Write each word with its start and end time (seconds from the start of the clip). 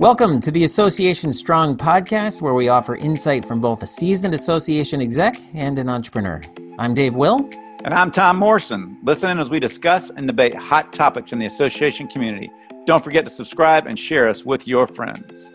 Welcome 0.00 0.38
to 0.42 0.52
the 0.52 0.62
Association 0.62 1.32
Strong 1.32 1.78
podcast, 1.78 2.40
where 2.40 2.54
we 2.54 2.68
offer 2.68 2.94
insight 2.94 3.44
from 3.44 3.60
both 3.60 3.82
a 3.82 3.86
seasoned 3.88 4.32
association 4.32 5.02
exec 5.02 5.34
and 5.54 5.76
an 5.76 5.88
entrepreneur. 5.88 6.40
I'm 6.78 6.94
Dave 6.94 7.16
Will. 7.16 7.50
And 7.82 7.92
I'm 7.92 8.12
Tom 8.12 8.36
Morrison. 8.36 8.96
Listen 9.02 9.30
in 9.30 9.40
as 9.40 9.50
we 9.50 9.58
discuss 9.58 10.10
and 10.10 10.28
debate 10.28 10.54
hot 10.54 10.92
topics 10.92 11.32
in 11.32 11.40
the 11.40 11.46
association 11.46 12.06
community. 12.06 12.48
Don't 12.86 13.02
forget 13.02 13.24
to 13.24 13.30
subscribe 13.30 13.88
and 13.88 13.98
share 13.98 14.28
us 14.28 14.44
with 14.44 14.68
your 14.68 14.86
friends. 14.86 15.50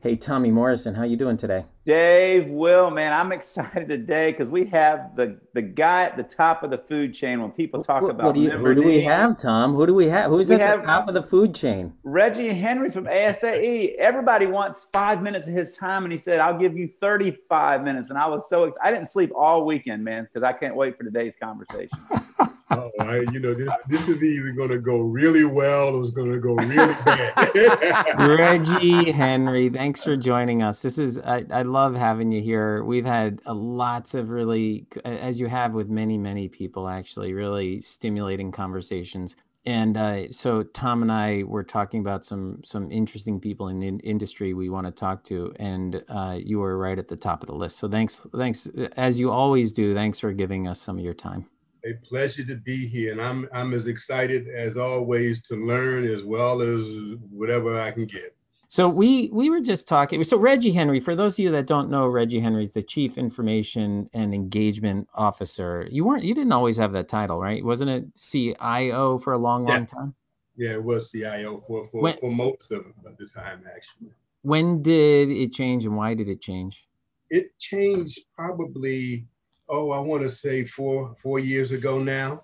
Hey, 0.00 0.16
Tommy 0.16 0.50
Morrison, 0.50 0.94
how 0.94 1.02
you 1.02 1.18
doing 1.18 1.36
today? 1.36 1.66
Dave, 1.84 2.46
Will, 2.46 2.90
man, 2.90 3.12
I'm 3.12 3.32
excited 3.32 3.88
today 3.88 4.30
because 4.30 4.48
we 4.48 4.66
have 4.66 5.16
the 5.16 5.40
the 5.52 5.62
guy 5.62 6.04
at 6.04 6.16
the 6.16 6.22
top 6.22 6.62
of 6.62 6.70
the 6.70 6.78
food 6.78 7.12
chain. 7.12 7.42
When 7.42 7.50
people 7.50 7.82
talk 7.82 8.04
about 8.08 8.36
you, 8.36 8.50
who 8.50 8.72
do 8.72 8.84
we 8.84 9.00
have, 9.00 9.36
Tom? 9.36 9.74
Who 9.74 9.86
do 9.86 9.94
we 9.94 10.06
have? 10.06 10.30
Who's 10.30 10.48
we 10.48 10.56
at 10.56 10.60
have 10.60 10.80
the 10.82 10.86
top 10.86 11.08
of 11.08 11.14
the 11.14 11.22
food 11.24 11.56
chain? 11.56 11.92
Reggie 12.04 12.50
Henry 12.50 12.88
from 12.88 13.06
ASAE. 13.06 13.96
Everybody 13.96 14.46
wants 14.46 14.86
five 14.92 15.22
minutes 15.22 15.48
of 15.48 15.54
his 15.54 15.72
time, 15.72 16.04
and 16.04 16.12
he 16.12 16.18
said, 16.18 16.38
"I'll 16.38 16.58
give 16.58 16.76
you 16.76 16.86
35 16.86 17.82
minutes." 17.82 18.10
And 18.10 18.18
I 18.18 18.28
was 18.28 18.48
so 18.48 18.64
excited. 18.64 18.86
I 18.86 18.92
didn't 18.92 19.10
sleep 19.10 19.32
all 19.34 19.64
weekend, 19.66 20.04
man, 20.04 20.28
because 20.32 20.44
I 20.46 20.52
can't 20.52 20.76
wait 20.76 20.96
for 20.96 21.02
today's 21.02 21.34
conversation. 21.34 21.98
oh, 22.72 22.90
I, 23.00 23.24
you 23.32 23.40
know, 23.40 23.54
this, 23.54 23.70
this 23.88 24.08
is 24.08 24.22
either 24.22 24.52
going 24.52 24.70
to 24.70 24.78
go 24.78 25.00
really 25.00 25.44
well 25.44 25.94
or 25.94 26.00
it's 26.00 26.10
going 26.10 26.32
to 26.32 26.38
go 26.38 26.54
really 26.54 26.94
bad. 27.04 28.14
Reggie 28.18 29.10
Henry, 29.10 29.68
thanks 29.68 30.02
for 30.04 30.16
joining 30.16 30.62
us. 30.62 30.82
This 30.82 30.98
is 30.98 31.18
I, 31.20 31.44
I 31.50 31.62
love 31.72 31.94
having 31.96 32.30
you 32.30 32.40
here. 32.40 32.84
We've 32.84 33.04
had 33.04 33.40
uh, 33.46 33.54
lots 33.54 34.14
of 34.14 34.30
really, 34.30 34.86
as 35.04 35.40
you 35.40 35.46
have 35.46 35.72
with 35.74 35.88
many 35.88 36.18
many 36.18 36.48
people, 36.48 36.88
actually, 36.88 37.32
really 37.32 37.80
stimulating 37.80 38.52
conversations. 38.52 39.36
And 39.64 39.96
uh, 39.96 40.32
so 40.32 40.64
Tom 40.64 41.02
and 41.02 41.12
I 41.12 41.44
were 41.44 41.62
talking 41.62 42.00
about 42.00 42.24
some 42.24 42.60
some 42.64 42.90
interesting 42.90 43.40
people 43.40 43.68
in 43.68 43.80
the 43.80 43.88
industry 44.04 44.54
we 44.54 44.68
want 44.68 44.86
to 44.86 44.92
talk 44.92 45.24
to, 45.24 45.52
and 45.56 46.04
uh, 46.08 46.38
you 46.42 46.58
were 46.58 46.76
right 46.76 46.98
at 46.98 47.08
the 47.08 47.16
top 47.16 47.42
of 47.42 47.46
the 47.46 47.54
list. 47.54 47.78
So 47.78 47.88
thanks, 47.88 48.26
thanks 48.36 48.68
as 48.96 49.20
you 49.20 49.30
always 49.30 49.72
do. 49.72 49.94
Thanks 49.94 50.18
for 50.18 50.32
giving 50.32 50.66
us 50.66 50.80
some 50.80 50.98
of 50.98 51.04
your 51.04 51.14
time 51.14 51.46
a 51.84 51.94
pleasure 51.94 52.44
to 52.44 52.56
be 52.56 52.86
here, 52.86 53.12
and 53.12 53.20
I'm 53.20 53.48
I'm 53.52 53.74
as 53.74 53.86
excited 53.86 54.48
as 54.48 54.76
always 54.76 55.42
to 55.42 55.56
learn 55.56 56.08
as 56.08 56.22
well 56.22 56.62
as 56.62 56.82
whatever 57.30 57.78
I 57.78 57.90
can 57.90 58.06
get. 58.06 58.36
So 58.72 58.88
we 58.88 59.28
we 59.34 59.50
were 59.50 59.60
just 59.60 59.86
talking. 59.86 60.24
So 60.24 60.38
Reggie 60.38 60.72
Henry, 60.72 60.98
for 60.98 61.14
those 61.14 61.38
of 61.38 61.42
you 61.42 61.50
that 61.50 61.66
don't 61.66 61.90
know, 61.90 62.06
Reggie 62.06 62.40
Henry 62.40 62.62
is 62.62 62.72
the 62.72 62.82
Chief 62.82 63.18
Information 63.18 64.08
and 64.14 64.32
Engagement 64.32 65.08
Officer. 65.12 65.86
You 65.90 66.06
weren't 66.06 66.24
you 66.24 66.32
didn't 66.32 66.54
always 66.54 66.78
have 66.78 66.94
that 66.94 67.06
title, 67.06 67.38
right? 67.38 67.62
Wasn't 67.62 67.90
it 67.90 68.06
CIO 68.18 69.18
for 69.18 69.34
a 69.34 69.38
long, 69.38 69.68
yeah. 69.68 69.74
long 69.74 69.84
time? 69.84 70.14
Yeah, 70.56 70.70
it 70.70 70.82
was 70.82 71.10
CIO 71.10 71.62
for 71.66 71.84
for, 71.84 72.00
when, 72.00 72.16
for 72.16 72.30
most 72.30 72.70
of 72.70 72.86
the 73.18 73.26
time 73.26 73.62
actually. 73.66 74.08
When 74.40 74.80
did 74.80 75.28
it 75.28 75.52
change, 75.52 75.84
and 75.84 75.94
why 75.94 76.14
did 76.14 76.30
it 76.30 76.40
change? 76.40 76.88
It 77.28 77.58
changed 77.58 78.20
probably 78.34 79.26
oh, 79.68 79.90
I 79.90 80.00
want 80.00 80.22
to 80.22 80.30
say 80.30 80.64
four 80.64 81.14
four 81.22 81.38
years 81.38 81.72
ago 81.72 81.98
now. 81.98 82.40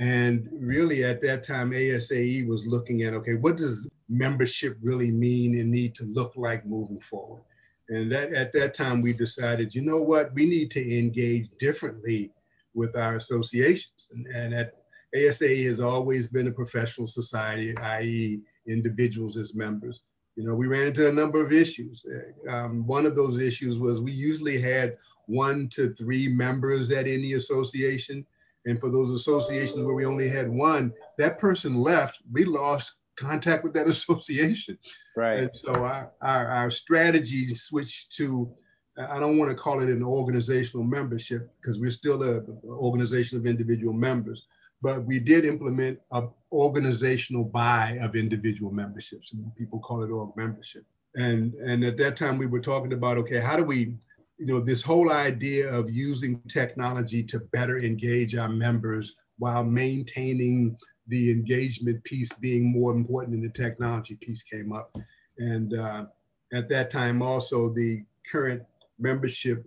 And 0.00 0.48
really, 0.50 1.04
at 1.04 1.20
that 1.20 1.44
time, 1.44 1.70
ASAE 1.70 2.48
was 2.48 2.66
looking 2.66 3.02
at 3.02 3.14
okay, 3.14 3.34
what 3.34 3.56
does 3.56 3.86
membership 4.10 4.76
really 4.82 5.10
mean 5.10 5.58
and 5.58 5.70
need 5.70 5.94
to 5.94 6.04
look 6.04 6.34
like 6.36 6.66
moving 6.66 7.00
forward? 7.00 7.42
And 7.88 8.10
that 8.12 8.32
at 8.32 8.52
that 8.52 8.74
time, 8.74 9.00
we 9.00 9.12
decided, 9.12 9.74
you 9.74 9.80
know 9.80 10.00
what, 10.00 10.32
we 10.34 10.46
need 10.46 10.70
to 10.72 10.98
engage 10.98 11.48
differently 11.58 12.30
with 12.74 12.96
our 12.96 13.16
associations. 13.16 14.08
And, 14.12 14.26
and 14.26 14.54
at 14.54 14.74
ASAE 15.14 15.66
has 15.68 15.80
always 15.80 16.28
been 16.28 16.46
a 16.46 16.52
professional 16.52 17.06
society, 17.06 17.76
i.e., 17.76 18.40
individuals 18.68 19.36
as 19.36 19.54
members. 19.54 20.02
You 20.36 20.44
know, 20.44 20.54
we 20.54 20.68
ran 20.68 20.86
into 20.86 21.08
a 21.08 21.12
number 21.12 21.44
of 21.44 21.52
issues. 21.52 22.06
Um, 22.48 22.86
one 22.86 23.06
of 23.06 23.16
those 23.16 23.40
issues 23.40 23.78
was 23.78 24.00
we 24.00 24.12
usually 24.12 24.60
had 24.60 24.96
one 25.26 25.68
to 25.70 25.92
three 25.94 26.28
members 26.28 26.90
at 26.90 27.08
any 27.08 27.32
association. 27.32 28.24
And 28.66 28.78
for 28.78 28.88
those 28.88 29.10
associations 29.10 29.84
where 29.84 29.94
we 29.94 30.06
only 30.06 30.28
had 30.28 30.48
one, 30.48 30.92
that 31.18 31.38
person 31.38 31.82
left, 31.82 32.20
we 32.30 32.44
lost 32.44 32.99
contact 33.20 33.64
with 33.64 33.72
that 33.74 33.88
association. 33.94 34.78
Right. 35.16 35.40
And 35.40 35.50
so 35.64 35.72
our, 35.72 36.10
our, 36.20 36.46
our 36.48 36.70
strategy 36.70 37.54
switched 37.54 38.12
to, 38.16 38.50
I 38.98 39.18
don't 39.18 39.38
want 39.38 39.50
to 39.50 39.56
call 39.56 39.80
it 39.80 39.88
an 39.88 40.02
organizational 40.02 40.84
membership 40.84 41.50
because 41.60 41.78
we're 41.78 41.90
still 41.90 42.22
an 42.22 42.46
organization 42.66 43.38
of 43.38 43.46
individual 43.46 43.92
members, 43.92 44.46
but 44.82 45.04
we 45.04 45.18
did 45.18 45.44
implement 45.44 45.98
a 46.12 46.26
organizational 46.52 47.44
buy 47.44 47.98
of 48.02 48.16
individual 48.16 48.72
memberships. 48.72 49.32
And 49.32 49.54
people 49.56 49.78
call 49.78 50.02
it 50.02 50.10
org 50.10 50.36
membership. 50.36 50.84
And, 51.16 51.54
and 51.54 51.84
at 51.84 51.96
that 51.98 52.16
time 52.16 52.38
we 52.38 52.46
were 52.46 52.60
talking 52.60 52.92
about, 52.92 53.18
okay, 53.18 53.40
how 53.40 53.56
do 53.56 53.64
we 53.64 53.94
you 54.40 54.46
know, 54.46 54.58
this 54.58 54.80
whole 54.80 55.12
idea 55.12 55.70
of 55.70 55.90
using 55.90 56.40
technology 56.48 57.22
to 57.24 57.40
better 57.52 57.78
engage 57.78 58.34
our 58.34 58.48
members 58.48 59.14
while 59.36 59.62
maintaining 59.62 60.76
the 61.10 61.30
engagement 61.30 62.02
piece 62.04 62.32
being 62.40 62.72
more 62.72 62.92
important 62.92 63.32
than 63.32 63.42
the 63.42 63.62
technology 63.62 64.16
piece 64.16 64.42
came 64.42 64.72
up. 64.72 64.96
And 65.38 65.78
uh, 65.78 66.06
at 66.52 66.68
that 66.70 66.90
time, 66.90 67.22
also 67.22 67.72
the 67.72 68.04
current 68.30 68.62
membership 68.98 69.64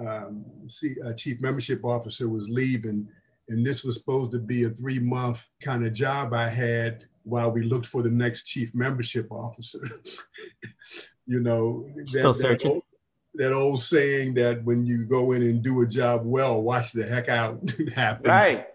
um, 0.00 0.44
see, 0.68 0.96
uh, 1.04 1.12
chief 1.12 1.40
membership 1.40 1.84
officer 1.84 2.28
was 2.28 2.48
leaving, 2.48 3.06
and 3.48 3.66
this 3.66 3.84
was 3.84 3.96
supposed 3.96 4.32
to 4.32 4.38
be 4.38 4.64
a 4.64 4.70
three 4.70 4.98
month 4.98 5.46
kind 5.60 5.84
of 5.84 5.92
job 5.92 6.32
I 6.32 6.48
had 6.48 7.04
while 7.24 7.50
we 7.50 7.62
looked 7.62 7.86
for 7.86 8.02
the 8.02 8.10
next 8.10 8.44
chief 8.44 8.74
membership 8.74 9.30
officer. 9.30 9.86
you 11.26 11.40
know, 11.40 11.86
still 12.04 12.32
that, 12.32 12.40
searching. 12.40 12.74
That 12.74 12.82
that 13.34 13.52
old 13.52 13.80
saying 13.80 14.34
that 14.34 14.62
when 14.64 14.84
you 14.84 15.06
go 15.06 15.32
in 15.32 15.42
and 15.42 15.62
do 15.62 15.80
a 15.80 15.86
job 15.86 16.22
well, 16.24 16.60
watch 16.62 16.92
the 16.92 17.04
heck 17.04 17.28
out 17.28 17.62
happen. 17.94 18.30
Right. 18.30 18.66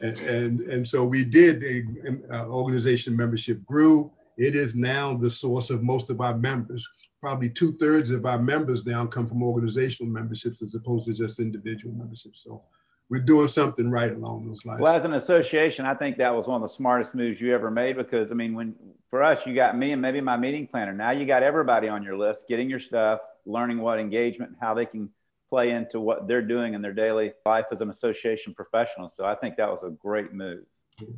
And, 0.00 0.20
and, 0.22 0.60
and 0.60 0.88
so 0.88 1.04
we 1.04 1.24
did 1.24 1.62
a, 1.62 1.82
a, 2.06 2.08
um, 2.08 2.22
uh, 2.32 2.46
organization 2.46 3.16
membership 3.16 3.64
grew. 3.64 4.12
It 4.36 4.56
is 4.56 4.74
now 4.74 5.14
the 5.16 5.30
source 5.30 5.70
of 5.70 5.82
most 5.82 6.10
of 6.10 6.20
our 6.20 6.36
members. 6.36 6.86
Probably 7.20 7.48
two 7.48 7.72
thirds 7.78 8.10
of 8.10 8.26
our 8.26 8.38
members 8.38 8.84
now 8.84 9.06
come 9.06 9.26
from 9.26 9.42
organizational 9.42 10.12
memberships 10.12 10.60
as 10.62 10.74
opposed 10.74 11.06
to 11.06 11.14
just 11.14 11.40
individual 11.40 11.94
memberships. 11.94 12.42
So 12.44 12.62
we're 13.08 13.20
doing 13.20 13.48
something 13.48 13.90
right 13.90 14.12
along 14.12 14.46
those 14.46 14.64
lines. 14.64 14.80
Well, 14.80 14.94
as 14.94 15.04
an 15.04 15.14
association, 15.14 15.86
I 15.86 15.94
think 15.94 16.18
that 16.18 16.34
was 16.34 16.46
one 16.46 16.62
of 16.62 16.68
the 16.68 16.74
smartest 16.74 17.14
moves 17.14 17.40
you 17.40 17.54
ever 17.54 17.70
made 17.70 17.96
because 17.96 18.30
I 18.30 18.34
mean, 18.34 18.54
when 18.54 18.74
for 19.10 19.22
us, 19.22 19.46
you 19.46 19.54
got 19.54 19.78
me 19.78 19.92
and 19.92 20.02
maybe 20.02 20.20
my 20.20 20.36
meeting 20.36 20.66
planner. 20.66 20.92
Now 20.92 21.12
you 21.12 21.24
got 21.24 21.42
everybody 21.42 21.88
on 21.88 22.02
your 22.02 22.16
list, 22.16 22.46
getting 22.48 22.68
your 22.68 22.80
stuff, 22.80 23.20
learning 23.46 23.78
what 23.78 24.00
engagement, 24.00 24.56
how 24.60 24.74
they 24.74 24.86
can 24.86 25.08
play 25.54 25.70
into 25.70 26.00
what 26.00 26.26
they're 26.26 26.42
doing 26.42 26.74
in 26.74 26.82
their 26.82 26.92
daily 26.92 27.32
life 27.46 27.66
as 27.70 27.80
an 27.80 27.88
association 27.88 28.52
professional. 28.54 29.08
So 29.08 29.24
I 29.24 29.36
think 29.36 29.56
that 29.56 29.68
was 29.68 29.84
a 29.84 29.90
great 29.90 30.32
move. 30.32 30.64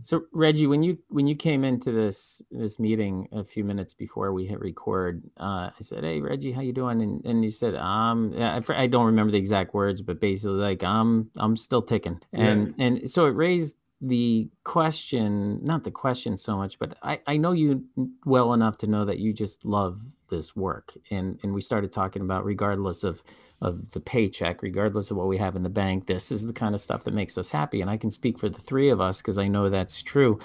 So 0.00 0.24
Reggie, 0.32 0.66
when 0.66 0.82
you 0.82 0.98
when 1.08 1.26
you 1.26 1.36
came 1.36 1.62
into 1.64 1.92
this 1.92 2.42
this 2.50 2.78
meeting 2.78 3.28
a 3.32 3.44
few 3.44 3.62
minutes 3.62 3.92
before 3.94 4.32
we 4.32 4.46
hit 4.46 4.60
record, 4.60 5.22
uh, 5.38 5.70
I 5.78 5.80
said, 5.80 6.02
"Hey 6.02 6.20
Reggie, 6.20 6.52
how 6.52 6.62
you 6.62 6.72
doing?" 6.72 7.02
And 7.02 7.24
and 7.26 7.44
you 7.44 7.50
said, 7.50 7.74
"Um, 7.74 8.32
I, 8.38 8.62
I 8.70 8.86
don't 8.86 9.06
remember 9.06 9.32
the 9.32 9.38
exact 9.38 9.74
words, 9.74 10.00
but 10.00 10.18
basically 10.18 10.56
like 10.56 10.82
I'm 10.82 11.30
I'm 11.36 11.56
still 11.56 11.82
ticking." 11.82 12.20
And 12.32 12.74
yeah. 12.78 12.84
and 12.86 13.10
so 13.10 13.26
it 13.26 13.34
raised 13.36 13.76
the 14.00 14.48
question, 14.64 15.60
not 15.62 15.84
the 15.84 15.90
question 15.90 16.36
so 16.36 16.56
much, 16.56 16.78
but 16.78 16.96
I, 17.02 17.20
I 17.26 17.36
know 17.36 17.52
you 17.52 17.84
well 18.24 18.52
enough 18.54 18.78
to 18.78 18.86
know 18.86 19.04
that 19.04 19.18
you 19.18 19.32
just 19.32 19.64
love 19.64 20.02
this 20.28 20.54
work. 20.54 20.94
And 21.10 21.38
and 21.42 21.54
we 21.54 21.60
started 21.60 21.92
talking 21.92 22.22
about 22.22 22.44
regardless 22.44 23.04
of 23.04 23.22
of 23.60 23.92
the 23.92 24.00
paycheck, 24.00 24.62
regardless 24.62 25.10
of 25.10 25.16
what 25.16 25.28
we 25.28 25.38
have 25.38 25.56
in 25.56 25.62
the 25.62 25.70
bank, 25.70 26.06
this 26.06 26.30
is 26.30 26.46
the 26.46 26.52
kind 26.52 26.74
of 26.74 26.80
stuff 26.80 27.04
that 27.04 27.14
makes 27.14 27.38
us 27.38 27.50
happy. 27.50 27.80
And 27.80 27.90
I 27.90 27.96
can 27.96 28.10
speak 28.10 28.38
for 28.38 28.48
the 28.48 28.60
three 28.60 28.90
of 28.90 29.00
us 29.00 29.20
because 29.20 29.38
I 29.38 29.48
know 29.48 29.68
that's 29.68 30.02
true. 30.02 30.38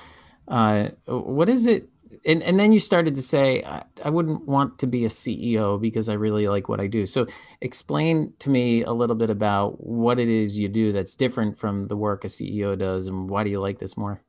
Uh, 0.48 0.90
what 1.06 1.50
is 1.50 1.68
it 1.68 1.90
and, 2.26 2.44
and 2.44 2.60
then 2.60 2.72
you 2.72 2.80
started 2.80 3.16
to 3.16 3.22
say 3.22 3.64
I, 3.64 3.84
I, 4.04 4.10
wouldn't 4.10 4.46
want 4.46 4.80
to 4.80 4.88
be 4.88 5.06
a 5.06 5.10
ceo 5.10 5.80
because 5.80 6.10
i 6.10 6.14
really 6.14 6.48
like 6.48 6.70
what 6.70 6.80
i 6.80 6.88
do 6.88 7.06
so 7.06 7.26
explain 7.62 8.34
to 8.40 8.50
me 8.50 8.84
a 8.84 8.92
little 8.92 9.16
bit 9.16 9.30
about 9.30 9.84
what 9.86 10.20
it 10.20 10.30
is 10.30 10.60
you 10.60 10.68
do 10.68 10.92
that's 10.92 11.16
different 11.16 11.58
from 11.58 11.88
the 11.88 11.96
work 11.96 12.24
a 12.24 12.28
ceo 12.28 12.78
does 12.78 13.08
and 13.08 13.30
why 13.30 13.44
do 13.44 13.50
you 13.50 13.60
like 13.60 13.80
this 13.80 13.98
more 13.98 14.22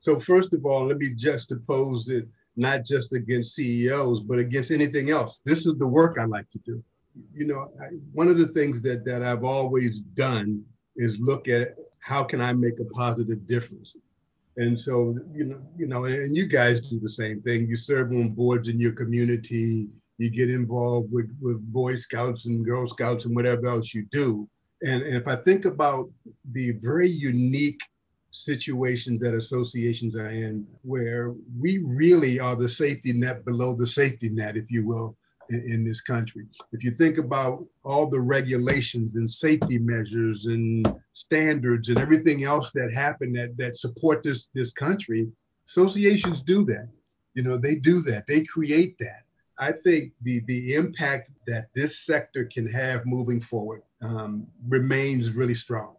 so 0.00 0.18
first 0.18 0.52
of 0.52 0.64
all 0.66 0.86
let 0.86 0.98
me 0.98 1.12
just 1.14 1.50
juxtapose 1.50 2.08
it 2.08 2.26
not 2.56 2.84
just 2.84 3.12
against 3.12 3.54
ceos 3.54 4.20
but 4.20 4.38
against 4.38 4.70
anything 4.70 5.10
else 5.10 5.40
this 5.44 5.66
is 5.66 5.76
the 5.78 5.86
work 5.86 6.18
i 6.20 6.24
like 6.24 6.50
to 6.50 6.58
do 6.64 6.82
you 7.34 7.46
know 7.46 7.72
I, 7.80 7.86
one 8.12 8.28
of 8.28 8.38
the 8.38 8.48
things 8.48 8.82
that 8.82 9.04
that 9.04 9.22
i've 9.22 9.44
always 9.44 10.00
done 10.00 10.64
is 10.96 11.18
look 11.18 11.48
at 11.48 11.76
how 12.00 12.24
can 12.24 12.40
i 12.40 12.52
make 12.52 12.78
a 12.80 12.84
positive 12.84 13.46
difference 13.46 13.96
and 14.56 14.78
so, 14.78 15.18
you 15.34 15.44
know, 15.44 15.60
you 15.78 15.86
know, 15.86 16.04
and 16.04 16.36
you 16.36 16.46
guys 16.46 16.80
do 16.80 17.00
the 17.00 17.08
same 17.08 17.40
thing. 17.40 17.66
You 17.66 17.76
serve 17.76 18.10
on 18.10 18.30
boards 18.30 18.68
in 18.68 18.78
your 18.78 18.92
community. 18.92 19.88
You 20.18 20.30
get 20.30 20.50
involved 20.50 21.10
with, 21.10 21.34
with 21.40 21.60
Boy 21.72 21.96
Scouts 21.96 22.46
and 22.46 22.64
Girl 22.64 22.86
Scouts 22.86 23.24
and 23.24 23.34
whatever 23.34 23.66
else 23.66 23.94
you 23.94 24.06
do. 24.10 24.48
And, 24.84 25.02
and 25.02 25.16
if 25.16 25.26
I 25.26 25.36
think 25.36 25.64
about 25.64 26.10
the 26.52 26.72
very 26.72 27.08
unique 27.08 27.80
situations 28.32 29.20
that 29.20 29.34
associations 29.34 30.16
are 30.16 30.30
in 30.30 30.66
where 30.82 31.34
we 31.60 31.78
really 31.78 32.40
are 32.40 32.56
the 32.56 32.68
safety 32.68 33.12
net 33.12 33.44
below 33.44 33.74
the 33.74 33.86
safety 33.86 34.30
net, 34.30 34.56
if 34.56 34.70
you 34.70 34.86
will, 34.86 35.16
in, 35.50 35.62
in, 35.68 35.84
this 35.84 36.00
country. 36.00 36.46
If 36.72 36.82
you 36.82 36.92
think 36.92 37.18
about 37.18 37.64
all 37.84 38.06
the 38.06 38.20
regulations 38.20 39.16
and 39.16 39.28
safety 39.30 39.78
measures 39.78 40.46
and 40.46 40.86
standards 41.12 41.90
and 41.90 41.98
everything 41.98 42.44
else 42.44 42.70
that 42.72 42.92
happen 42.94 43.32
that, 43.34 43.56
that 43.58 43.76
support 43.76 44.22
this, 44.22 44.48
this 44.54 44.72
country, 44.72 45.28
associations 45.68 46.40
do 46.40 46.64
that. 46.66 46.88
You 47.34 47.42
know, 47.42 47.58
they 47.58 47.74
do 47.74 48.00
that, 48.02 48.26
they 48.26 48.44
create 48.44 48.96
that. 48.98 49.24
I 49.58 49.72
think 49.72 50.12
the, 50.22 50.40
the 50.46 50.74
impact 50.74 51.30
that 51.46 51.68
this 51.74 52.00
sector 52.00 52.46
can 52.46 52.66
have 52.72 53.04
moving 53.04 53.40
forward 53.40 53.82
um, 54.00 54.46
remains 54.66 55.30
really 55.30 55.54
strong 55.54 55.94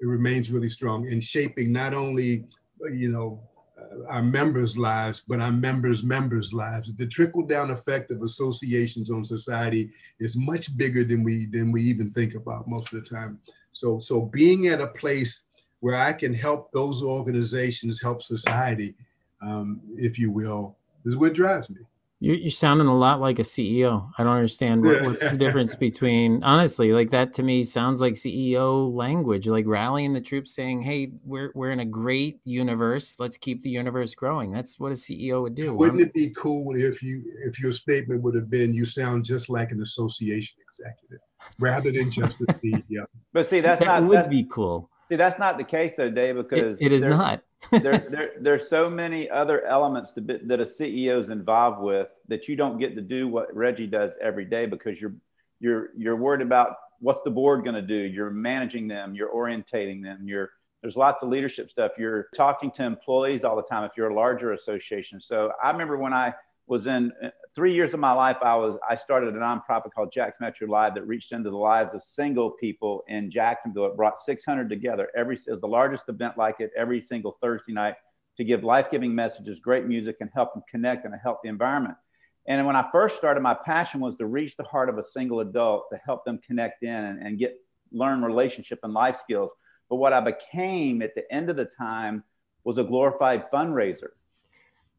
it 0.00 0.06
remains 0.06 0.50
really 0.50 0.68
strong 0.68 1.08
in 1.08 1.20
shaping 1.20 1.72
not 1.72 1.94
only, 1.94 2.44
you 2.92 3.10
know, 3.10 3.40
uh, 3.78 4.06
our 4.08 4.22
members' 4.22 4.76
lives, 4.76 5.22
but 5.26 5.40
our 5.40 5.52
members' 5.52 6.02
members' 6.02 6.52
lives. 6.52 6.94
The 6.94 7.06
trickle 7.06 7.46
down 7.46 7.70
effect 7.70 8.10
of 8.10 8.22
associations 8.22 9.10
on 9.10 9.24
society 9.24 9.90
is 10.20 10.36
much 10.36 10.76
bigger 10.76 11.04
than 11.04 11.22
we 11.24 11.46
than 11.46 11.72
we 11.72 11.82
even 11.82 12.10
think 12.10 12.34
about 12.34 12.68
most 12.68 12.92
of 12.92 13.02
the 13.02 13.08
time. 13.08 13.38
So, 13.72 14.00
so 14.00 14.22
being 14.22 14.68
at 14.68 14.80
a 14.80 14.88
place 14.88 15.40
where 15.80 15.94
I 15.94 16.12
can 16.12 16.34
help 16.34 16.72
those 16.72 17.02
organizations 17.02 18.02
help 18.02 18.22
society, 18.22 18.94
um, 19.40 19.80
if 19.96 20.18
you 20.18 20.30
will, 20.30 20.76
is 21.04 21.16
what 21.16 21.34
drives 21.34 21.70
me. 21.70 21.80
You're, 22.20 22.34
you're 22.34 22.50
sounding 22.50 22.88
a 22.88 22.96
lot 22.96 23.20
like 23.20 23.38
a 23.38 23.42
CEO. 23.42 24.10
I 24.18 24.24
don't 24.24 24.34
understand 24.34 24.84
what, 24.84 25.02
what's 25.02 25.28
the 25.28 25.36
difference 25.36 25.74
between 25.76 26.42
honestly, 26.42 26.92
like 26.92 27.10
that 27.10 27.32
to 27.34 27.44
me 27.44 27.62
sounds 27.62 28.02
like 28.02 28.14
CEO 28.14 28.92
language, 28.92 29.46
like 29.46 29.66
rallying 29.68 30.12
the 30.12 30.20
troops, 30.20 30.54
saying, 30.54 30.82
"Hey, 30.82 31.12
we're 31.24 31.52
we're 31.54 31.70
in 31.70 31.80
a 31.80 31.84
great 31.84 32.40
universe. 32.44 33.20
Let's 33.20 33.36
keep 33.36 33.62
the 33.62 33.70
universe 33.70 34.14
growing." 34.16 34.50
That's 34.50 34.80
what 34.80 34.90
a 34.90 34.96
CEO 34.96 35.42
would 35.42 35.54
do. 35.54 35.72
Wouldn't 35.74 36.00
it 36.00 36.12
be 36.12 36.30
cool 36.30 36.74
if 36.74 37.02
you 37.02 37.22
if 37.44 37.60
your 37.60 37.70
statement 37.70 38.20
would 38.22 38.34
have 38.34 38.50
been, 38.50 38.74
"You 38.74 38.84
sound 38.84 39.24
just 39.24 39.48
like 39.48 39.70
an 39.70 39.82
association 39.82 40.58
executive," 40.66 41.20
rather 41.60 41.92
than 41.92 42.10
just 42.10 42.40
a 42.40 42.46
CEO? 42.46 43.04
But 43.32 43.46
see, 43.46 43.60
that's 43.60 43.80
not 43.80 43.86
that 43.86 44.00
not 44.00 44.08
would 44.08 44.18
that's, 44.18 44.28
be 44.28 44.44
cool. 44.50 44.90
See, 45.08 45.16
that's 45.16 45.38
not 45.38 45.56
the 45.56 45.64
case 45.64 45.92
though, 45.96 46.10
Dave, 46.10 46.34
because 46.34 46.74
it, 46.74 46.86
it 46.86 46.92
is 46.92 47.04
not. 47.04 47.42
There, 47.70 47.98
there, 48.10 48.30
there's 48.40 48.68
so 48.68 48.88
many 48.88 49.28
other 49.28 49.64
elements 49.64 50.12
to 50.12 50.20
be, 50.20 50.38
that 50.44 50.60
a 50.60 50.64
CEO 50.64 51.20
is 51.20 51.30
involved 51.30 51.80
with 51.80 52.08
that 52.28 52.48
you 52.48 52.56
don't 52.56 52.78
get 52.78 52.94
to 52.96 53.02
do 53.02 53.28
what 53.28 53.54
Reggie 53.54 53.86
does 53.86 54.16
every 54.20 54.44
day 54.44 54.66
because 54.66 55.00
you're 55.00 55.14
you're 55.60 55.90
you're 55.96 56.16
worried 56.16 56.42
about 56.42 56.76
what's 57.00 57.20
the 57.22 57.30
board 57.30 57.64
going 57.64 57.74
to 57.74 57.82
do. 57.82 57.94
You're 57.94 58.30
managing 58.30 58.88
them. 58.88 59.14
You're 59.14 59.32
orientating 59.34 60.02
them. 60.02 60.26
You're 60.28 60.50
there's 60.82 60.96
lots 60.96 61.22
of 61.22 61.28
leadership 61.28 61.70
stuff. 61.70 61.92
You're 61.98 62.28
talking 62.36 62.70
to 62.72 62.84
employees 62.84 63.44
all 63.44 63.56
the 63.56 63.62
time 63.62 63.84
if 63.84 63.92
you're 63.96 64.10
a 64.10 64.14
larger 64.14 64.52
association. 64.52 65.20
So 65.20 65.52
I 65.62 65.70
remember 65.70 65.96
when 65.98 66.12
I 66.12 66.32
was 66.68 66.86
in 66.86 67.12
three 67.58 67.74
years 67.74 67.92
of 67.92 67.98
my 67.98 68.12
life, 68.12 68.36
I 68.40 68.54
was 68.54 68.78
I 68.88 68.94
started 68.94 69.34
a 69.34 69.36
nonprofit 69.36 69.92
called 69.92 70.12
Jax 70.12 70.38
Metro 70.40 70.68
Live 70.68 70.94
that 70.94 71.04
reached 71.08 71.32
into 71.32 71.50
the 71.50 71.56
lives 71.56 71.92
of 71.92 72.04
single 72.04 72.52
people 72.52 73.02
in 73.08 73.32
Jacksonville. 73.32 73.86
It 73.86 73.96
brought 73.96 74.16
600 74.16 74.68
together. 74.68 75.08
Every 75.16 75.34
it 75.34 75.50
was 75.50 75.60
the 75.60 75.66
largest 75.66 76.04
event 76.08 76.38
like 76.38 76.60
it 76.60 76.70
every 76.76 77.00
single 77.00 77.36
Thursday 77.42 77.72
night 77.72 77.96
to 78.36 78.44
give 78.44 78.62
life-giving 78.62 79.12
messages, 79.12 79.58
great 79.58 79.86
music, 79.86 80.18
and 80.20 80.30
help 80.32 80.54
them 80.54 80.62
connect 80.70 81.04
in 81.04 81.12
a 81.12 81.18
healthy 81.18 81.48
environment. 81.48 81.96
And 82.46 82.64
when 82.64 82.76
I 82.76 82.88
first 82.92 83.16
started, 83.16 83.40
my 83.40 83.54
passion 83.54 83.98
was 83.98 84.14
to 84.18 84.26
reach 84.26 84.56
the 84.56 84.62
heart 84.62 84.88
of 84.88 84.96
a 84.96 85.02
single 85.02 85.40
adult 85.40 85.86
to 85.90 85.98
help 85.98 86.24
them 86.24 86.38
connect 86.46 86.84
in 86.84 86.94
and, 86.94 87.20
and 87.20 87.40
get 87.40 87.56
learn 87.90 88.22
relationship 88.22 88.78
and 88.84 88.92
life 88.92 89.16
skills. 89.16 89.50
But 89.90 89.96
what 89.96 90.12
I 90.12 90.20
became 90.20 91.02
at 91.02 91.16
the 91.16 91.24
end 91.34 91.50
of 91.50 91.56
the 91.56 91.64
time 91.64 92.22
was 92.62 92.78
a 92.78 92.84
glorified 92.84 93.50
fundraiser 93.50 94.10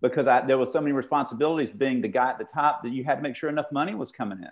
because 0.01 0.27
I, 0.27 0.45
there 0.45 0.57
was 0.57 0.71
so 0.71 0.79
many 0.79 0.93
responsibilities 0.93 1.71
being 1.71 2.01
the 2.01 2.07
guy 2.07 2.29
at 2.29 2.37
the 2.37 2.45
top 2.45 2.83
that 2.83 2.91
you 2.91 3.03
had 3.03 3.15
to 3.15 3.21
make 3.21 3.35
sure 3.35 3.49
enough 3.49 3.71
money 3.71 3.95
was 3.95 4.11
coming 4.11 4.39
in. 4.39 4.51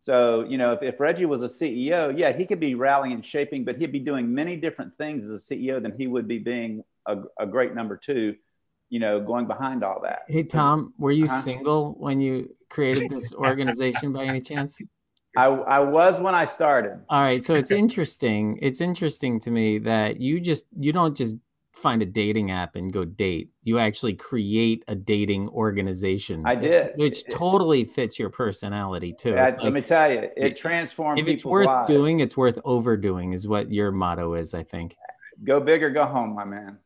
So, 0.00 0.44
you 0.44 0.58
know, 0.58 0.72
if, 0.72 0.82
if 0.82 1.00
Reggie 1.00 1.26
was 1.26 1.42
a 1.42 1.46
CEO, 1.46 2.16
yeah, 2.16 2.32
he 2.32 2.46
could 2.46 2.60
be 2.60 2.74
rallying 2.74 3.14
and 3.14 3.24
shaping, 3.24 3.64
but 3.64 3.76
he'd 3.76 3.92
be 3.92 3.98
doing 3.98 4.32
many 4.32 4.56
different 4.56 4.96
things 4.96 5.24
as 5.24 5.30
a 5.50 5.54
CEO 5.54 5.82
than 5.82 5.92
he 5.96 6.06
would 6.06 6.28
be 6.28 6.38
being 6.38 6.84
a, 7.06 7.18
a 7.38 7.46
great 7.46 7.74
number 7.74 7.96
two, 7.96 8.36
you 8.90 9.00
know, 9.00 9.20
going 9.20 9.46
behind 9.46 9.82
all 9.82 10.00
that. 10.02 10.20
Hey, 10.28 10.44
Tom, 10.44 10.94
were 10.98 11.10
you 11.10 11.24
uh-huh. 11.24 11.40
single 11.40 11.94
when 11.98 12.20
you 12.20 12.54
created 12.70 13.10
this 13.10 13.32
organization 13.34 14.12
by 14.12 14.24
any 14.24 14.40
chance? 14.40 14.80
I, 15.36 15.46
I 15.46 15.80
was 15.80 16.20
when 16.20 16.34
I 16.34 16.44
started. 16.44 17.00
All 17.08 17.20
right. 17.20 17.44
So 17.44 17.54
it's 17.54 17.70
interesting. 17.70 18.58
It's 18.62 18.80
interesting 18.80 19.40
to 19.40 19.50
me 19.50 19.78
that 19.80 20.20
you 20.20 20.40
just, 20.40 20.66
you 20.78 20.92
don't 20.92 21.16
just 21.16 21.36
find 21.78 22.02
a 22.02 22.06
dating 22.06 22.50
app 22.50 22.76
and 22.76 22.92
go 22.92 23.04
date. 23.04 23.50
You 23.62 23.78
actually 23.78 24.14
create 24.14 24.84
a 24.88 24.94
dating 24.94 25.48
organization. 25.48 26.42
I 26.44 26.54
did, 26.54 26.92
which 26.96 27.24
totally 27.30 27.84
fits 27.84 28.18
your 28.18 28.30
personality 28.30 29.14
too. 29.18 29.30
Yeah, 29.30 29.44
like, 29.44 29.62
let 29.62 29.72
me 29.72 29.80
tell 29.80 30.10
you, 30.10 30.28
it 30.36 30.56
transforms. 30.56 31.20
If 31.20 31.28
it's 31.28 31.44
worth 31.44 31.66
lives. 31.66 31.88
doing, 31.88 32.20
it's 32.20 32.36
worth 32.36 32.58
overdoing, 32.64 33.32
is 33.32 33.46
what 33.46 33.72
your 33.72 33.90
motto 33.92 34.34
is. 34.34 34.54
I 34.54 34.62
think. 34.62 34.96
Go 35.44 35.60
big 35.60 35.82
or 35.82 35.90
go 35.90 36.04
home, 36.04 36.34
my 36.34 36.44
man. 36.44 36.78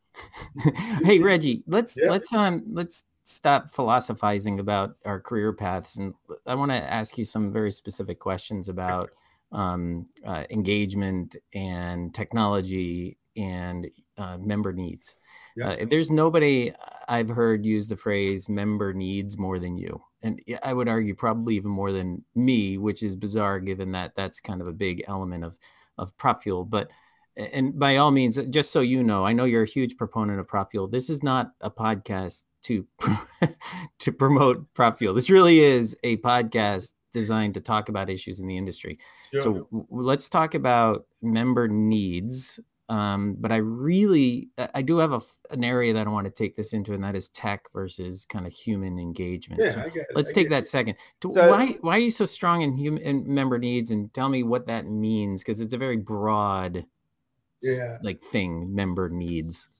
hey 1.04 1.18
Reggie, 1.18 1.62
let's 1.66 1.98
yeah. 2.00 2.10
let's 2.10 2.32
um 2.34 2.62
let's 2.70 3.04
stop 3.22 3.70
philosophizing 3.70 4.60
about 4.60 4.96
our 5.06 5.20
career 5.20 5.52
paths, 5.52 5.96
and 5.98 6.14
I 6.46 6.54
want 6.54 6.70
to 6.70 6.76
ask 6.76 7.16
you 7.16 7.24
some 7.24 7.52
very 7.52 7.72
specific 7.72 8.18
questions 8.18 8.68
about 8.68 9.10
um, 9.52 10.06
uh, 10.26 10.44
engagement 10.50 11.36
and 11.54 12.14
technology 12.14 13.18
and 13.36 13.90
uh, 14.18 14.38
member 14.38 14.72
needs. 14.72 15.16
Yeah. 15.56 15.70
Uh, 15.70 15.84
there's 15.88 16.10
nobody 16.10 16.72
I've 17.08 17.28
heard 17.28 17.64
use 17.64 17.88
the 17.88 17.96
phrase 17.96 18.48
member 18.48 18.92
needs 18.92 19.38
more 19.38 19.58
than 19.58 19.78
you. 19.78 20.02
And 20.22 20.40
I 20.62 20.72
would 20.72 20.88
argue 20.88 21.14
probably 21.14 21.56
even 21.56 21.70
more 21.70 21.92
than 21.92 22.24
me, 22.34 22.78
which 22.78 23.02
is 23.02 23.16
bizarre 23.16 23.60
given 23.60 23.92
that 23.92 24.14
that's 24.14 24.40
kind 24.40 24.60
of 24.60 24.68
a 24.68 24.72
big 24.72 25.04
element 25.08 25.44
of, 25.44 25.58
of 25.98 26.16
PropFuel. 26.16 26.68
But, 26.68 26.90
and 27.36 27.78
by 27.78 27.96
all 27.96 28.10
means, 28.10 28.36
just 28.50 28.72
so 28.72 28.80
you 28.80 29.02
know, 29.02 29.24
I 29.24 29.32
know 29.32 29.44
you're 29.44 29.64
a 29.64 29.68
huge 29.68 29.96
proponent 29.96 30.38
of 30.38 30.46
PropFuel. 30.46 30.90
This 30.90 31.10
is 31.10 31.22
not 31.22 31.52
a 31.60 31.70
podcast 31.70 32.44
to, 32.64 32.86
to 33.98 34.12
promote 34.12 34.72
PropFuel. 34.74 35.14
This 35.14 35.30
really 35.30 35.60
is 35.60 35.96
a 36.04 36.18
podcast 36.18 36.92
designed 37.12 37.54
to 37.54 37.60
talk 37.60 37.88
about 37.88 38.10
issues 38.10 38.40
in 38.40 38.46
the 38.46 38.56
industry. 38.56 38.98
Sure. 39.30 39.40
So 39.40 39.52
w- 39.70 39.86
let's 39.90 40.28
talk 40.28 40.54
about 40.54 41.06
member 41.20 41.68
needs 41.68 42.60
um, 42.88 43.36
but 43.38 43.52
I 43.52 43.56
really, 43.56 44.50
I 44.74 44.82
do 44.82 44.98
have 44.98 45.12
a, 45.12 45.20
an 45.50 45.64
area 45.64 45.92
that 45.94 46.06
I 46.06 46.10
want 46.10 46.26
to 46.26 46.32
take 46.32 46.56
this 46.56 46.72
into, 46.72 46.92
and 46.92 47.02
that 47.04 47.16
is 47.16 47.28
tech 47.28 47.64
versus 47.72 48.24
kind 48.24 48.46
of 48.46 48.52
human 48.52 48.98
engagement. 48.98 49.62
Yeah, 49.62 49.68
so 49.68 49.84
let's 50.14 50.32
take 50.32 50.50
that 50.50 50.66
second. 50.66 50.96
So, 51.22 51.30
why 51.48 51.78
why 51.80 51.96
are 51.96 52.00
you 52.00 52.10
so 52.10 52.24
strong 52.24 52.62
in 52.62 52.72
human 52.72 53.02
in 53.02 53.32
member 53.32 53.58
needs, 53.58 53.90
and 53.90 54.12
tell 54.12 54.28
me 54.28 54.42
what 54.42 54.66
that 54.66 54.86
means 54.86 55.42
because 55.42 55.60
it's 55.60 55.74
a 55.74 55.78
very 55.78 55.96
broad, 55.96 56.84
yeah. 57.62 57.96
like 58.02 58.20
thing. 58.20 58.74
Member 58.74 59.08
needs. 59.08 59.70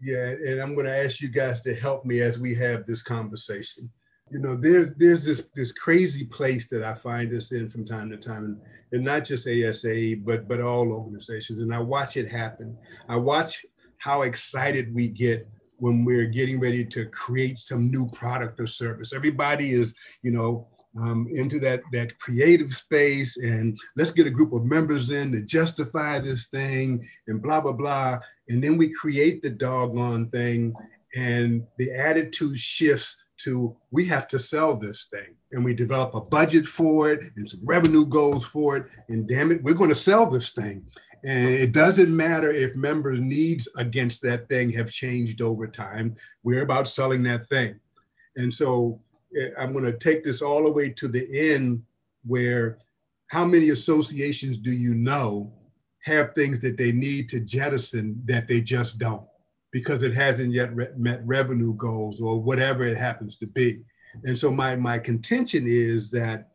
Yeah, 0.00 0.30
and 0.30 0.60
I'm 0.60 0.74
going 0.74 0.86
to 0.86 1.04
ask 1.04 1.20
you 1.20 1.28
guys 1.28 1.60
to 1.62 1.74
help 1.74 2.04
me 2.04 2.20
as 2.20 2.38
we 2.38 2.54
have 2.56 2.86
this 2.86 3.02
conversation 3.02 3.90
you 4.32 4.38
know, 4.38 4.56
there, 4.56 4.94
there's 4.96 5.24
this 5.24 5.48
this 5.54 5.72
crazy 5.72 6.24
place 6.24 6.66
that 6.68 6.82
I 6.82 6.94
find 6.94 7.34
us 7.34 7.52
in 7.52 7.68
from 7.68 7.84
time 7.84 8.10
to 8.10 8.16
time, 8.16 8.44
and, 8.44 8.60
and 8.92 9.04
not 9.04 9.26
just 9.26 9.46
ASA, 9.46 10.16
but 10.24 10.48
but 10.48 10.60
all 10.60 10.90
organizations. 10.90 11.58
And 11.58 11.74
I 11.74 11.80
watch 11.80 12.16
it 12.16 12.32
happen. 12.32 12.76
I 13.08 13.16
watch 13.16 13.66
how 13.98 14.22
excited 14.22 14.94
we 14.94 15.08
get 15.08 15.46
when 15.76 16.04
we're 16.04 16.26
getting 16.26 16.60
ready 16.60 16.84
to 16.86 17.04
create 17.06 17.58
some 17.58 17.90
new 17.90 18.08
product 18.10 18.58
or 18.58 18.66
service. 18.66 19.12
Everybody 19.12 19.72
is, 19.72 19.94
you 20.22 20.30
know, 20.30 20.66
um, 20.98 21.28
into 21.30 21.60
that 21.60 21.82
that 21.92 22.18
creative 22.18 22.72
space, 22.72 23.36
and 23.36 23.78
let's 23.96 24.12
get 24.12 24.26
a 24.26 24.30
group 24.30 24.54
of 24.54 24.64
members 24.64 25.10
in 25.10 25.30
to 25.32 25.42
justify 25.42 26.18
this 26.18 26.46
thing, 26.46 27.06
and 27.28 27.42
blah 27.42 27.60
blah 27.60 27.72
blah. 27.72 28.18
And 28.48 28.64
then 28.64 28.78
we 28.78 28.94
create 28.94 29.42
the 29.42 29.50
doggone 29.50 30.30
thing, 30.30 30.72
and 31.14 31.66
the 31.76 31.90
attitude 31.92 32.58
shifts 32.58 33.16
to 33.44 33.76
we 33.90 34.06
have 34.06 34.26
to 34.28 34.38
sell 34.38 34.76
this 34.76 35.06
thing. 35.06 35.34
And 35.52 35.64
we 35.64 35.74
develop 35.74 36.14
a 36.14 36.20
budget 36.20 36.64
for 36.64 37.10
it 37.10 37.30
and 37.36 37.48
some 37.48 37.60
revenue 37.64 38.06
goals 38.06 38.44
for 38.44 38.76
it. 38.76 38.86
And 39.08 39.28
damn 39.28 39.52
it 39.52 39.62
we're 39.62 39.74
going 39.74 39.90
to 39.90 39.96
sell 39.96 40.28
this 40.28 40.50
thing. 40.50 40.86
And 41.24 41.48
it 41.48 41.72
doesn't 41.72 42.14
matter 42.14 42.50
if 42.50 42.74
members 42.74 43.20
needs 43.20 43.68
against 43.76 44.22
that 44.22 44.48
thing 44.48 44.70
have 44.72 44.90
changed 44.90 45.40
over 45.40 45.68
time. 45.68 46.16
We're 46.42 46.62
about 46.62 46.88
selling 46.88 47.22
that 47.24 47.46
thing. 47.46 47.78
And 48.36 48.52
so 48.52 49.00
eh, 49.38 49.50
i'm 49.58 49.72
going 49.72 49.84
to 49.84 49.98
take 49.98 50.24
this 50.24 50.42
all 50.42 50.64
the 50.64 50.72
way 50.72 50.88
to 50.90 51.08
the 51.08 51.26
end 51.52 51.82
where 52.24 52.78
how 53.28 53.44
many 53.44 53.70
associations 53.70 54.58
do 54.58 54.72
you 54.72 54.94
know 54.94 55.52
have 56.04 56.34
things 56.34 56.60
that 56.60 56.76
they 56.76 56.92
need 56.92 57.28
to 57.28 57.40
jettison 57.40 58.20
that 58.26 58.46
they 58.46 58.60
just 58.60 58.98
don't 58.98 59.26
because 59.72 60.02
it 60.02 60.14
hasn't 60.14 60.52
yet 60.52 60.74
re- 60.74 60.88
met 60.96 61.26
revenue 61.26 61.74
goals 61.74 62.20
or 62.20 62.40
whatever 62.40 62.84
it 62.84 62.96
happens 62.96 63.36
to 63.36 63.46
be. 63.46 63.80
And 64.24 64.38
so 64.38 64.50
my, 64.50 64.76
my 64.76 64.98
contention 64.98 65.64
is 65.66 66.10
that 66.10 66.50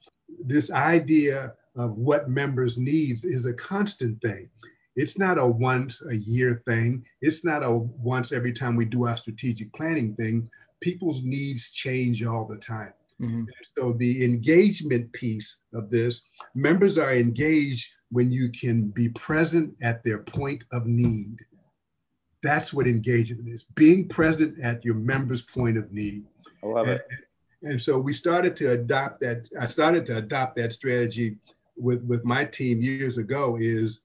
this 0.45 0.71
idea 0.71 1.53
of 1.75 1.97
what 1.97 2.29
members 2.29 2.77
needs 2.77 3.23
is 3.23 3.45
a 3.45 3.53
constant 3.53 4.21
thing. 4.21 4.49
It's 4.95 5.17
not 5.17 5.37
a 5.37 5.45
once 5.45 6.01
a 6.09 6.15
year 6.15 6.61
thing. 6.65 7.05
It's 7.21 7.43
not 7.43 7.63
a 7.63 7.71
once 7.71 8.31
every 8.31 8.53
time 8.53 8.75
we 8.75 8.85
do 8.85 9.07
our 9.07 9.17
strategic 9.17 9.73
planning 9.73 10.15
thing. 10.15 10.49
People's 10.81 11.21
needs 11.23 11.71
change 11.71 12.23
all 12.23 12.45
the 12.45 12.57
time. 12.57 12.93
Mm-hmm. 13.21 13.43
So 13.77 13.93
the 13.93 14.23
engagement 14.23 15.11
piece 15.13 15.57
of 15.73 15.89
this, 15.89 16.21
members 16.55 16.97
are 16.97 17.13
engaged 17.13 17.91
when 18.09 18.31
you 18.31 18.49
can 18.49 18.89
be 18.89 19.09
present 19.09 19.73
at 19.81 20.03
their 20.03 20.19
point 20.19 20.63
of 20.71 20.85
need. 20.85 21.37
That's 22.43 22.71
what 22.71 22.87
engagement 22.87 23.49
is, 23.49 23.63
being 23.75 24.07
present 24.07 24.59
at 24.61 24.85
your 24.85 24.95
members' 24.95 25.41
point 25.41 25.77
of 25.77 25.91
need. 25.91 26.25
I 26.63 26.67
love 26.67 26.87
and, 26.87 26.99
it. 26.99 27.07
And 27.63 27.81
so 27.81 27.99
we 27.99 28.13
started 28.13 28.55
to 28.57 28.71
adopt 28.71 29.19
that. 29.21 29.49
I 29.59 29.65
started 29.65 30.05
to 30.07 30.17
adopt 30.17 30.55
that 30.57 30.73
strategy 30.73 31.37
with, 31.75 32.03
with 32.03 32.23
my 32.23 32.45
team 32.45 32.81
years 32.81 33.17
ago 33.17 33.57
is 33.59 34.01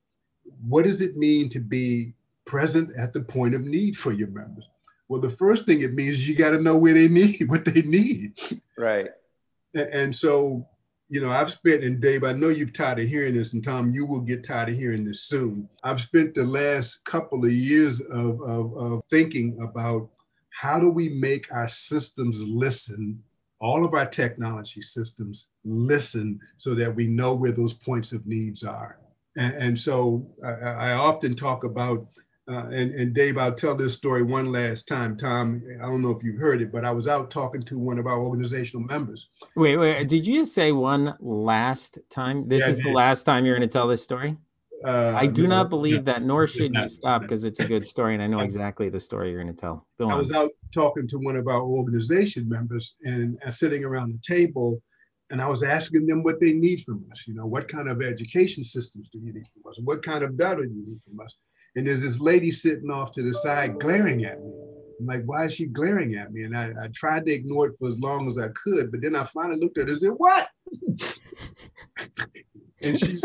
what 0.66 0.84
does 0.84 1.00
it 1.00 1.16
mean 1.16 1.48
to 1.50 1.60
be 1.60 2.14
present 2.44 2.90
at 2.96 3.12
the 3.12 3.20
point 3.20 3.54
of 3.54 3.62
need 3.62 3.96
for 3.96 4.12
your 4.12 4.28
members? 4.28 4.68
Well, 5.08 5.20
the 5.20 5.30
first 5.30 5.66
thing 5.66 5.82
it 5.82 5.94
means 5.94 6.14
is 6.14 6.28
you 6.28 6.36
got 6.36 6.50
to 6.50 6.60
know 6.60 6.76
where 6.76 6.94
they 6.94 7.08
need, 7.20 7.48
what 7.48 7.64
they 7.64 7.82
need. 7.82 8.40
Right. 8.76 9.08
And, 9.74 9.88
and 9.88 10.16
so, 10.16 10.66
you 11.12 11.20
know, 11.20 11.30
I've 11.30 11.50
spent, 11.50 11.84
and 11.84 12.00
Dave, 12.00 12.24
I 12.24 12.32
know 12.32 12.48
you're 12.48 12.70
tired 12.70 12.98
of 12.98 13.06
hearing 13.06 13.34
this, 13.34 13.52
and 13.52 13.62
Tom, 13.62 13.92
you 13.92 14.06
will 14.06 14.22
get 14.22 14.42
tired 14.42 14.70
of 14.70 14.76
hearing 14.76 15.04
this 15.04 15.24
soon. 15.24 15.68
I've 15.84 16.00
spent 16.00 16.34
the 16.34 16.44
last 16.44 17.04
couple 17.04 17.44
of 17.44 17.52
years 17.52 18.00
of, 18.00 18.40
of, 18.40 18.74
of 18.78 19.02
thinking 19.10 19.58
about 19.62 20.08
how 20.48 20.80
do 20.80 20.88
we 20.88 21.10
make 21.10 21.52
our 21.52 21.68
systems 21.68 22.42
listen 22.42 23.22
all 23.62 23.84
of 23.84 23.94
our 23.94 24.06
technology 24.06 24.82
systems 24.82 25.46
listen 25.64 26.40
so 26.56 26.74
that 26.74 26.92
we 26.92 27.06
know 27.06 27.32
where 27.32 27.52
those 27.52 27.72
points 27.72 28.10
of 28.10 28.26
needs 28.26 28.64
are. 28.64 28.98
And, 29.36 29.54
and 29.54 29.78
so 29.78 30.26
I, 30.44 30.50
I, 30.50 30.92
often 30.94 31.36
talk 31.36 31.62
about, 31.62 32.08
uh, 32.48 32.66
and, 32.66 32.92
and 32.94 33.14
Dave, 33.14 33.38
I'll 33.38 33.54
tell 33.54 33.76
this 33.76 33.94
story 33.94 34.22
one 34.22 34.50
last 34.50 34.88
time. 34.88 35.16
Tom, 35.16 35.62
I 35.80 35.86
don't 35.86 36.02
know 36.02 36.10
if 36.10 36.24
you've 36.24 36.40
heard 36.40 36.60
it, 36.60 36.72
but 36.72 36.84
I 36.84 36.90
was 36.90 37.06
out 37.06 37.30
talking 37.30 37.62
to 37.64 37.78
one 37.78 37.98
of 37.98 38.06
our 38.06 38.18
organizational 38.18 38.84
members. 38.86 39.28
Wait, 39.54 39.76
wait, 39.76 40.08
did 40.08 40.26
you 40.26 40.40
just 40.40 40.54
say 40.54 40.72
one 40.72 41.14
last 41.20 42.00
time? 42.10 42.48
This 42.48 42.62
yeah, 42.62 42.70
is 42.70 42.80
the 42.80 42.90
last 42.90 43.22
time 43.24 43.46
you're 43.46 43.56
going 43.56 43.68
to 43.68 43.72
tell 43.72 43.86
this 43.86 44.02
story? 44.02 44.36
Uh, 44.84 45.14
I 45.16 45.26
do 45.28 45.44
no, 45.44 45.50
not 45.50 45.70
believe 45.70 46.06
no, 46.06 46.12
that, 46.12 46.22
nor 46.24 46.48
should 46.48 46.72
not, 46.72 46.82
you 46.82 46.88
stop 46.88 47.22
because 47.22 47.44
it's 47.44 47.60
a 47.60 47.64
good 47.64 47.86
story, 47.86 48.14
and 48.14 48.22
I 48.22 48.26
know 48.26 48.40
exactly 48.40 48.88
the 48.88 48.98
story 48.98 49.30
you're 49.30 49.40
going 49.40 49.54
to 49.54 49.60
tell. 49.60 49.86
Go 50.00 50.08
I 50.08 50.14
on. 50.14 50.18
was 50.18 50.32
out 50.32 50.50
talking 50.74 51.06
to 51.08 51.18
one 51.18 51.36
of 51.36 51.46
our 51.46 51.62
organization 51.62 52.48
members 52.48 52.96
and 53.04 53.38
uh, 53.46 53.52
sitting 53.52 53.84
around 53.84 54.12
the 54.12 54.34
table, 54.34 54.82
and 55.30 55.40
I 55.40 55.46
was 55.46 55.62
asking 55.62 56.06
them 56.06 56.24
what 56.24 56.40
they 56.40 56.52
need 56.52 56.80
from 56.80 57.04
us. 57.12 57.24
You 57.28 57.34
know, 57.34 57.46
what 57.46 57.68
kind 57.68 57.88
of 57.88 58.02
education 58.02 58.64
systems 58.64 59.08
do 59.12 59.20
you 59.20 59.32
need 59.32 59.46
from 59.54 59.70
us? 59.70 59.78
What 59.84 60.02
kind 60.02 60.24
of 60.24 60.36
data 60.36 60.62
do 60.66 60.74
you 60.74 60.84
need 60.84 61.02
from 61.04 61.20
us? 61.20 61.36
And 61.76 61.86
there's 61.86 62.02
this 62.02 62.20
lady 62.20 62.50
sitting 62.50 62.90
off 62.90 63.12
to 63.12 63.22
the 63.22 63.32
side 63.32 63.78
glaring 63.80 64.24
at 64.24 64.40
me. 64.42 64.52
I'm 65.00 65.06
like, 65.06 65.22
why 65.24 65.46
is 65.46 65.54
she 65.54 65.66
glaring 65.66 66.14
at 66.16 66.32
me? 66.32 66.44
And 66.44 66.56
I, 66.56 66.72
I 66.82 66.88
tried 66.94 67.24
to 67.26 67.32
ignore 67.32 67.68
it 67.68 67.78
for 67.78 67.88
as 67.88 67.98
long 67.98 68.30
as 68.30 68.38
I 68.38 68.48
could, 68.48 68.90
but 68.90 69.00
then 69.02 69.16
I 69.16 69.24
finally 69.24 69.58
looked 69.58 69.78
at 69.78 69.88
her 69.88 69.94
and 69.94 70.00
said, 70.00 70.10
what? 70.16 70.48
and 72.82 72.98
she 72.98 73.18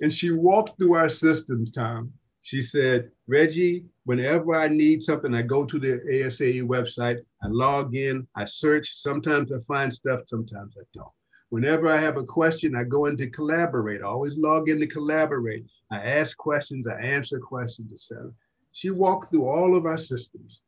and 0.00 0.12
she 0.12 0.32
walked 0.32 0.76
through 0.76 0.94
our 0.94 1.08
systems, 1.08 1.70
Tom. 1.70 2.12
She 2.42 2.60
said, 2.60 3.10
Reggie, 3.28 3.84
whenever 4.04 4.56
I 4.56 4.66
need 4.66 5.04
something, 5.04 5.32
I 5.32 5.42
go 5.42 5.64
to 5.64 5.78
the 5.78 6.00
ASAE 6.10 6.62
website, 6.62 7.18
I 7.42 7.46
log 7.46 7.94
in, 7.94 8.26
I 8.34 8.44
search. 8.44 8.96
Sometimes 8.96 9.52
I 9.52 9.58
find 9.68 9.92
stuff, 9.92 10.22
sometimes 10.26 10.74
I 10.76 10.82
don't. 10.92 11.06
Whenever 11.50 11.88
I 11.88 11.98
have 11.98 12.16
a 12.16 12.24
question, 12.24 12.74
I 12.74 12.82
go 12.82 13.06
into 13.06 13.28
Collaborate. 13.28 14.02
I 14.02 14.06
always 14.06 14.36
log 14.36 14.68
into 14.68 14.88
Collaborate. 14.88 15.64
I 15.92 15.98
ask 15.98 16.36
questions, 16.36 16.86
I 16.86 17.00
answer 17.00 17.38
questions, 17.38 17.92
etc. 17.92 18.32
She 18.72 18.90
walked 18.90 19.30
through 19.30 19.46
all 19.46 19.76
of 19.76 19.86
our 19.86 19.98
systems. 19.98 20.60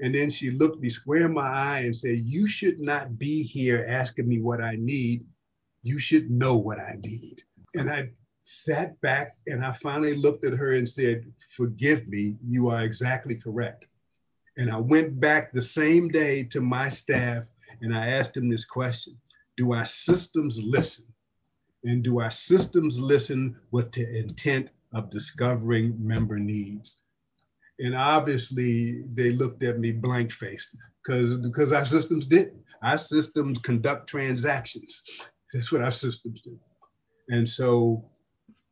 And 0.00 0.14
then 0.14 0.28
she 0.28 0.50
looked 0.50 0.80
me 0.80 0.88
square 0.88 1.26
in 1.26 1.34
my 1.34 1.48
eye 1.48 1.80
and 1.80 1.96
said, 1.96 2.24
You 2.24 2.46
should 2.46 2.80
not 2.80 3.18
be 3.18 3.42
here 3.42 3.86
asking 3.88 4.28
me 4.28 4.40
what 4.40 4.60
I 4.60 4.76
need. 4.76 5.24
You 5.82 5.98
should 5.98 6.30
know 6.30 6.56
what 6.56 6.78
I 6.78 6.96
need. 7.04 7.42
And 7.76 7.90
I 7.90 8.10
sat 8.42 9.00
back 9.00 9.36
and 9.46 9.64
I 9.64 9.72
finally 9.72 10.16
looked 10.16 10.44
at 10.44 10.54
her 10.54 10.74
and 10.74 10.88
said, 10.88 11.24
Forgive 11.56 12.08
me, 12.08 12.36
you 12.46 12.68
are 12.70 12.82
exactly 12.82 13.36
correct. 13.36 13.86
And 14.56 14.70
I 14.70 14.78
went 14.78 15.20
back 15.20 15.52
the 15.52 15.62
same 15.62 16.08
day 16.08 16.44
to 16.44 16.60
my 16.60 16.88
staff 16.88 17.44
and 17.80 17.94
I 17.94 18.08
asked 18.08 18.34
them 18.34 18.48
this 18.48 18.64
question 18.64 19.16
Do 19.56 19.72
our 19.72 19.84
systems 19.84 20.60
listen? 20.62 21.06
And 21.84 22.02
do 22.02 22.20
our 22.20 22.30
systems 22.30 22.98
listen 22.98 23.56
with 23.70 23.92
the 23.92 24.18
intent 24.18 24.68
of 24.92 25.10
discovering 25.10 25.94
member 25.98 26.38
needs? 26.38 26.98
And 27.78 27.94
obviously, 27.94 29.02
they 29.12 29.30
looked 29.30 29.62
at 29.64 29.78
me 29.78 29.92
blank 29.92 30.32
faced 30.32 30.76
because 31.02 31.36
because 31.38 31.72
our 31.72 31.84
systems 31.84 32.26
didn't. 32.26 32.62
Our 32.82 32.98
systems 32.98 33.58
conduct 33.58 34.08
transactions. 34.08 35.02
That's 35.52 35.72
what 35.72 35.82
our 35.82 35.92
systems 35.92 36.40
do. 36.42 36.58
And 37.28 37.48
so 37.48 38.04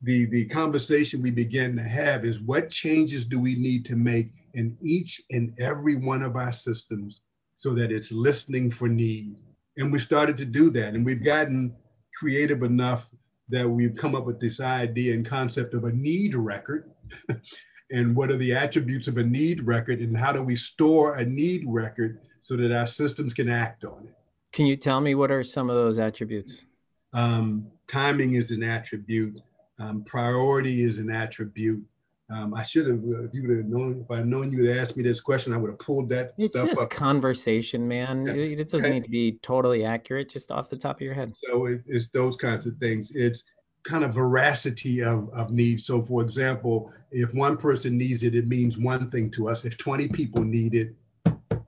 the, 0.02 0.26
the 0.26 0.44
conversation 0.46 1.22
we 1.22 1.30
begin 1.30 1.76
to 1.76 1.82
have 1.82 2.24
is 2.24 2.40
what 2.40 2.68
changes 2.68 3.24
do 3.24 3.38
we 3.38 3.54
need 3.54 3.84
to 3.86 3.96
make 3.96 4.32
in 4.54 4.76
each 4.82 5.22
and 5.30 5.54
every 5.58 5.96
one 5.96 6.22
of 6.22 6.36
our 6.36 6.52
systems 6.52 7.22
so 7.54 7.72
that 7.74 7.92
it's 7.92 8.12
listening 8.12 8.70
for 8.70 8.88
need. 8.88 9.36
And 9.78 9.92
we 9.92 9.98
started 9.98 10.36
to 10.38 10.44
do 10.44 10.70
that. 10.70 10.94
And 10.94 11.06
we've 11.06 11.24
gotten 11.24 11.74
creative 12.18 12.62
enough 12.62 13.08
that 13.48 13.68
we've 13.68 13.94
come 13.94 14.14
up 14.14 14.24
with 14.24 14.40
this 14.40 14.60
idea 14.60 15.14
and 15.14 15.26
concept 15.26 15.74
of 15.74 15.84
a 15.84 15.92
need 15.92 16.34
record. 16.34 16.90
and 17.90 18.16
what 18.16 18.30
are 18.30 18.36
the 18.36 18.54
attributes 18.54 19.08
of 19.08 19.18
a 19.18 19.22
need 19.22 19.66
record? 19.66 20.00
And 20.00 20.16
how 20.16 20.32
do 20.32 20.42
we 20.42 20.56
store 20.56 21.14
a 21.16 21.24
need 21.24 21.64
record 21.66 22.20
so 22.42 22.56
that 22.56 22.72
our 22.72 22.86
systems 22.86 23.32
can 23.32 23.48
act 23.48 23.84
on 23.84 24.06
it? 24.06 24.14
Can 24.52 24.66
you 24.66 24.76
tell 24.76 25.00
me 25.00 25.14
what 25.14 25.30
are 25.30 25.42
some 25.42 25.70
of 25.70 25.76
those 25.76 25.98
attributes? 25.98 26.66
Um, 27.12 27.66
timing 27.88 28.34
is 28.34 28.50
an 28.50 28.62
attribute. 28.62 29.40
Um, 29.78 30.04
priority 30.04 30.82
is 30.82 30.98
an 30.98 31.10
attribute. 31.10 31.84
Um, 32.32 32.54
I 32.54 32.62
should 32.62 32.86
have, 32.86 32.98
uh, 32.98 33.24
if 33.24 33.34
you 33.34 33.46
would 33.46 33.56
have 33.58 33.66
known, 33.66 34.04
if 34.04 34.10
I'd 34.10 34.26
known 34.26 34.50
you 34.50 34.62
would 34.62 34.76
ask 34.76 34.96
me 34.96 35.02
this 35.02 35.20
question, 35.20 35.52
I 35.52 35.58
would 35.58 35.70
have 35.70 35.78
pulled 35.78 36.08
that. 36.10 36.32
It's 36.38 36.60
just 36.60 36.82
up. 36.82 36.90
conversation, 36.90 37.86
man. 37.86 38.26
Yeah. 38.26 38.32
It, 38.32 38.68
doesn't 38.68 38.86
okay. 38.86 38.94
need 38.94 39.04
to 39.04 39.10
be 39.10 39.38
totally 39.42 39.84
accurate, 39.84 40.30
just 40.30 40.50
off 40.50 40.70
the 40.70 40.76
top 40.76 40.96
of 40.96 41.02
your 41.02 41.14
head. 41.14 41.34
So 41.36 41.66
it, 41.66 41.82
it's 41.86 42.08
those 42.08 42.36
kinds 42.36 42.64
of 42.66 42.76
things. 42.78 43.12
It's 43.14 43.44
kind 43.82 44.04
of 44.04 44.14
veracity 44.14 45.02
of, 45.02 45.28
of 45.34 45.50
needs. 45.50 45.84
So, 45.84 46.00
for 46.00 46.22
example, 46.22 46.92
if 47.10 47.34
one 47.34 47.56
person 47.56 47.98
needs 47.98 48.22
it, 48.22 48.34
it 48.34 48.46
means 48.46 48.78
one 48.78 49.10
thing 49.10 49.30
to 49.32 49.48
us. 49.48 49.64
If 49.64 49.76
20 49.76 50.08
people 50.08 50.42
need 50.42 50.74
it, 50.74 50.94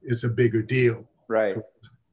it's 0.02 0.24
a 0.24 0.28
bigger 0.28 0.62
deal. 0.62 1.04
Right. 1.28 1.56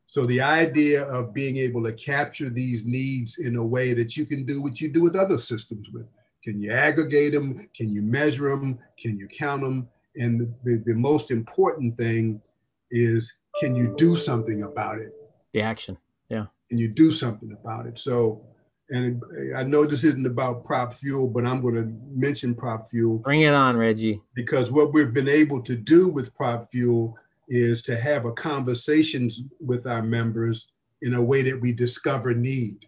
So 0.08 0.26
the 0.26 0.42
idea 0.42 1.04
of 1.06 1.34
being 1.34 1.56
able 1.58 1.84
to 1.84 1.94
capture 1.94 2.50
these 2.50 2.86
needs 2.86 3.38
in 3.38 3.56
a 3.56 3.66
way 3.66 3.94
that 3.94 4.18
you 4.18 4.26
can 4.26 4.46
do 4.46 4.62
what 4.62 4.82
you 4.82 4.90
do 4.90 5.02
with 5.02 5.16
other 5.16 5.38
systems 5.38 5.88
with. 5.94 6.06
Can 6.44 6.60
you 6.60 6.72
aggregate 6.72 7.34
them? 7.34 7.68
Can 7.76 7.94
you 7.94 8.02
measure 8.02 8.50
them? 8.50 8.80
Can 9.00 9.18
you 9.18 9.28
count 9.28 9.62
them? 9.62 9.88
And 10.16 10.42
the, 10.42 10.54
the, 10.64 10.84
the 10.88 10.96
most 10.96 11.32
important 11.32 11.96
thing 11.96 12.42
is 12.90 13.34
can 13.60 13.76
you 13.76 13.94
do 13.98 14.16
something 14.16 14.64
about 14.64 15.00
it? 15.00 15.14
The 15.52 15.62
action. 15.62 15.98
Yeah. 16.30 16.46
Can 16.70 16.78
you 16.78 16.88
do 16.88 17.12
something 17.12 17.52
about 17.52 17.86
it? 17.86 18.00
So, 18.00 18.42
and 18.90 19.22
I 19.56 19.64
know 19.64 19.86
this 19.86 20.04
isn't 20.04 20.26
about 20.26 20.66
PropFuel, 20.66 21.32
but 21.32 21.46
I'm 21.46 21.62
going 21.62 21.76
to 21.76 21.94
mention 22.14 22.56
prop 22.56 22.90
fuel. 22.90 23.20
Bring 23.20 23.42
it 23.42 23.54
on, 23.54 23.78
Reggie. 23.78 24.22
Because 24.36 24.72
what 24.72 24.94
we've 24.94 25.14
been 25.14 25.30
able 25.30 25.62
to 25.62 25.76
do 25.76 26.10
with 26.10 26.34
PropFuel 26.34 27.14
is 27.48 27.82
to 27.84 28.00
have 28.00 28.26
a 28.26 28.32
conversations 28.32 29.44
with 29.60 29.86
our 29.86 30.02
members 30.02 30.68
in 31.02 31.14
a 31.16 31.22
way 31.22 31.42
that 31.42 31.60
we 31.60 31.74
discover 31.74 32.34
need. 32.34 32.86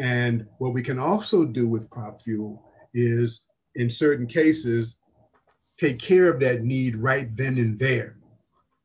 And 0.00 0.46
what 0.58 0.72
we 0.72 0.82
can 0.82 0.98
also 0.98 1.44
do 1.44 1.68
with 1.68 1.90
PropFuel 1.90 2.58
is, 2.94 3.42
in 3.74 3.90
certain 3.90 4.26
cases, 4.26 4.96
take 5.78 5.98
care 5.98 6.28
of 6.28 6.40
that 6.40 6.62
need 6.62 6.96
right 6.96 7.28
then 7.36 7.58
and 7.58 7.78
there. 7.78 8.16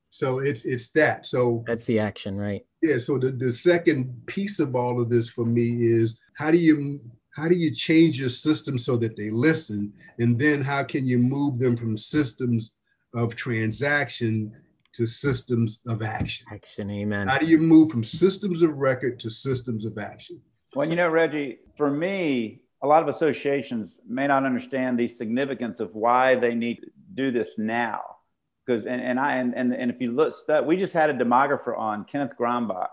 So 0.10 0.40
it's 0.40 0.64
it's 0.64 0.90
that. 0.92 1.28
So 1.28 1.64
that's 1.68 1.86
the 1.86 2.00
action, 2.00 2.38
right? 2.38 2.66
Yeah. 2.82 2.98
So 2.98 3.18
the, 3.18 3.32
the 3.32 3.52
second 3.52 4.26
piece 4.26 4.60
of 4.60 4.76
all 4.76 5.02
of 5.02 5.10
this 5.10 5.30
for 5.30 5.46
me 5.46 5.86
is 5.86 6.18
how 6.36 6.50
do 6.50 6.58
you 6.58 7.02
how 7.36 7.48
do 7.48 7.56
you 7.56 7.72
change 7.72 8.20
your 8.20 8.30
system 8.30 8.78
so 8.78 8.98
that 8.98 9.16
they 9.16 9.30
listen? 9.30 9.94
And 10.18 10.40
then 10.40 10.62
how 10.62 10.84
can 10.84 11.06
you 11.06 11.20
move 11.20 11.60
them 11.60 11.78
from 11.78 11.98
systems 11.98 12.72
of 13.14 13.36
transaction 13.36 14.54
to 14.94 15.06
systems 15.06 15.80
of 15.88 16.02
action. 16.02 16.48
Action, 16.52 16.90
amen. 16.90 17.28
How 17.28 17.38
do 17.38 17.46
you 17.46 17.60
move 17.60 17.92
from 17.92 18.04
systems 18.04 18.64
of 18.64 18.78
record 18.78 19.20
to 19.20 19.30
systems 19.30 19.86
of 19.86 19.98
action? 20.00 20.42
Well, 20.76 20.90
you 20.90 20.96
know, 20.96 21.10
Reggie, 21.10 21.60
for 21.76 21.92
me, 21.92 22.62
a 22.82 22.88
lot 22.88 23.02
of 23.02 23.10
associations 23.10 24.00
may 24.08 24.28
not 24.28 24.46
understand 24.46 25.00
the 25.00 25.08
significance 25.08 25.80
of 25.80 25.96
why 25.96 26.36
they 26.36 26.54
need 26.54 26.76
to 26.76 26.88
do 27.14 27.32
this 27.32 27.58
now. 27.58 28.02
Because 28.66 28.86
and, 28.86 29.02
and 29.02 29.20
I 29.20 29.38
and, 29.38 29.56
and, 29.56 29.74
and 29.74 29.90
if 29.90 30.02
you 30.02 30.12
look 30.12 30.34
that 30.48 30.66
we 30.66 30.78
just 30.78 30.94
had 30.94 31.10
a 31.10 31.14
demographer 31.14 31.78
on, 31.78 32.06
Kenneth 32.06 32.34
Gronbach, 32.40 32.90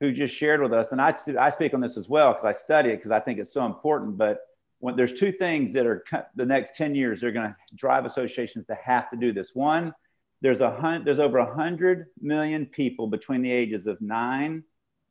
who 0.00 0.12
just 0.12 0.34
shared 0.34 0.60
with 0.60 0.72
us, 0.72 0.92
and 0.92 1.00
I, 1.00 1.14
I 1.38 1.50
speak 1.50 1.72
on 1.72 1.80
this 1.80 1.96
as 1.96 2.08
well 2.08 2.32
because 2.32 2.44
I 2.44 2.52
study 2.52 2.90
it 2.90 2.96
because 2.96 3.12
I 3.12 3.20
think 3.20 3.38
it's 3.38 3.52
so 3.52 3.64
important. 3.64 4.18
But 4.18 4.40
when 4.78 4.96
there's 4.96 5.12
two 5.12 5.32
things 5.32 5.72
that 5.72 5.86
are 5.86 6.04
the 6.34 6.46
next 6.46 6.76
10 6.76 6.94
years 6.94 7.20
they're 7.20 7.32
going 7.32 7.48
to 7.48 7.56
drive 7.74 8.04
associations 8.04 8.66
to 8.66 8.74
have 8.74 9.10
to 9.10 9.16
do 9.16 9.32
this 9.32 9.54
one 9.54 9.94
there's 10.42 10.60
a 10.60 10.70
hundred 10.70 11.04
there's 11.04 11.18
over 11.18 11.42
100 11.42 12.06
million 12.20 12.66
people 12.66 13.06
between 13.06 13.42
the 13.42 13.50
ages 13.50 13.86
of 13.86 14.00
9 14.00 14.62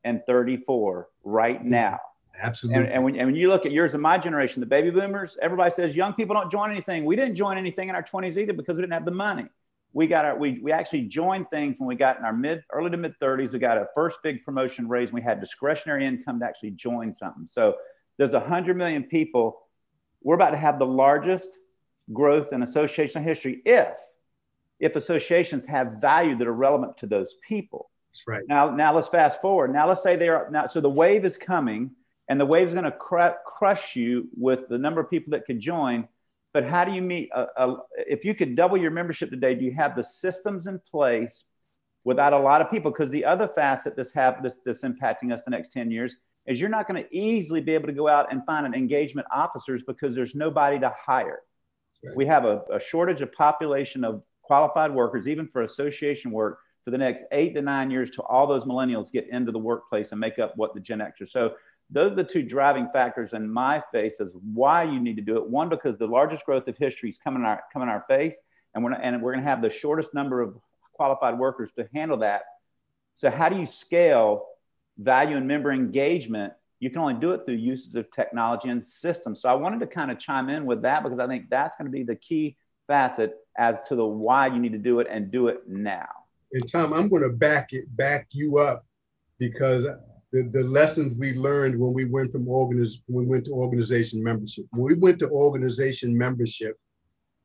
and 0.03 0.21
34 0.27 1.07
right 1.24 1.59
mm-hmm. 1.59 1.69
now 1.69 2.00
absolutely. 2.42 2.84
And, 2.84 2.94
and, 2.94 3.04
when, 3.04 3.15
and 3.15 3.27
when 3.27 3.36
you 3.36 3.50
look 3.50 3.65
at 3.65 3.72
yours 3.72 3.94
and 3.94 4.01
my 4.01 4.18
generation 4.18 4.60
the 4.60 4.65
baby 4.65 4.89
boomers 4.89 5.38
everybody 5.42 5.72
says 5.72 5.96
young 5.96 6.13
people 6.13 6.36
don't 6.36 6.51
join 6.51 6.72
anything. 6.72 7.06
We 7.06 7.15
didn't 7.15 7.36
join 7.36 7.58
anything 7.58 7.89
in 7.89 7.96
our 7.96 8.04
20s 8.04 8.38
either 8.38 8.54
because 8.54 8.75
we 8.75 8.82
didn't 8.82 8.94
have 8.94 9.06
the 9.06 9.12
money. 9.12 9.46
We 9.94 10.08
got 10.08 10.25
our 10.25 10.38
we, 10.38 10.60
we 10.60 10.72
actually 10.72 11.04
joined 11.04 11.50
things 11.50 11.80
when 11.80 11.88
we 11.88 11.96
got 11.96 12.18
in 12.20 12.25
our 12.25 12.34
mid 12.34 12.63
early 12.72 12.92
to 12.92 12.98
mid 12.98 13.18
30s 13.20 13.54
we 13.54 13.60
got 13.60 13.77
our 13.77 13.89
first 13.96 14.20
big 14.24 14.44
promotion 14.44 14.88
raise 14.88 15.10
and 15.10 15.15
we 15.15 15.22
had 15.22 15.39
discretionary 15.39 16.06
income 16.06 16.39
to 16.39 16.46
actually 16.46 16.72
join 16.72 17.15
something. 17.15 17.48
So 17.48 17.75
there's 18.18 18.34
100 18.34 18.77
million 18.77 19.04
people. 19.04 19.62
We're 20.22 20.36
about 20.36 20.51
to 20.51 20.58
have 20.58 20.80
the 20.80 20.86
largest 20.86 21.58
growth 22.13 22.54
in 22.54 22.62
association 22.62 23.24
history 23.24 23.62
if 23.65 23.94
if 24.80 24.96
associations 24.96 25.65
have 25.65 25.94
value 26.01 26.38
that 26.38 26.48
are 26.48 26.54
relevant 26.54 26.98
to 26.98 27.08
those 27.08 27.36
people. 27.48 27.89
That's 28.12 28.27
right. 28.27 28.44
Now 28.48 28.70
now 28.70 28.94
let's 28.94 29.08
fast 29.08 29.42
forward. 29.42 29.72
Now 29.74 29.88
let's 29.88 30.04
say 30.04 30.15
they're 30.15 30.50
now 30.51 30.68
so 30.68 30.82
the 30.82 30.89
wave 30.89 31.25
is 31.25 31.38
coming 31.38 31.92
and 32.27 32.39
the 32.39 32.46
wave 32.46 32.67
is 32.67 32.74
going 32.74 32.86
to 32.86 32.91
cr- 32.91 33.38
crush 33.46 33.96
you 33.96 34.27
with 34.36 34.67
the 34.67 34.77
number 34.77 35.01
of 35.01 35.10
people 35.10 35.32
that 35.32 35.46
could 35.46 35.60
join. 35.60 36.08
But 36.53 36.65
how 36.65 36.86
do 36.86 36.94
you 36.94 37.01
meet 37.01 37.29
a, 37.36 37.48
a, 37.58 37.77
if 37.98 38.25
you 38.25 38.34
could 38.34 38.55
double 38.55 38.77
your 38.77 38.91
membership 38.91 39.29
today 39.29 39.55
do 39.55 39.65
you 39.65 39.74
have 39.74 39.96
the 39.96 40.03
systems 40.03 40.67
in 40.67 40.79
place 40.89 41.44
without 42.03 42.34
a 42.34 42.39
lot 42.39 42.62
of 42.62 42.72
people? 42.72 42.91
Because 42.91 43.10
the 43.10 43.25
other 43.25 43.48
facet 43.48 43.96
that's 43.96 44.13
have 44.13 44.41
this, 44.41 44.58
this 44.65 44.82
impacting 44.82 45.34
us 45.34 45.41
the 45.44 45.51
next 45.51 45.74
10 45.74 45.91
years 45.91 46.15
is 46.46 46.62
you're 46.62 46.70
not 46.70 46.88
going 46.88 47.03
to 47.03 47.15
easily 47.15 47.60
be 47.60 47.74
able 47.74 47.88
to 47.88 47.94
go 47.94 48.08
out 48.08 48.32
and 48.32 48.46
find 48.46 48.65
an 48.65 48.74
engagement 48.74 49.27
officers 49.34 49.84
because 49.84 50.15
there's 50.15 50.36
nobody 50.36 50.79
to 50.79 50.94
hire. 50.98 51.41
Right. 52.03 52.15
we 52.15 52.25
have 52.25 52.46
a, 52.46 52.62
a 52.72 52.79
shortage 52.79 53.22
of 53.22 53.32
population 53.34 54.03
of 54.03 54.22
qualified 54.44 54.94
workers 54.94 55.27
even 55.27 55.48
for 55.48 55.63
association 55.63 56.32
work 56.32 56.60
for 56.84 56.91
the 56.91 56.98
next 56.98 57.24
eight 57.32 57.55
to 57.55 57.62
nine 57.62 57.89
years 57.89 58.12
till 58.12 58.25
all 58.25 58.46
those 58.46 58.63
millennials 58.63 59.12
get 59.12 59.27
into 59.29 59.51
the 59.51 59.60
workplace 59.60 60.12
and 60.12 60.22
make 60.22 60.38
up 60.38 60.53
what 60.55 60.74
the 60.75 60.79
gen 60.79 61.00
xers 61.00 61.29
so 61.29 61.53
those 61.89 62.12
are 62.12 62.15
the 62.15 62.24
two 62.24 62.44
driving 62.44 62.89
factors 62.92 63.34
in 63.34 63.50
my 63.50 63.82
face 63.92 64.20
as 64.20 64.30
why 64.54 64.84
you 64.84 65.00
need 65.00 65.15
to 65.18 65.22
do 65.22 65.38
it. 65.38 65.48
One, 65.48 65.70
because 65.70 65.98
the 65.98 66.08
largest 66.08 66.46
growth 66.46 66.68
of 66.68 66.77
history 66.77 67.10
is 67.10 67.18
coming 67.18 67.42
in 67.42 67.46
our 67.46 67.63
coming 67.72 67.88
in 67.88 67.94
our 67.94 68.06
face, 68.08 68.36
and 68.74 68.84
we're 68.84 68.94
and 68.94 69.22
we're 69.22 69.34
going 69.34 69.44
to 69.44 69.50
have 69.50 69.62
the 69.62 69.70
shortest 69.70 70.13
number 70.13 70.42
of 70.42 70.58
qualified 70.94 71.38
workers 71.38 71.72
to 71.77 71.88
handle 71.94 72.18
that. 72.18 72.44
So, 73.15 73.30
how 73.30 73.50
do 73.50 73.58
you 73.58 73.65
scale 73.65 74.46
value 74.98 75.38
and 75.38 75.48
member 75.48 75.72
engagement? 75.72 76.54
You 76.80 76.89
can 76.89 77.00
only 77.00 77.13
do 77.13 77.32
it 77.32 77.46
through 77.46 77.56
uses 77.56 77.96
of 77.96 78.12
technology 78.12 78.70
and 78.70 78.86
systems. 78.86 79.42
So, 79.42 79.50
I 79.50 79.54
wanted 79.54 79.80
to 79.82 79.88
kind 79.88 80.12
of 80.12 80.20
chime 80.20 80.50
in 80.50 80.65
with 80.65 80.82
that 80.82 81.04
because 81.04 81.20
I 81.20 81.27
think 81.27 81.50
that's 81.50 81.75
going 81.75 81.86
to 81.86 81.92
be 81.92 82.04
the 82.04 82.15
key 82.15 82.58
facet 82.88 83.36
as 83.58 83.77
to 83.88 83.96
the 83.96 84.06
why 84.06 84.48
you 84.48 84.60
need 84.60 84.74
to 84.74 84.77
do 84.77 85.00
it 85.00 85.08
and 85.10 85.32
do 85.32 85.48
it 85.48 85.62
now. 85.68 86.08
And 86.51 86.70
Tom, 86.70 86.94
I'm 86.94 87.10
going 87.10 87.24
to 87.24 87.30
back 87.30 87.70
it 87.72 87.96
back 87.96 88.27
you 88.32 88.58
up 88.58 88.86
because 89.39 89.86
the, 90.32 90.44
the 90.51 90.63
lessons 90.63 91.15
we 91.17 91.34
learned 91.34 91.79
when 91.79 91.94
we 91.94 92.05
went 92.05 92.32
from 92.32 92.46
organiz- 92.46 93.01
when 93.08 93.25
we 93.25 93.32
went 93.32 93.46
to 93.46 93.51
organization 93.51 94.24
membership. 94.24 94.65
When 94.72 94.84
we 94.84 94.96
went 94.96 95.20
to 95.20 95.29
organization 95.29 96.17
membership, 96.17 96.77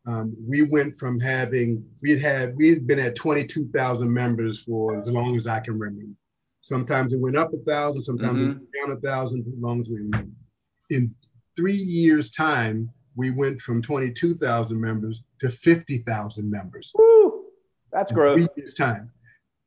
um, 0.07 0.35
we 0.47 0.63
went 0.63 0.99
from 0.99 1.21
having 1.21 1.85
we 2.01 2.11
had 2.11 2.21
had 2.21 2.57
we 2.57 2.69
had 2.69 2.87
been 2.87 2.99
at 2.99 3.17
22,000 3.17 4.13
members 4.13 4.61
for 4.61 4.99
as 4.99 5.11
long 5.11 5.37
as 5.37 5.47
I 5.47 5.61
can 5.61 5.79
remember. 5.79 6.15
Sometimes 6.63 7.13
it 7.13 7.21
went 7.21 7.37
up 7.37 7.53
a 7.53 7.59
thousand, 7.59 8.03
sometimes 8.03 8.39
mm-hmm. 8.39 8.51
it 8.51 8.57
went 8.57 8.73
down 8.77 8.97
a 8.97 9.01
thousand, 9.01 9.41
as 9.47 9.61
long 9.61 9.81
as 9.81 9.89
we 9.89 9.97
remember. 9.97 10.33
In 10.91 11.11
three 11.57 11.73
years' 11.73 12.31
time, 12.31 12.91
we 13.17 13.31
went 13.31 13.61
from 13.61 13.83
22,000 13.83 14.79
members 14.79 15.23
to 15.41 15.49
50,000 15.49 16.51
members. 16.51 16.93
Woo! 16.97 17.45
That's 17.93 18.13
growth. 18.13 18.39
Three 18.39 18.49
years' 18.57 18.75
time. 18.75 19.11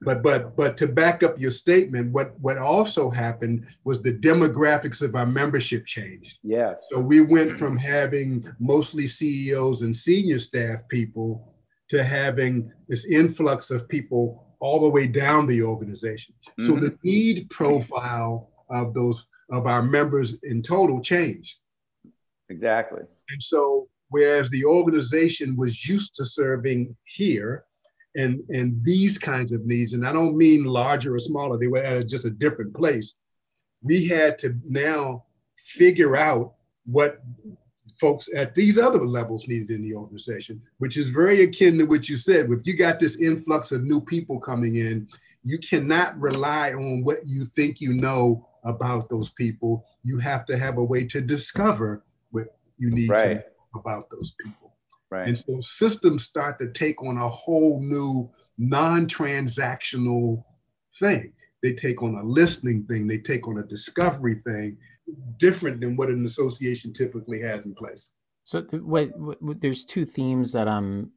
But 0.03 0.21
but 0.21 0.55
but 0.55 0.77
to 0.77 0.87
back 0.87 1.23
up 1.23 1.39
your 1.39 1.51
statement, 1.51 2.11
what 2.11 2.39
what 2.39 2.57
also 2.57 3.09
happened 3.09 3.67
was 3.83 4.01
the 4.01 4.13
demographics 4.13 5.01
of 5.01 5.15
our 5.15 5.25
membership 5.25 5.85
changed. 5.85 6.39
Yes. 6.43 6.81
So 6.89 6.99
we 6.99 7.21
went 7.21 7.51
from 7.51 7.77
having 7.77 8.45
mostly 8.59 9.07
CEOs 9.07 9.81
and 9.81 9.95
senior 9.95 10.39
staff 10.39 10.87
people 10.87 11.53
to 11.89 12.03
having 12.03 12.71
this 12.87 13.05
influx 13.05 13.69
of 13.69 13.87
people 13.87 14.55
all 14.59 14.79
the 14.79 14.89
way 14.89 15.07
down 15.07 15.45
the 15.45 15.61
organization. 15.61 16.33
Mm-hmm. 16.59 16.67
So 16.67 16.79
the 16.79 16.97
need 17.03 17.49
profile 17.49 18.49
of 18.69 18.93
those 18.93 19.25
of 19.51 19.67
our 19.67 19.83
members 19.83 20.37
in 20.43 20.61
total 20.61 21.01
changed. 21.01 21.57
Exactly. 22.49 23.01
And 23.29 23.43
so 23.43 23.87
whereas 24.09 24.49
the 24.49 24.63
organization 24.63 25.55
was 25.57 25.87
used 25.87 26.15
to 26.15 26.25
serving 26.25 26.95
here, 27.03 27.65
and 28.15 28.41
and 28.49 28.83
these 28.83 29.17
kinds 29.17 29.51
of 29.51 29.65
needs 29.65 29.93
and 29.93 30.07
i 30.07 30.13
don't 30.13 30.37
mean 30.37 30.63
larger 30.63 31.15
or 31.15 31.19
smaller 31.19 31.57
they 31.57 31.67
were 31.67 31.83
at 31.83 31.97
a, 31.97 32.03
just 32.03 32.25
a 32.25 32.29
different 32.29 32.73
place. 32.73 33.15
We 33.81 34.07
had 34.07 34.37
to 34.39 34.55
now 34.63 35.25
figure 35.57 36.15
out 36.15 36.53
what 36.85 37.21
folks 37.99 38.29
at 38.33 38.55
these 38.55 38.77
other 38.77 39.05
levels 39.05 39.47
needed 39.47 39.69
in 39.69 39.81
the 39.81 39.95
organization 39.95 40.61
which 40.77 40.97
is 40.97 41.09
very 41.09 41.43
akin 41.43 41.77
to 41.77 41.85
what 41.85 42.07
you 42.07 42.15
said. 42.15 42.49
If 42.49 42.65
you 42.65 42.77
got 42.77 42.99
this 42.99 43.17
influx 43.17 43.71
of 43.71 43.83
new 43.83 44.01
people 44.01 44.39
coming 44.39 44.77
in 44.77 45.07
you 45.43 45.57
cannot 45.57 46.17
rely 46.19 46.73
on 46.73 47.03
what 47.03 47.27
you 47.27 47.45
think 47.45 47.81
you 47.81 47.93
know 47.93 48.47
about 48.63 49.09
those 49.09 49.29
people. 49.31 49.85
You 50.03 50.17
have 50.19 50.45
to 50.45 50.57
have 50.57 50.77
a 50.77 50.83
way 50.83 51.05
to 51.07 51.19
discover 51.19 52.03
what 52.31 52.57
you 52.77 52.89
need 52.89 53.09
right. 53.09 53.27
to 53.27 53.35
know 53.35 53.41
about 53.75 54.09
those 54.09 54.33
people 54.41 54.62
Right. 55.13 55.27
And 55.27 55.37
so 55.37 55.59
systems 55.59 56.23
start 56.23 56.57
to 56.57 56.71
take 56.71 57.03
on 57.03 57.17
a 57.17 57.29
whole 57.29 57.79
new 57.79 58.31
non-transactional 58.57 60.43
thing. 60.99 61.33
They 61.61 61.73
take 61.73 62.01
on 62.01 62.15
a 62.15 62.23
listening 62.23 62.85
thing, 62.85 63.07
they 63.07 63.19
take 63.19 63.47
on 63.47 63.59
a 63.59 63.63
discovery 63.63 64.33
thing, 64.33 64.75
different 65.37 65.81
than 65.81 65.95
what 65.95 66.09
an 66.09 66.25
association 66.25 66.93
typically 66.93 67.39
has 67.41 67.63
in 67.63 67.75
place. 67.75 68.09
So 68.43 68.63
what, 68.71 69.11
what, 69.19 69.61
there's 69.61 69.85
two 69.85 70.03
themes 70.03 70.51
that 70.53 70.67
I'm 70.67 71.11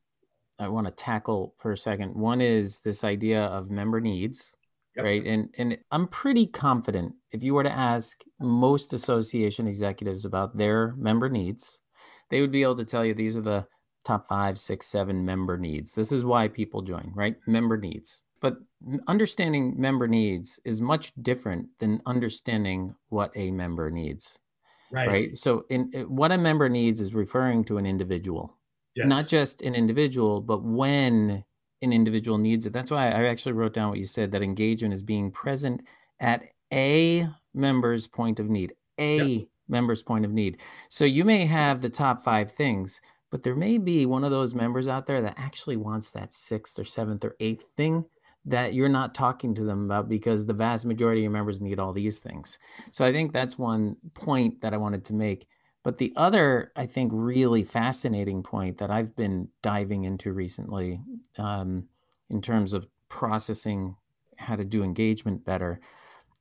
I 0.59 0.68
want 0.68 0.87
to 0.88 0.92
tackle 0.92 1.54
for 1.59 1.72
a 1.72 1.76
second. 1.78 2.14
One 2.14 2.42
is 2.42 2.80
this 2.80 3.02
idea 3.02 3.44
of 3.44 3.70
member 3.70 4.00
needs, 4.00 4.54
yep. 4.94 5.06
right? 5.06 5.24
And 5.24 5.48
and 5.56 5.78
I'm 5.90 6.06
pretty 6.06 6.46
confident 6.46 7.14
if 7.32 7.42
you 7.42 7.54
were 7.54 7.64
to 7.64 7.72
ask 7.72 8.22
most 8.40 8.92
association 8.92 9.66
executives 9.66 10.26
about 10.26 10.59
their 10.59 10.94
member 10.96 11.30
needs, 11.30 11.80
they 12.28 12.42
would 12.42 12.52
be 12.52 12.62
able 12.62 12.76
to 12.76 12.85
tell 12.85 13.06
you 13.06 13.14
these 13.14 13.38
are 13.38 13.42
the 13.42 13.66
top 14.06 14.26
five, 14.28 14.58
six, 14.58 14.86
seven 14.86 15.24
member 15.24 15.58
needs. 15.58 15.94
This 15.94 16.12
is 16.12 16.24
why 16.24 16.48
people 16.48 16.80
join, 16.80 17.10
right? 17.14 17.36
Member 17.46 17.76
needs. 17.76 18.22
But 18.40 18.58
understanding 19.08 19.74
member 19.76 20.06
needs 20.06 20.60
is 20.64 20.80
much 20.80 21.12
different 21.22 21.68
than 21.78 22.00
understanding 22.06 22.94
what 23.08 23.32
a 23.34 23.50
member 23.50 23.90
needs. 23.90 24.38
Right. 24.92 25.08
right? 25.08 25.38
So, 25.38 25.64
in 25.68 25.90
eh, 25.94 26.02
what 26.02 26.30
a 26.30 26.38
member 26.38 26.68
needs 26.68 27.00
is 27.00 27.12
referring 27.12 27.64
to 27.64 27.78
an 27.78 27.86
individual, 27.86 28.56
yes. 28.94 29.08
not 29.08 29.26
just 29.26 29.62
an 29.62 29.74
individual, 29.74 30.40
but 30.40 30.62
when 30.62 31.44
an 31.82 31.92
individual 31.92 32.38
needs 32.38 32.66
it. 32.66 32.72
That's 32.72 32.90
why 32.90 33.06
I 33.06 33.24
actually 33.24 33.52
wrote 33.52 33.74
down 33.74 33.90
what 33.90 33.98
you 33.98 34.04
said 34.04 34.30
that 34.30 34.42
engagement 34.42 34.94
is 34.94 35.02
being 35.02 35.30
present 35.30 35.82
at 36.20 36.44
a 36.72 37.28
member's 37.52 38.06
point 38.06 38.38
of 38.38 38.48
need, 38.48 38.74
a 38.98 39.16
yep. 39.18 39.48
member's 39.68 40.02
point 40.04 40.24
of 40.24 40.32
need. 40.32 40.60
So, 40.88 41.04
you 41.04 41.24
may 41.24 41.46
have 41.46 41.80
the 41.80 41.90
top 41.90 42.20
five 42.20 42.52
things, 42.52 43.00
but 43.37 43.42
there 43.42 43.55
may 43.55 43.77
be 43.77 44.07
one 44.07 44.25
of 44.25 44.31
those 44.31 44.55
members 44.55 44.88
out 44.88 45.05
there 45.05 45.20
that 45.20 45.35
actually 45.37 45.77
wants 45.77 46.11
that 46.11 46.33
sixth 46.33 46.79
or 46.79 46.85
seventh 46.85 47.22
or 47.22 47.37
eighth 47.38 47.68
thing 47.77 48.07
that 48.46 48.72
you're 48.72 48.88
not 48.88 49.14
talking 49.14 49.55
to 49.55 49.62
them 49.62 49.85
about 49.85 50.09
because 50.09 50.46
the 50.46 50.55
vast 50.55 50.87
majority 50.87 51.20
of 51.20 51.25
your 51.25 51.33
members 51.33 51.61
need 51.61 51.79
all 51.79 51.92
these 51.92 52.18
things. 52.18 52.59
So 52.92 53.05
I 53.05 53.12
think 53.12 53.35
that's 53.35 53.59
one 53.59 53.96
point 54.14 54.62
that 54.62 54.72
I 54.72 54.79
wanted 54.79 55.05
to 55.05 55.14
make. 55.14 55.49
But 55.83 55.99
the 55.99 56.14
other, 56.16 56.72
I 56.77 56.87
think, 56.87 57.11
really 57.14 57.62
fascinating 57.62 58.42
point 58.42 58.79
that 58.79 58.90
I've 58.90 59.14
been 59.14 59.49
diving 59.61 60.05
into 60.05 60.33
recently 60.33 61.03
um, 61.37 61.88
in 62.31 62.40
terms 62.40 62.72
of 62.72 62.87
processing 63.11 63.96
how 64.38 64.57
to 64.57 64.64
do 64.64 64.83
engagement 64.83 65.44
better 65.44 65.79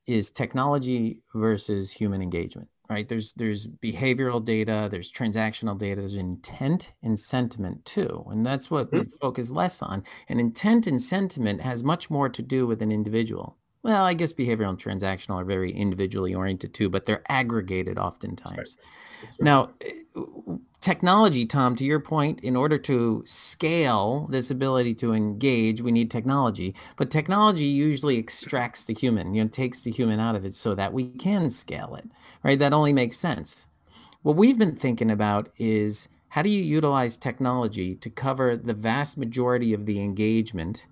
is 0.06 0.30
technology 0.30 1.20
versus 1.34 1.92
human 1.92 2.22
engagement 2.22 2.70
right? 2.88 3.08
There's 3.08 3.32
there's 3.34 3.66
behavioral 3.66 4.44
data 4.44 4.88
there's 4.90 5.10
transactional 5.10 5.78
data 5.78 6.00
there's 6.00 6.16
intent 6.16 6.92
and 7.02 7.18
sentiment 7.18 7.84
too 7.84 8.24
and 8.30 8.44
that's 8.44 8.70
what 8.70 8.90
mm-hmm. 8.90 9.10
we 9.10 9.18
focus 9.20 9.50
less 9.50 9.82
on. 9.82 10.04
And 10.28 10.40
intent 10.40 10.86
and 10.86 11.00
sentiment 11.00 11.62
has 11.62 11.84
much 11.84 12.10
more 12.10 12.28
to 12.28 12.42
do 12.42 12.66
with 12.66 12.82
an 12.82 12.92
individual. 12.92 13.56
Well 13.82 14.04
i 14.04 14.14
guess 14.14 14.32
behavioral 14.32 14.70
and 14.70 14.78
transactional 14.78 15.36
are 15.36 15.44
very 15.44 15.72
individually 15.72 16.34
oriented 16.34 16.74
too 16.74 16.88
but 16.88 17.06
they're 17.06 17.22
aggregated 17.28 17.98
oftentimes. 17.98 18.76
Right. 19.22 19.30
now 19.40 19.70
technology, 20.86 21.44
Tom, 21.44 21.74
to 21.74 21.84
your 21.84 21.98
point, 21.98 22.38
in 22.44 22.54
order 22.54 22.78
to 22.78 23.20
scale 23.26 24.28
this 24.30 24.52
ability 24.52 24.94
to 24.94 25.12
engage, 25.12 25.80
we 25.82 25.90
need 25.90 26.12
technology. 26.12 26.76
But 26.94 27.10
technology 27.10 27.64
usually 27.64 28.18
extracts 28.18 28.84
the 28.84 28.94
human, 28.94 29.34
you 29.34 29.42
know, 29.42 29.48
takes 29.48 29.80
the 29.80 29.90
human 29.90 30.20
out 30.20 30.36
of 30.36 30.44
it 30.44 30.54
so 30.54 30.76
that 30.76 30.92
we 30.92 31.08
can 31.08 31.50
scale 31.50 31.96
it, 31.96 32.08
right? 32.44 32.56
That 32.56 32.72
only 32.72 32.92
makes 32.92 33.16
sense. 33.16 33.66
What 34.22 34.36
we've 34.36 34.60
been 34.60 34.76
thinking 34.76 35.10
about 35.10 35.48
is 35.58 36.08
how 36.28 36.42
do 36.42 36.50
you 36.50 36.62
utilize 36.62 37.16
technology 37.16 37.96
to 37.96 38.08
cover 38.08 38.56
the 38.56 38.72
vast 38.72 39.18
majority 39.18 39.74
of 39.74 39.86
the 39.86 40.00
engagement 40.00 40.86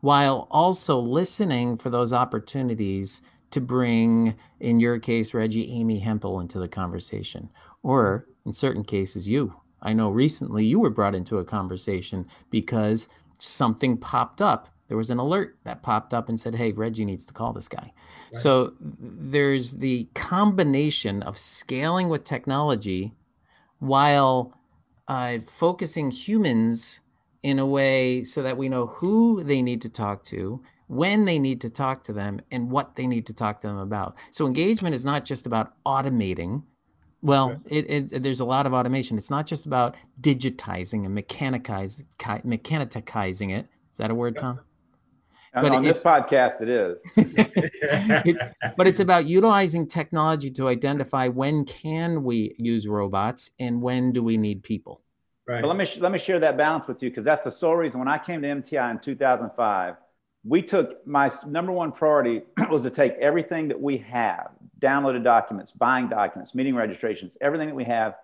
while 0.00 0.46
also 0.50 0.98
listening 0.98 1.78
for 1.78 1.88
those 1.88 2.12
opportunities 2.12 3.22
to 3.50 3.62
bring, 3.62 4.36
in 4.60 4.78
your 4.78 4.98
case, 4.98 5.32
Reggie, 5.32 5.72
Amy 5.72 6.00
Hempel 6.00 6.38
into 6.38 6.58
the 6.58 6.68
conversation, 6.68 7.48
or 7.82 8.26
in 8.44 8.52
certain 8.52 8.84
cases, 8.84 9.28
you. 9.28 9.54
I 9.80 9.92
know 9.92 10.10
recently 10.10 10.64
you 10.64 10.80
were 10.80 10.90
brought 10.90 11.14
into 11.14 11.38
a 11.38 11.44
conversation 11.44 12.26
because 12.50 13.08
something 13.38 13.96
popped 13.96 14.42
up. 14.42 14.68
There 14.88 14.96
was 14.96 15.10
an 15.10 15.18
alert 15.18 15.58
that 15.64 15.82
popped 15.82 16.14
up 16.14 16.28
and 16.28 16.40
said, 16.40 16.54
Hey, 16.54 16.72
Reggie 16.72 17.04
needs 17.04 17.26
to 17.26 17.34
call 17.34 17.52
this 17.52 17.68
guy. 17.68 17.92
Right. 17.92 17.92
So 18.32 18.72
there's 18.80 19.76
the 19.76 20.08
combination 20.14 21.22
of 21.22 21.38
scaling 21.38 22.08
with 22.08 22.24
technology 22.24 23.12
while 23.78 24.54
uh, 25.06 25.38
focusing 25.38 26.10
humans 26.10 27.00
in 27.42 27.58
a 27.58 27.66
way 27.66 28.24
so 28.24 28.42
that 28.42 28.56
we 28.56 28.68
know 28.68 28.86
who 28.86 29.42
they 29.42 29.62
need 29.62 29.82
to 29.82 29.88
talk 29.88 30.24
to, 30.24 30.60
when 30.88 31.24
they 31.24 31.38
need 31.38 31.60
to 31.60 31.70
talk 31.70 32.02
to 32.04 32.12
them, 32.12 32.40
and 32.50 32.70
what 32.70 32.96
they 32.96 33.06
need 33.06 33.26
to 33.26 33.34
talk 33.34 33.60
to 33.60 33.66
them 33.66 33.78
about. 33.78 34.16
So 34.30 34.46
engagement 34.46 34.94
is 34.94 35.04
not 35.04 35.24
just 35.24 35.46
about 35.46 35.72
automating. 35.84 36.62
Well, 37.20 37.60
it, 37.66 38.12
it, 38.12 38.22
there's 38.22 38.40
a 38.40 38.44
lot 38.44 38.66
of 38.66 38.72
automation. 38.72 39.18
It's 39.18 39.30
not 39.30 39.46
just 39.46 39.66
about 39.66 39.96
digitizing 40.20 41.04
and 41.04 41.16
mechanicize, 41.16 42.06
mechanizing 42.44 43.50
it. 43.52 43.66
Is 43.90 43.98
that 43.98 44.10
a 44.10 44.14
word, 44.14 44.38
Tom? 44.38 44.60
but 45.54 45.72
on 45.72 45.84
it, 45.84 45.88
this 45.88 46.02
podcast, 46.02 46.60
it 46.60 46.68
is. 46.68 46.98
it, 47.16 48.36
but 48.76 48.86
it's 48.86 49.00
about 49.00 49.26
utilizing 49.26 49.86
technology 49.86 50.50
to 50.52 50.68
identify 50.68 51.28
when 51.28 51.64
can 51.64 52.22
we 52.22 52.54
use 52.58 52.86
robots 52.86 53.50
and 53.58 53.80
when 53.82 54.12
do 54.12 54.22
we 54.22 54.36
need 54.36 54.62
people. 54.62 55.02
Right. 55.46 55.62
But 55.62 55.68
let 55.68 55.76
me 55.76 56.00
let 56.00 56.12
me 56.12 56.18
share 56.18 56.38
that 56.40 56.58
balance 56.58 56.86
with 56.86 57.02
you 57.02 57.08
because 57.08 57.24
that's 57.24 57.44
the 57.44 57.50
sole 57.50 57.74
reason 57.74 57.98
when 57.98 58.08
I 58.08 58.18
came 58.18 58.42
to 58.42 58.48
MTI 58.48 58.90
in 58.90 58.98
2005, 58.98 59.94
we 60.44 60.62
took 60.62 61.06
my 61.06 61.30
number 61.46 61.72
one 61.72 61.90
priority 61.90 62.42
was 62.70 62.82
to 62.82 62.90
take 62.90 63.14
everything 63.14 63.68
that 63.68 63.80
we 63.80 63.96
have, 63.98 64.50
downloaded 64.80 65.24
documents, 65.24 65.72
buying 65.72 66.08
documents, 66.08 66.54
meeting 66.54 66.74
registrations, 66.74 67.36
everything 67.40 67.68
that 67.68 67.74
we 67.74 67.84
have, 67.84 68.14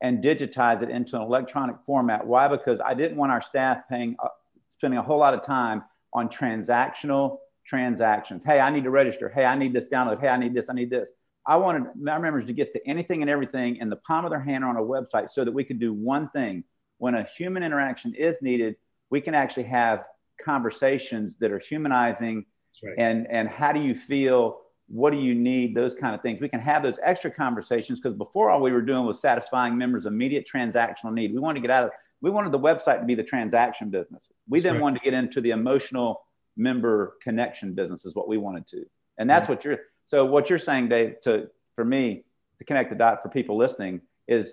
and 0.00 0.22
digitize 0.22 0.82
it 0.82 0.90
into 0.90 1.16
an 1.16 1.22
electronic 1.22 1.76
format. 1.86 2.26
Why? 2.26 2.48
Because 2.48 2.80
I 2.80 2.94
didn't 2.94 3.16
want 3.16 3.32
our 3.32 3.40
staff 3.40 3.88
paying, 3.88 4.16
uh, 4.22 4.28
spending 4.68 4.98
a 4.98 5.02
whole 5.02 5.18
lot 5.18 5.34
of 5.34 5.42
time 5.42 5.82
on 6.12 6.28
transactional 6.28 7.38
transactions. 7.66 8.42
Hey, 8.44 8.60
I 8.60 8.70
need 8.70 8.84
to 8.84 8.90
register. 8.90 9.28
Hey, 9.28 9.44
I 9.44 9.56
need 9.56 9.72
this 9.72 9.86
download. 9.86 10.20
Hey, 10.20 10.28
I 10.28 10.36
need 10.36 10.54
this. 10.54 10.68
I 10.68 10.74
need 10.74 10.90
this. 10.90 11.08
I 11.46 11.56
wanted 11.56 11.84
my 11.96 12.18
members 12.18 12.46
to 12.46 12.52
get 12.52 12.72
to 12.72 12.86
anything 12.86 13.22
and 13.22 13.30
everything 13.30 13.76
in 13.76 13.90
the 13.90 13.96
palm 13.96 14.24
of 14.24 14.30
their 14.30 14.40
hand 14.40 14.64
or 14.64 14.68
on 14.68 14.76
a 14.76 14.80
website 14.80 15.30
so 15.30 15.44
that 15.44 15.52
we 15.52 15.64
could 15.64 15.78
do 15.78 15.92
one 15.92 16.28
thing. 16.30 16.64
When 16.98 17.14
a 17.14 17.24
human 17.24 17.62
interaction 17.62 18.14
is 18.14 18.38
needed, 18.40 18.76
we 19.10 19.20
can 19.20 19.34
actually 19.34 19.64
have 19.64 20.04
conversations 20.42 21.36
that 21.40 21.50
are 21.50 21.58
humanizing 21.58 22.46
right. 22.82 22.94
and, 22.98 23.26
and 23.30 23.48
how 23.48 23.72
do 23.72 23.80
you 23.80 23.94
feel? 23.94 24.60
What 24.88 25.12
do 25.12 25.18
you 25.18 25.34
need? 25.34 25.74
Those 25.74 25.94
kind 25.94 26.14
of 26.14 26.22
things. 26.22 26.40
We 26.40 26.48
can 26.48 26.60
have 26.60 26.82
those 26.82 26.98
extra 27.02 27.30
conversations 27.30 28.00
because 28.00 28.16
before 28.16 28.50
all 28.50 28.60
we 28.60 28.72
were 28.72 28.82
doing 28.82 29.06
was 29.06 29.20
satisfying 29.20 29.78
members' 29.78 30.06
immediate 30.06 30.46
transactional 30.52 31.12
need. 31.12 31.32
We 31.32 31.40
wanted 31.40 31.60
to 31.60 31.66
get 31.66 31.70
out 31.70 31.84
of 31.84 31.90
we 32.20 32.30
wanted 32.30 32.52
the 32.52 32.58
website 32.58 33.00
to 33.00 33.04
be 33.04 33.14
the 33.14 33.22
transaction 33.22 33.90
business. 33.90 34.28
We 34.48 34.58
that's 34.58 34.64
then 34.64 34.74
right. 34.74 34.82
wanted 34.82 34.98
to 35.00 35.04
get 35.04 35.14
into 35.14 35.40
the 35.40 35.50
emotional 35.50 36.22
member 36.56 37.16
connection 37.22 37.74
business 37.74 38.06
is 38.06 38.14
what 38.14 38.28
we 38.28 38.38
wanted 38.38 38.66
to. 38.68 38.84
And 39.18 39.28
that's 39.28 39.48
yeah. 39.48 39.54
what 39.54 39.64
you're 39.64 39.78
so 40.06 40.24
what 40.24 40.50
you're 40.50 40.58
saying, 40.58 40.88
Dave, 40.88 41.20
to 41.22 41.48
for 41.74 41.84
me, 41.84 42.24
to 42.58 42.64
connect 42.64 42.90
the 42.90 42.96
dot 42.96 43.22
for 43.22 43.28
people 43.28 43.56
listening 43.56 44.00
is 44.28 44.52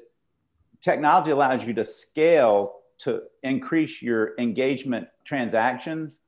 technology 0.81 1.31
allows 1.31 1.63
you 1.63 1.73
to 1.73 1.85
scale 1.85 2.73
to 2.99 3.21
increase 3.43 4.01
your 4.01 4.33
engagement 4.37 5.07
transactions 5.25 6.19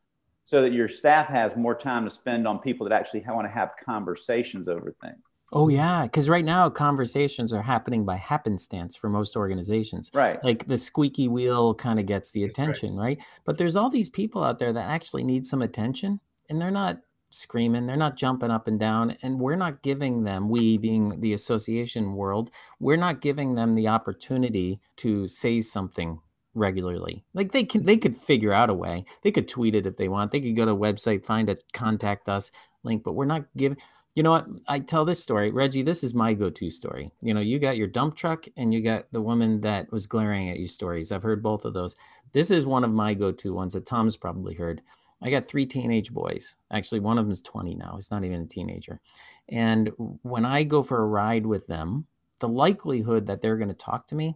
so 0.46 0.62
that 0.62 0.74
your 0.74 0.88
staff 0.88 1.28
has 1.28 1.56
more 1.56 1.76
time 1.76 2.06
to 2.06 2.12
spend 2.12 2.48
on 2.48 2.60
people 2.60 2.88
that 2.88 2.94
actually 2.94 3.24
want 3.28 3.48
to 3.48 3.52
have 3.52 3.72
conversations 3.84 4.68
over 4.68 4.94
things. 5.02 5.22
Oh 5.56 5.70
yeah, 5.70 6.04
because 6.04 6.30
right 6.30 6.44
now 6.44 6.70
conversations 6.70 7.54
are 7.54 7.62
happening 7.62 8.06
by 8.06 8.16
happenstance 8.16 8.96
for 8.96 9.10
most 9.10 9.36
organizations. 9.36 10.10
Right. 10.14 10.44
Like 10.44 10.66
the 10.66 10.78
squeaky 10.78 11.28
wheel 11.28 11.76
kind 11.76 12.00
of 12.00 12.08
gets 12.08 12.32
the 12.32 12.44
attention, 12.44 12.96
right. 12.96 13.18
right? 13.20 13.26
But 13.46 13.58
there's 13.58 13.76
all 13.76 13.90
these 13.90 14.10
people 14.10 14.44
out 14.44 14.58
there 14.58 14.74
that 14.74 14.90
actually 14.90 15.24
need 15.24 15.46
some 15.46 15.62
attention, 15.62 16.20
and 16.50 16.60
they're 16.60 16.72
not 16.72 17.02
screaming, 17.30 17.86
they're 17.86 17.98
not 17.98 18.16
jumping 18.18 18.52
up 18.52 18.68
and 18.68 18.80
down, 18.80 19.16
and 19.22 19.40
we're 19.40 19.56
not 19.56 19.84
giving 19.84 20.24
them. 20.24 20.50
We 20.50 20.78
being 20.78 21.20
the 21.20 21.34
association 21.34 22.14
world, 22.14 22.50
we're 22.80 22.98
not 22.98 23.22
giving 23.22 23.56
them 23.56 23.74
the 23.74 23.90
opportunity 23.90 24.80
to 24.98 25.28
say 25.28 25.62
something 25.62 26.20
regularly. 26.54 27.24
Like 27.34 27.52
they 27.52 27.64
can, 27.64 27.86
they 27.86 27.98
could 27.98 28.16
figure 28.16 28.54
out 28.54 28.70
a 28.70 28.74
way. 28.74 29.06
They 29.24 29.32
could 29.32 29.48
tweet 29.48 29.76
it 29.76 29.88
if 29.88 29.98
they 29.98 30.08
want. 30.08 30.32
They 30.32 30.42
could 30.42 30.56
go 30.56 30.66
to 30.66 30.72
a 30.72 30.78
website, 30.78 31.26
find 31.26 31.50
a 31.50 31.58
contact 31.74 32.30
us 32.30 32.52
link, 32.84 33.04
but 33.04 33.14
we're 33.14 33.26
not 33.26 33.46
giving 33.56 33.78
you 34.16 34.22
know 34.22 34.32
what? 34.32 34.48
I 34.68 34.80
tell 34.80 35.06
this 35.06 35.22
story, 35.22 35.52
Reggie. 35.52 35.82
This 35.82 36.04
is 36.04 36.14
my 36.14 36.36
go-to 36.36 36.70
story. 36.70 37.12
You 37.22 37.34
know, 37.34 37.40
you 37.40 37.58
got 37.58 37.78
your 37.78 37.88
dump 37.88 38.16
truck 38.16 38.46
and 38.56 38.72
you 38.74 38.82
got 38.82 39.12
the 39.12 39.22
woman 39.22 39.62
that 39.62 39.92
was 39.92 40.06
glaring 40.06 40.50
at 40.50 40.60
you 40.60 40.68
stories. 40.68 41.12
I've 41.12 41.24
heard 41.24 41.42
both 41.42 41.66
of 41.66 41.74
those. 41.74 41.96
This 42.32 42.52
is 42.52 42.66
one 42.66 42.84
of 42.84 42.92
my 42.92 43.16
go-to 43.16 43.54
ones 43.54 43.74
that 43.74 43.88
Tom's 43.88 44.16
probably 44.16 44.54
heard. 44.54 44.82
I 45.22 45.32
got 45.32 45.48
three 45.48 45.66
teenage 45.66 46.14
boys. 46.14 46.56
Actually, 46.72 47.00
one 47.00 47.18
of 47.18 47.26
them 47.26 47.32
is 47.32 47.42
20 47.42 47.74
now. 47.76 47.94
He's 47.96 48.12
not 48.12 48.24
even 48.24 48.42
a 48.42 48.46
teenager. 48.46 49.00
And 49.50 49.92
when 50.22 50.46
I 50.46 50.64
go 50.64 50.84
for 50.84 51.02
a 51.02 51.08
ride 51.08 51.48
with 51.48 51.66
them, 51.66 52.06
the 52.40 52.50
likelihood 52.50 53.26
that 53.26 53.42
they're 53.42 53.58
going 53.58 53.70
to 53.70 53.74
talk 53.74 54.06
to 54.08 54.16
me 54.16 54.36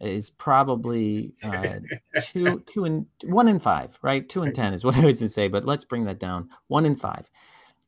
is 0.00 0.30
probably 0.30 1.34
uh, 1.42 1.76
two, 2.22 2.60
two 2.66 2.84
and 2.84 3.06
one 3.24 3.48
in 3.48 3.58
five, 3.58 3.98
right? 4.02 4.28
Two 4.28 4.42
and 4.42 4.54
ten 4.54 4.72
is 4.72 4.84
what 4.84 4.96
I 4.96 5.04
was 5.04 5.18
to 5.20 5.28
say, 5.28 5.48
but 5.48 5.64
let's 5.64 5.84
bring 5.84 6.04
that 6.04 6.18
down. 6.18 6.48
One 6.68 6.86
in 6.86 6.96
five. 6.96 7.30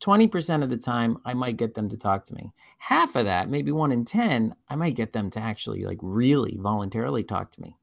20% 0.02 0.64
of 0.64 0.68
the 0.68 0.76
time 0.76 1.16
i 1.24 1.32
might 1.32 1.56
get 1.56 1.74
them 1.74 1.88
to 1.88 1.96
talk 1.96 2.24
to 2.24 2.34
me 2.34 2.52
half 2.78 3.14
of 3.14 3.24
that 3.24 3.48
maybe 3.48 3.70
one 3.70 3.92
in 3.92 4.04
10 4.04 4.52
i 4.68 4.74
might 4.74 4.96
get 4.96 5.12
them 5.12 5.30
to 5.30 5.38
actually 5.38 5.84
like 5.84 5.98
really 6.02 6.56
voluntarily 6.58 7.22
talk 7.22 7.52
to 7.52 7.60
me 7.60 7.76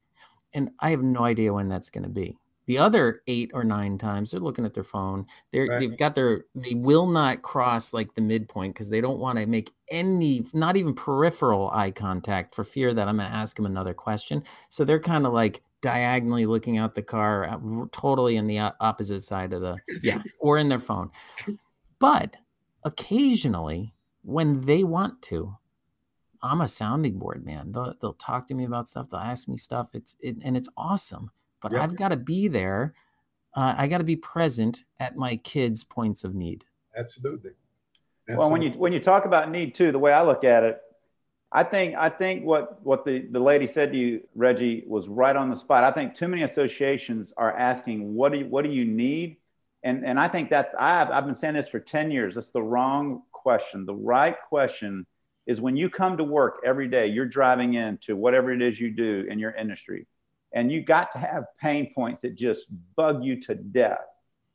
and 0.52 0.68
i 0.80 0.90
have 0.90 1.02
no 1.02 1.24
idea 1.24 1.50
when 1.50 1.68
that's 1.68 1.88
going 1.88 2.04
to 2.04 2.10
be 2.10 2.36
the 2.70 2.78
other 2.78 3.22
eight 3.26 3.50
or 3.52 3.64
nine 3.64 3.98
times 3.98 4.30
they're 4.30 4.40
looking 4.40 4.64
at 4.64 4.74
their 4.74 4.84
phone 4.84 5.26
they're 5.50 5.66
right. 5.66 5.80
they've 5.80 5.98
got 5.98 6.14
their 6.14 6.44
they 6.54 6.74
will 6.74 7.06
not 7.06 7.42
cross 7.42 7.92
like 7.92 8.14
the 8.14 8.22
midpoint 8.22 8.74
because 8.74 8.90
they 8.90 9.00
don't 9.00 9.18
want 9.18 9.38
to 9.38 9.46
make 9.46 9.70
any 9.90 10.44
not 10.54 10.76
even 10.76 10.94
peripheral 10.94 11.70
eye 11.72 11.90
contact 11.90 12.54
for 12.54 12.64
fear 12.64 12.94
that 12.94 13.08
i'm 13.08 13.16
going 13.16 13.28
to 13.28 13.34
ask 13.36 13.56
them 13.56 13.66
another 13.66 13.94
question 13.94 14.42
so 14.68 14.84
they're 14.84 15.00
kind 15.00 15.26
of 15.26 15.32
like 15.32 15.62
diagonally 15.82 16.44
looking 16.44 16.76
out 16.76 16.94
the 16.94 17.02
car 17.02 17.48
uh, 17.48 17.86
totally 17.90 18.36
in 18.36 18.46
the 18.46 18.58
opposite 18.58 19.22
side 19.22 19.52
of 19.52 19.62
the 19.62 19.76
yeah 20.02 20.22
or 20.40 20.58
in 20.58 20.68
their 20.68 20.78
phone 20.78 21.10
but 22.00 22.36
occasionally, 22.84 23.94
when 24.22 24.62
they 24.62 24.84
want 24.84 25.22
to, 25.22 25.56
I'm 26.42 26.62
a 26.62 26.68
sounding 26.68 27.18
board 27.18 27.44
man. 27.44 27.72
They'll, 27.72 27.94
they'll 28.00 28.14
talk 28.14 28.46
to 28.48 28.54
me 28.54 28.64
about 28.64 28.88
stuff. 28.88 29.10
They'll 29.10 29.20
ask 29.20 29.48
me 29.48 29.56
stuff. 29.56 29.88
It's 29.92 30.16
it, 30.20 30.36
and 30.42 30.56
it's 30.56 30.70
awesome. 30.76 31.30
But 31.60 31.74
I've 31.74 31.96
got 31.96 32.08
to 32.08 32.16
be 32.16 32.48
there. 32.48 32.94
Uh, 33.54 33.74
I 33.76 33.86
got 33.88 33.98
to 33.98 34.04
be 34.04 34.16
present 34.16 34.84
at 34.98 35.16
my 35.16 35.36
kids' 35.36 35.84
points 35.84 36.24
of 36.24 36.34
need. 36.34 36.64
Absolutely. 36.96 37.50
Absolutely. 38.28 38.38
Well, 38.38 38.50
when 38.50 38.62
you 38.62 38.70
when 38.70 38.92
you 38.92 39.00
talk 39.00 39.24
about 39.24 39.50
need 39.50 39.74
too, 39.74 39.92
the 39.92 39.98
way 39.98 40.12
I 40.12 40.22
look 40.22 40.44
at 40.44 40.62
it, 40.62 40.80
I 41.52 41.64
think 41.64 41.96
I 41.96 42.08
think 42.08 42.44
what 42.44 42.84
what 42.84 43.04
the 43.04 43.26
the 43.30 43.40
lady 43.40 43.66
said 43.66 43.92
to 43.92 43.98
you, 43.98 44.22
Reggie, 44.34 44.84
was 44.86 45.08
right 45.08 45.34
on 45.34 45.50
the 45.50 45.56
spot. 45.56 45.84
I 45.84 45.90
think 45.90 46.14
too 46.14 46.28
many 46.28 46.42
associations 46.42 47.32
are 47.36 47.56
asking, 47.56 48.14
"What 48.14 48.32
do 48.32 48.38
you, 48.38 48.46
what 48.46 48.64
do 48.64 48.70
you 48.70 48.84
need?" 48.84 49.38
and 49.82 50.04
and 50.04 50.18
I 50.20 50.28
think 50.28 50.50
that's 50.50 50.70
I've 50.78 51.10
I've 51.10 51.26
been 51.26 51.34
saying 51.34 51.54
this 51.54 51.68
for 51.68 51.80
10 51.80 52.10
years. 52.10 52.34
That's 52.34 52.50
the 52.50 52.62
wrong 52.62 53.22
question. 53.32 53.86
The 53.86 53.94
right 53.94 54.36
question 54.48 55.06
is 55.46 55.60
when 55.60 55.76
you 55.76 55.88
come 55.88 56.16
to 56.18 56.24
work 56.24 56.60
every 56.64 56.88
day, 56.88 57.06
you're 57.06 57.26
driving 57.26 57.74
into 57.74 58.14
whatever 58.14 58.52
it 58.52 58.62
is 58.62 58.78
you 58.78 58.90
do 58.90 59.26
in 59.28 59.38
your 59.38 59.52
industry, 59.52 60.06
and 60.52 60.70
you 60.70 60.82
got 60.82 61.12
to 61.12 61.18
have 61.18 61.44
pain 61.60 61.92
points 61.94 62.22
that 62.22 62.34
just 62.34 62.66
bug 62.96 63.24
you 63.24 63.40
to 63.42 63.54
death. 63.54 64.00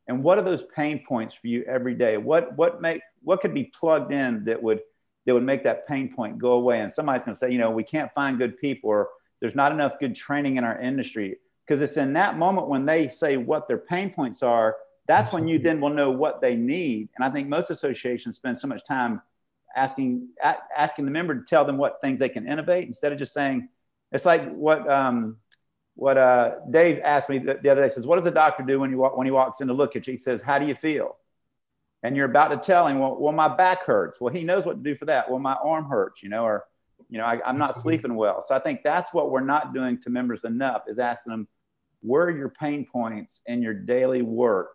And 0.07 0.23
what 0.23 0.37
are 0.37 0.43
those 0.43 0.63
pain 0.75 1.03
points 1.07 1.33
for 1.35 1.47
you 1.47 1.63
every 1.63 1.95
day? 1.95 2.17
What 2.17 2.55
what 2.57 2.81
make 2.81 3.01
what 3.23 3.41
could 3.41 3.53
be 3.53 3.65
plugged 3.65 4.13
in 4.13 4.45
that 4.45 4.61
would 4.61 4.81
that 5.25 5.33
would 5.33 5.43
make 5.43 5.63
that 5.63 5.87
pain 5.87 6.13
point 6.13 6.37
go 6.37 6.53
away? 6.53 6.81
And 6.81 6.91
somebody's 6.91 7.25
going 7.25 7.35
to 7.35 7.39
say, 7.39 7.51
you 7.51 7.57
know, 7.57 7.71
we 7.71 7.83
can't 7.83 8.11
find 8.13 8.37
good 8.37 8.57
people, 8.59 8.89
or 8.89 9.09
there's 9.39 9.55
not 9.55 9.71
enough 9.71 9.93
good 9.99 10.15
training 10.15 10.57
in 10.57 10.63
our 10.63 10.79
industry. 10.79 11.37
Because 11.65 11.81
it's 11.81 11.97
in 11.97 12.13
that 12.13 12.37
moment 12.37 12.67
when 12.67 12.85
they 12.85 13.09
say 13.09 13.37
what 13.37 13.67
their 13.67 13.79
pain 13.79 14.11
points 14.11 14.43
are 14.43 14.75
that's 15.07 15.31
when 15.31 15.47
you 15.47 15.59
then 15.59 15.79
will 15.81 15.91
know 15.91 16.09
what 16.11 16.41
they 16.41 16.55
need. 16.55 17.09
And 17.15 17.23
I 17.23 17.29
think 17.29 17.47
most 17.47 17.69
associations 17.69 18.35
spend 18.35 18.59
so 18.59 18.67
much 18.67 18.85
time 18.85 19.21
asking 19.75 20.29
asking 20.75 21.05
the 21.05 21.11
member 21.11 21.35
to 21.35 21.45
tell 21.45 21.65
them 21.65 21.77
what 21.77 21.99
things 22.01 22.19
they 22.19 22.29
can 22.29 22.47
innovate 22.47 22.87
instead 22.87 23.11
of 23.11 23.19
just 23.19 23.33
saying 23.33 23.67
it's 24.13 24.23
like 24.23 24.49
what 24.53 24.89
um, 24.89 25.35
what 25.95 26.17
uh, 26.17 26.55
Dave 26.69 26.99
asked 27.03 27.29
me 27.29 27.39
the, 27.39 27.57
the, 27.61 27.69
other 27.69 27.81
day 27.81 27.93
says 27.93 28.05
what 28.05 28.17
does 28.17 28.25
a 28.25 28.31
doctor 28.31 28.63
do 28.63 28.79
when 28.79 28.91
you 28.91 28.97
walk 28.97 29.17
when 29.17 29.25
he 29.25 29.31
walks 29.31 29.61
in 29.61 29.67
to 29.67 29.73
look 29.73 29.95
at 29.95 30.05
you? 30.07 30.11
He 30.11 30.17
says 30.17 30.41
how 30.41 30.59
do 30.59 30.65
you 30.65 30.75
feel? 30.75 31.17
And 32.03 32.15
you're 32.15 32.29
about 32.29 32.49
to 32.49 32.57
tell 32.57 32.87
him 32.87 32.99
well, 32.99 33.17
well 33.19 33.33
my 33.33 33.55
back 33.55 33.83
hurts. 33.83 34.19
Well 34.19 34.33
he 34.33 34.43
knows 34.43 34.65
what 34.65 34.77
to 34.77 34.83
do 34.83 34.95
for 34.95 35.05
that. 35.05 35.29
Well 35.29 35.39
my 35.39 35.55
arm 35.55 35.85
hurts 35.85 36.21
you 36.21 36.29
know 36.29 36.43
or 36.43 36.65
You 37.09 37.19
know, 37.19 37.25
I, 37.25 37.49
am 37.49 37.57
not 37.57 37.77
sleeping 37.77 38.15
well. 38.15 38.43
So 38.45 38.55
I 38.55 38.59
think 38.59 38.81
that's 38.83 39.13
what 39.13 39.31
we're 39.31 39.39
not 39.41 39.73
doing 39.73 39.99
to 40.01 40.09
members 40.09 40.43
enough 40.43 40.83
is 40.87 40.99
asking 40.99 41.31
them, 41.31 41.47
where 42.01 42.25
are 42.25 42.37
your 42.37 42.49
pain 42.49 42.85
points 42.85 43.41
in 43.45 43.61
your 43.61 43.73
daily 43.73 44.21
work? 44.21 44.69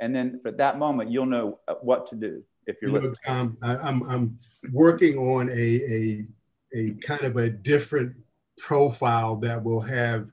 And 0.00 0.14
then 0.14 0.40
at 0.46 0.56
that 0.58 0.78
moment, 0.78 1.10
you'll 1.10 1.26
know 1.26 1.58
uh, 1.68 1.74
what 1.82 2.08
to 2.08 2.16
do 2.16 2.42
if 2.66 2.80
you're 2.80 2.90
you 2.90 3.00
know, 3.00 3.14
Tom, 3.26 3.56
I, 3.62 3.76
I'm, 3.76 4.02
I'm 4.04 4.38
working 4.72 5.18
on 5.18 5.48
a, 5.50 5.52
a, 5.52 6.26
a 6.74 6.90
kind 7.02 7.22
of 7.22 7.36
a 7.36 7.50
different 7.50 8.14
profile 8.58 9.36
that 9.36 9.62
we'll 9.62 9.80
have 9.80 10.28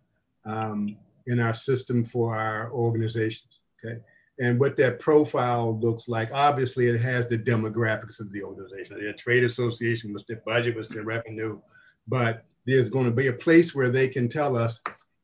um, 0.48 0.98
in 1.28 1.40
our 1.40 1.54
system 1.54 2.04
for 2.04 2.36
our 2.36 2.72
organizations. 2.72 3.62
Okay. 3.84 4.00
And 4.40 4.60
what 4.60 4.78
that 4.78 5.00
profile 5.00 5.80
looks 5.80 6.08
like, 6.08 6.32
obviously, 6.32 6.88
it 6.88 7.00
has 7.00 7.28
the 7.28 7.40
demographics 7.40 8.20
of 8.20 8.32
the 8.32 8.44
organization. 8.44 9.00
Their 9.00 9.14
trade 9.14 9.44
association, 9.44 10.14
what's 10.14 10.26
their 10.26 10.42
budget, 10.46 10.76
what's 10.76 10.88
their 10.88 11.04
revenue. 11.04 11.60
But 12.08 12.46
there's 12.66 12.90
going 12.90 13.06
to 13.06 13.12
be 13.12 13.28
a 13.28 13.34
place 13.34 13.74
where 13.74 13.90
they 13.90 14.08
can 14.08 14.30
tell 14.30 14.56
us 14.56 14.80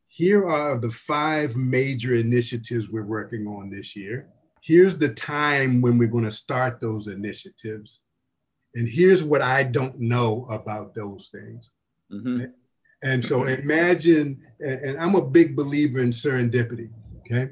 here 0.07 0.47
are 0.47 0.77
the 0.77 0.89
five 0.89 1.55
major 1.55 2.15
initiatives 2.15 2.89
we're 2.89 3.05
working 3.05 3.47
on 3.47 3.69
this 3.69 3.95
year. 3.95 4.27
Here's 4.61 4.97
the 4.97 5.09
time 5.09 5.81
when 5.81 5.97
we're 5.97 6.07
going 6.07 6.23
to 6.23 6.31
start 6.31 6.79
those 6.79 7.07
initiatives. 7.07 8.03
And 8.75 8.87
here's 8.87 9.23
what 9.23 9.41
I 9.41 9.63
don't 9.63 9.99
know 9.99 10.47
about 10.49 10.95
those 10.95 11.29
things. 11.31 11.71
Mm-hmm. 12.11 12.45
And 13.03 13.23
so 13.23 13.43
imagine, 13.43 14.41
and 14.59 14.97
I'm 14.97 15.15
a 15.15 15.21
big 15.21 15.55
believer 15.55 15.99
in 15.99 16.09
serendipity, 16.09 16.89
okay? 17.19 17.51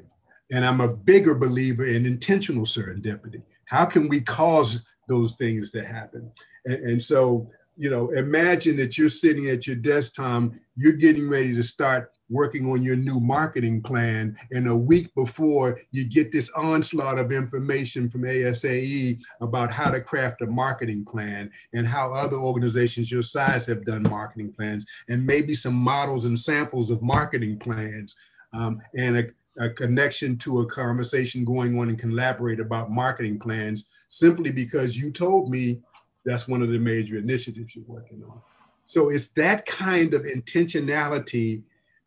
And 0.50 0.64
I'm 0.64 0.80
a 0.80 0.88
bigger 0.88 1.34
believer 1.34 1.86
in 1.86 2.06
intentional 2.06 2.64
serendipity. 2.64 3.42
How 3.66 3.84
can 3.84 4.08
we 4.08 4.20
cause 4.22 4.82
those 5.08 5.34
things 5.34 5.70
to 5.72 5.84
happen? 5.84 6.30
And, 6.64 6.84
and 6.84 7.02
so, 7.02 7.50
you 7.76 7.90
know, 7.90 8.10
imagine 8.10 8.76
that 8.76 8.98
you're 8.98 9.08
sitting 9.08 9.48
at 9.48 9.66
your 9.66 9.76
desk, 9.76 10.14
Tom, 10.14 10.58
you're 10.76 10.92
getting 10.92 11.28
ready 11.28 11.54
to 11.54 11.62
start 11.62 12.12
working 12.28 12.70
on 12.70 12.82
your 12.82 12.96
new 12.96 13.20
marketing 13.20 13.82
plan. 13.82 14.36
And 14.50 14.66
a 14.68 14.76
week 14.76 15.14
before, 15.14 15.80
you 15.90 16.04
get 16.04 16.32
this 16.32 16.50
onslaught 16.50 17.18
of 17.18 17.30
information 17.30 18.08
from 18.08 18.22
ASAE 18.22 19.20
about 19.40 19.70
how 19.70 19.90
to 19.90 20.00
craft 20.00 20.42
a 20.42 20.46
marketing 20.46 21.04
plan 21.04 21.50
and 21.74 21.86
how 21.86 22.12
other 22.12 22.36
organizations 22.36 23.10
your 23.10 23.22
size 23.22 23.66
have 23.66 23.84
done 23.84 24.02
marketing 24.04 24.52
plans, 24.52 24.86
and 25.08 25.26
maybe 25.26 25.54
some 25.54 25.74
models 25.74 26.24
and 26.24 26.38
samples 26.38 26.90
of 26.90 27.02
marketing 27.02 27.58
plans. 27.58 28.14
Um, 28.54 28.80
and 28.96 29.16
a, 29.16 29.24
a 29.58 29.70
connection 29.70 30.36
to 30.38 30.60
a 30.60 30.66
conversation 30.66 31.44
going 31.44 31.78
on 31.78 31.88
and 31.88 31.98
collaborate 31.98 32.60
about 32.60 32.90
marketing 32.90 33.38
plans 33.38 33.84
simply 34.08 34.50
because 34.50 34.96
you 34.96 35.10
told 35.10 35.50
me 35.50 35.80
that's 36.24 36.48
one 36.48 36.62
of 36.62 36.70
the 36.70 36.78
major 36.78 37.16
initiatives 37.16 37.74
you're 37.74 37.84
working 37.86 38.22
on. 38.28 38.40
So 38.84 39.10
it's 39.10 39.28
that 39.30 39.66
kind 39.66 40.14
of 40.14 40.22
intentionality 40.22 41.62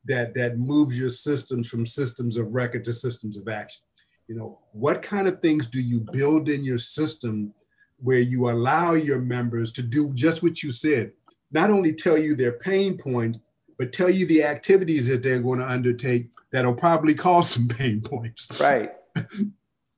that 0.06 0.34
that 0.36 0.58
moves 0.58 0.98
your 1.00 1.10
systems 1.10 1.68
from 1.68 1.86
systems 1.86 2.38
of 2.38 2.54
record 2.54 2.86
to 2.86 2.94
systems 2.94 3.38
of 3.38 3.48
action. 3.48 3.82
You 4.28 4.36
know, 4.36 4.60
what 4.72 5.02
kind 5.02 5.28
of 5.28 5.42
things 5.42 5.68
do 5.68 5.80
you 5.80 6.00
build 6.12 6.50
in 6.50 6.64
your 6.64 6.78
system 6.78 7.54
where 7.98 8.20
you 8.20 8.50
allow 8.50 8.94
your 8.94 9.20
members 9.20 9.72
to 9.74 9.82
do 9.82 10.12
just 10.14 10.44
what 10.44 10.64
you 10.64 10.72
said? 10.72 11.12
Not 11.52 11.70
only 11.70 11.94
tell 11.94 12.18
you 12.18 12.36
their 12.36 12.54
pain 12.54 12.98
point, 12.98 13.38
but 13.78 13.94
tell 13.94 14.10
you 14.10 14.26
the 14.26 14.44
activities 14.44 15.08
that 15.08 15.22
they're 15.22 15.40
going 15.40 15.60
to 15.60 15.68
undertake 15.68 16.30
that'll 16.52 16.74
probably 16.74 17.14
cause 17.26 17.50
some 17.50 17.68
pain 17.68 18.02
points. 18.02 18.48
Right. 18.60 18.92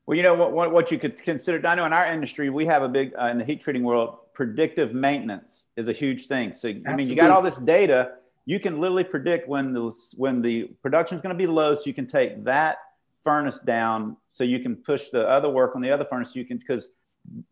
well, 0.07 0.17
you 0.17 0.23
know 0.23 0.33
what, 0.33 0.53
what, 0.53 0.71
what 0.71 0.91
you 0.91 0.97
could 0.97 1.21
consider. 1.21 1.65
I 1.67 1.75
know 1.75 1.85
in 1.85 1.93
our 1.93 2.11
industry 2.11 2.49
we 2.49 2.65
have 2.65 2.81
a 2.81 2.89
big 2.89 3.13
uh, 3.19 3.25
in 3.25 3.37
the 3.37 3.45
heat 3.45 3.61
treating 3.61 3.83
world. 3.83 4.17
Predictive 4.33 4.93
maintenance 4.93 5.65
is 5.75 5.87
a 5.87 5.93
huge 5.93 6.27
thing. 6.27 6.55
So 6.55 6.69
I 6.87 6.95
mean, 6.95 7.07
you 7.07 7.15
got 7.15 7.29
all 7.29 7.41
this 7.43 7.57
data 7.57 8.13
you 8.47 8.61
can 8.61 8.79
literally 8.79 9.03
predict 9.03 9.49
when 9.49 9.73
the 9.73 9.91
when 10.15 10.41
the 10.41 10.71
production 10.81 11.15
is 11.15 11.21
going 11.21 11.35
to 11.35 11.37
be 11.37 11.45
low, 11.45 11.75
so 11.75 11.81
you 11.85 11.93
can 11.93 12.07
take 12.07 12.45
that 12.45 12.77
furnace 13.21 13.59
down, 13.59 14.15
so 14.29 14.45
you 14.45 14.61
can 14.61 14.77
push 14.77 15.09
the 15.09 15.27
other 15.27 15.49
work 15.49 15.75
on 15.75 15.81
the 15.81 15.91
other 15.91 16.05
furnace. 16.05 16.33
You 16.33 16.45
can 16.45 16.57
because 16.57 16.87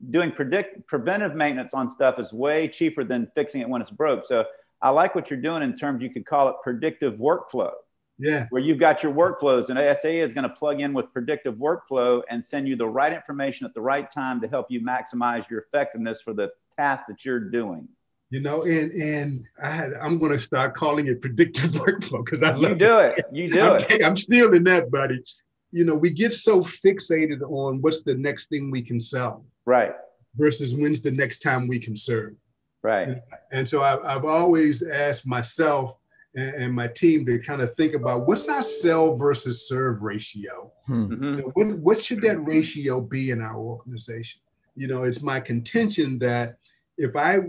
doing 0.10 0.32
predict 0.32 0.88
preventive 0.88 1.36
maintenance 1.36 1.74
on 1.74 1.92
stuff 1.92 2.18
is 2.18 2.32
way 2.32 2.70
cheaper 2.70 3.04
than 3.04 3.30
fixing 3.36 3.60
it 3.60 3.68
when 3.68 3.82
it's 3.82 3.92
broke. 3.92 4.24
So 4.24 4.46
I 4.82 4.90
like 4.90 5.16
what 5.16 5.30
you're 5.30 5.42
doing 5.42 5.64
in 5.64 5.76
terms 5.76 6.02
you 6.02 6.10
could 6.10 6.26
call 6.26 6.48
it 6.48 6.56
predictive 6.64 7.16
workflow. 7.16 7.72
Yeah. 8.18 8.48
Where 8.50 8.62
you've 8.62 8.80
got 8.80 9.04
your 9.04 9.14
workflows 9.14 9.70
and 9.70 9.78
ASA 9.78 10.10
is 10.10 10.34
going 10.34 10.48
to 10.48 10.56
plug 10.56 10.82
in 10.82 10.94
with 10.94 11.12
predictive 11.12 11.56
workflow 11.56 12.22
and 12.30 12.44
send 12.44 12.68
you 12.68 12.76
the 12.76 12.88
right 12.88 13.12
information 13.12 13.66
at 13.66 13.74
the 13.74 13.82
right 13.82 14.10
time 14.10 14.40
to 14.42 14.48
help 14.48 14.68
you 14.70 14.82
maximize 14.82 15.50
your 15.50 15.62
effectiveness 15.62 16.22
for 16.22 16.34
the 16.34 16.50
task 16.78 17.06
that 17.08 17.26
you're 17.26 17.40
doing 17.40 17.88
you 18.32 18.40
know, 18.40 18.64
and 18.64 18.92
and 18.92 19.46
I 19.62 19.70
had, 19.70 19.94
I'm 20.02 20.18
going 20.20 20.32
to 20.32 20.40
start 20.40 20.74
calling 20.76 21.08
it 21.08 21.22
predictive 21.22 21.72
workflow 21.72 22.26
because 22.26 22.44
I 22.44 22.52
love 22.52 22.72
you 22.72 22.76
do 22.76 23.00
it. 23.00 23.26
You 23.32 23.54
do 23.54 23.62
I'm, 23.62 23.76
it. 23.90 24.04
I'm 24.04 24.18
stealing 24.18 24.64
that, 24.66 24.90
buddy. 24.90 25.24
You 25.72 25.86
know, 25.86 25.96
we 25.96 26.10
get 26.10 26.34
so 26.34 26.62
fixated 26.62 27.42
on 27.44 27.82
what's 27.82 28.02
the 28.02 28.16
next 28.16 28.50
thing 28.50 28.72
we 28.72 28.82
can 28.82 29.00
sell, 29.00 29.46
right? 29.66 29.94
Versus 30.36 30.74
when's 30.74 31.02
the 31.02 31.12
next 31.12 31.40
time 31.40 31.68
we 31.68 31.80
can 31.80 31.96
serve, 31.96 32.34
right? 32.82 33.08
And, 33.08 33.22
and 33.52 33.70
so 33.70 33.84
I've, 33.84 34.04
I've 34.04 34.26
always 34.26 34.84
asked 34.84 35.28
myself 35.28 35.98
and, 36.36 36.56
and, 36.56 36.74
my 36.74 36.88
team 36.88 37.26
to 37.26 37.40
kind 37.40 37.62
of 37.62 37.74
think 37.76 37.94
about 37.94 38.28
what's 38.28 38.48
our 38.48 38.64
sell 38.64 39.16
versus 39.16 39.68
serve 39.68 40.02
ratio. 40.02 40.72
Hmm. 40.86 41.06
Mm-hmm. 41.06 41.24
You 41.24 41.36
know, 41.38 41.52
what, 41.54 41.68
what 41.80 42.00
should 42.00 42.22
that 42.22 42.46
ratio 42.46 43.02
be 43.02 43.32
in 43.32 43.42
our 43.42 43.56
organization? 43.56 44.42
You 44.76 44.88
know, 44.88 45.04
it's 45.04 45.22
my 45.22 45.40
contention 45.40 46.20
that 46.20 46.58
if 46.98 47.16
I 47.16 47.40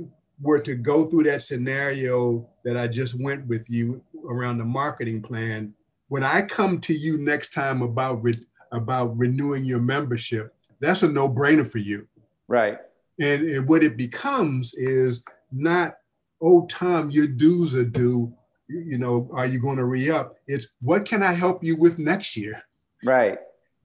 were 0.40 0.60
to 0.60 0.74
go 0.74 1.06
through 1.06 1.24
that 1.24 1.42
scenario 1.42 2.48
that 2.64 2.76
I 2.76 2.86
just 2.86 3.20
went 3.20 3.46
with 3.46 3.68
you 3.70 4.02
around 4.28 4.58
the 4.58 4.64
marketing 4.64 5.22
plan, 5.22 5.74
when 6.08 6.22
I 6.22 6.42
come 6.42 6.80
to 6.82 6.94
you 6.94 7.18
next 7.18 7.52
time 7.52 7.82
about 7.82 8.22
re- 8.22 8.46
about 8.72 9.16
renewing 9.16 9.64
your 9.64 9.80
membership, 9.80 10.54
that's 10.80 11.02
a 11.02 11.08
no-brainer 11.08 11.66
for 11.66 11.78
you. 11.78 12.06
Right. 12.48 12.78
And, 13.20 13.42
and 13.48 13.68
what 13.68 13.82
it 13.82 13.96
becomes 13.96 14.74
is 14.74 15.22
not, 15.50 15.96
oh, 16.42 16.66
Tom, 16.66 17.10
your 17.10 17.26
dues 17.26 17.74
are 17.74 17.84
due. 17.84 18.32
You 18.68 18.98
know, 18.98 19.30
are 19.32 19.46
you 19.46 19.60
going 19.60 19.76
to 19.76 19.84
re-up? 19.84 20.36
It's 20.46 20.66
what 20.80 21.04
can 21.04 21.22
I 21.22 21.32
help 21.32 21.62
you 21.62 21.76
with 21.76 21.98
next 21.98 22.36
year? 22.36 22.62
Right. 23.04 23.38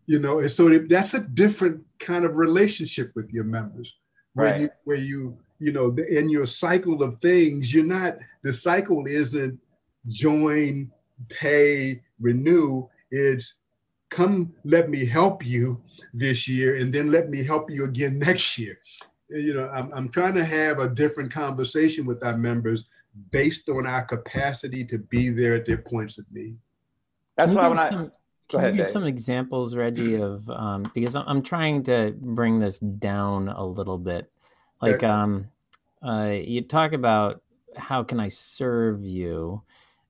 You 0.07 0.19
know, 0.19 0.39
and 0.39 0.51
so 0.51 0.67
that's 0.79 1.13
a 1.13 1.19
different 1.19 1.83
kind 1.99 2.25
of 2.25 2.35
relationship 2.35 3.11
with 3.15 3.31
your 3.31 3.43
members, 3.43 3.95
where 4.33 4.51
right. 4.51 4.61
you 4.61 4.69
where 4.83 4.97
you 4.97 5.37
you 5.61 5.71
know, 5.71 5.95
in 6.09 6.27
your 6.27 6.47
cycle 6.47 7.03
of 7.03 7.21
things, 7.21 7.71
you're 7.71 7.85
not, 7.85 8.17
the 8.41 8.51
cycle 8.51 9.05
isn't 9.05 9.59
join, 10.07 10.91
pay, 11.29 12.01
renew. 12.19 12.87
It's 13.11 13.57
come, 14.09 14.53
let 14.65 14.89
me 14.89 15.05
help 15.05 15.45
you 15.45 15.79
this 16.15 16.47
year, 16.47 16.77
and 16.77 16.91
then 16.91 17.11
let 17.11 17.29
me 17.29 17.43
help 17.43 17.69
you 17.69 17.85
again 17.85 18.17
next 18.27 18.57
year. 18.57 18.79
You 19.29 19.53
know, 19.53 19.69
I'm, 19.69 19.93
I'm 19.93 20.09
trying 20.09 20.33
to 20.33 20.43
have 20.43 20.79
a 20.79 20.89
different 20.89 21.31
conversation 21.31 22.07
with 22.07 22.23
our 22.23 22.35
members 22.35 22.85
based 23.31 23.69
on 23.69 23.85
our 23.87 24.03
capacity 24.03 24.85
to 24.85 24.97
be 24.97 25.29
there 25.29 25.55
at 25.55 25.65
their 25.65 25.77
points 25.77 26.17
of 26.17 26.25
need. 26.31 26.57
That's 27.37 27.51
why 27.51 27.67
when 27.67 27.79
I, 27.79 27.89
some, 27.89 28.11
can 28.47 28.59
ahead, 28.59 28.73
you 28.73 28.77
give 28.77 28.85
Dave. 28.85 28.93
some 28.93 29.05
examples, 29.05 29.75
Reggie, 29.75 30.15
of 30.15 30.49
um, 30.49 30.91
because 30.93 31.15
I'm 31.15 31.41
trying 31.41 31.83
to 31.83 32.15
bring 32.19 32.59
this 32.59 32.79
down 32.79 33.47
a 33.49 33.65
little 33.65 33.97
bit. 33.97 34.31
Like, 34.81 35.03
um, 35.03 35.47
uh, 36.01 36.35
you 36.39 36.61
talk 36.61 36.93
about 36.93 37.41
how 37.77 38.03
can 38.03 38.19
I 38.19 38.29
serve 38.29 39.03
you. 39.05 39.61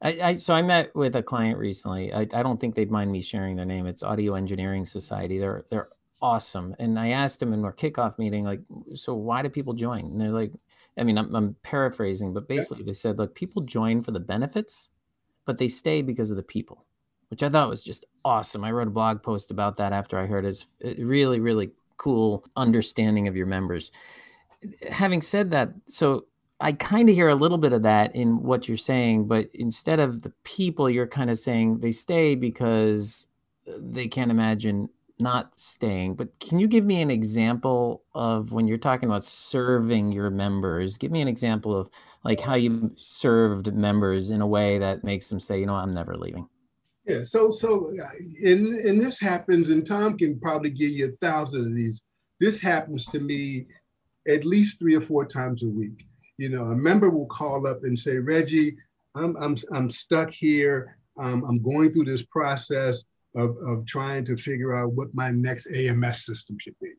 I, 0.01 0.19
I, 0.21 0.33
so 0.35 0.53
I 0.53 0.61
met 0.61 0.95
with 0.95 1.15
a 1.15 1.21
client 1.21 1.59
recently. 1.59 2.11
I, 2.13 2.21
I 2.21 2.41
don't 2.41 2.59
think 2.59 2.73
they'd 2.73 2.89
mind 2.89 3.11
me 3.11 3.21
sharing 3.21 3.55
their 3.55 3.65
name. 3.65 3.85
It's 3.85 4.01
Audio 4.01 4.33
Engineering 4.33 4.85
Society. 4.85 5.37
They're 5.37 5.63
they're 5.69 5.87
awesome. 6.21 6.75
And 6.79 6.99
I 6.99 7.09
asked 7.09 7.39
them 7.39 7.53
in 7.53 7.65
our 7.65 7.73
kickoff 7.73 8.17
meeting, 8.17 8.43
like, 8.43 8.61
so 8.93 9.13
why 9.13 9.41
do 9.41 9.49
people 9.49 9.73
join? 9.73 10.05
And 10.05 10.21
they're 10.21 10.29
like, 10.29 10.51
I 10.97 11.03
mean, 11.03 11.17
I'm, 11.17 11.33
I'm 11.35 11.55
paraphrasing, 11.63 12.33
but 12.33 12.47
basically 12.47 12.83
they 12.83 12.93
said, 12.93 13.17
look, 13.17 13.35
people 13.35 13.61
join 13.63 14.01
for 14.03 14.11
the 14.11 14.19
benefits, 14.19 14.91
but 15.45 15.57
they 15.57 15.67
stay 15.67 16.01
because 16.01 16.31
of 16.31 16.37
the 16.37 16.43
people, 16.43 16.85
which 17.29 17.43
I 17.43 17.49
thought 17.49 17.69
was 17.69 17.83
just 17.83 18.05
awesome. 18.23 18.63
I 18.63 18.71
wrote 18.71 18.87
a 18.87 18.91
blog 18.91 19.23
post 19.23 19.51
about 19.51 19.77
that 19.77 19.93
after 19.93 20.17
I 20.17 20.25
heard 20.25 20.45
his 20.45 20.67
really, 20.97 21.39
really 21.39 21.71
cool 21.97 22.43
understanding 22.55 23.27
of 23.27 23.35
your 23.35 23.45
members 23.47 23.91
having 24.89 25.21
said 25.21 25.51
that, 25.51 25.73
so 25.87 26.25
I 26.59 26.73
kind 26.73 27.09
of 27.09 27.15
hear 27.15 27.29
a 27.29 27.35
little 27.35 27.57
bit 27.57 27.73
of 27.73 27.83
that 27.83 28.15
in 28.15 28.43
what 28.43 28.67
you're 28.67 28.77
saying, 28.77 29.27
but 29.27 29.49
instead 29.53 29.99
of 29.99 30.21
the 30.21 30.31
people, 30.43 30.89
you're 30.89 31.07
kind 31.07 31.29
of 31.29 31.39
saying 31.39 31.79
they 31.79 31.91
stay 31.91 32.35
because 32.35 33.27
uh, 33.67 33.73
they 33.79 34.07
can't 34.07 34.31
imagine 34.31 34.89
not 35.21 35.55
staying. 35.59 36.15
But 36.15 36.39
can 36.39 36.59
you 36.59 36.67
give 36.67 36.85
me 36.85 37.01
an 37.01 37.11
example 37.11 38.03
of 38.13 38.51
when 38.51 38.67
you're 38.67 38.77
talking 38.77 39.07
about 39.09 39.23
serving 39.25 40.11
your 40.11 40.29
members? 40.29 40.97
Give 40.97 41.11
me 41.11 41.21
an 41.21 41.27
example 41.27 41.75
of 41.75 41.89
like 42.23 42.39
how 42.39 42.55
you 42.55 42.91
served 42.95 43.73
members 43.73 44.31
in 44.31 44.41
a 44.41 44.47
way 44.47 44.77
that 44.79 45.03
makes 45.03 45.29
them 45.29 45.39
say, 45.39 45.59
you 45.59 45.65
know, 45.65 45.75
I'm 45.75 45.91
never 45.91 46.15
leaving. 46.15 46.47
Yeah. 47.05 47.23
So, 47.23 47.51
so, 47.51 47.91
and 48.43 48.75
and 48.79 49.01
this 49.01 49.19
happens, 49.19 49.69
and 49.69 49.85
Tom 49.85 50.17
can 50.17 50.39
probably 50.39 50.69
give 50.69 50.91
you 50.91 51.07
a 51.07 51.11
thousand 51.11 51.65
of 51.65 51.75
these. 51.75 52.01
This 52.39 52.59
happens 52.59 53.05
to 53.07 53.19
me 53.19 53.65
at 54.27 54.45
least 54.45 54.79
three 54.79 54.95
or 54.95 55.01
four 55.01 55.25
times 55.25 55.63
a 55.63 55.67
week. 55.67 56.05
You 56.37 56.49
know, 56.49 56.65
a 56.65 56.75
member 56.75 57.09
will 57.09 57.27
call 57.27 57.67
up 57.67 57.83
and 57.83 57.99
say, 57.99 58.17
Reggie, 58.17 58.75
I'm, 59.15 59.35
I'm, 59.37 59.55
I'm 59.71 59.89
stuck 59.89 60.31
here. 60.31 60.97
Um, 61.19 61.43
I'm 61.43 61.61
going 61.61 61.91
through 61.91 62.05
this 62.05 62.23
process 62.23 63.03
of, 63.35 63.55
of 63.65 63.85
trying 63.85 64.25
to 64.25 64.37
figure 64.37 64.75
out 64.75 64.93
what 64.93 65.13
my 65.13 65.31
next 65.31 65.67
AMS 65.67 66.25
system 66.25 66.57
should 66.59 66.75
be. 66.81 66.91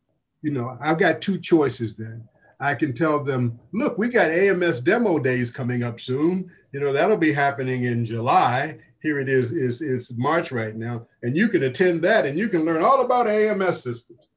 You 0.43 0.51
know, 0.51 0.77
I've 0.81 0.99
got 0.99 1.21
two 1.21 1.39
choices 1.39 1.95
then. 1.95 2.27
I 2.59 2.75
can 2.75 2.93
tell 2.93 3.23
them, 3.23 3.59
look, 3.73 3.99
we 3.99 4.09
got 4.09 4.31
AMS 4.31 4.81
demo 4.81 5.19
days 5.19 5.51
coming 5.51 5.83
up 5.83 5.99
soon. 5.99 6.51
You 6.73 6.81
know, 6.81 6.93
that'll 6.93 7.17
be 7.17 7.33
happening 7.33 7.85
in 7.85 8.05
July. 8.05 8.79
Here 9.03 9.19
it 9.19 9.29
is, 9.29 9.51
is, 9.51 9.81
is 9.81 10.13
March 10.17 10.53
right 10.53 10.77
now. 10.77 11.07
And 11.23 11.37
you 11.37 11.49
can 11.49 11.65
attend 11.65 12.03
that 12.03 12.25
and 12.25 12.39
you 12.39 12.49
can 12.49 12.65
learn 12.65 12.83
all 12.83 13.01
about 13.01 13.29
AMS 13.29 13.83
systems. 13.83 14.29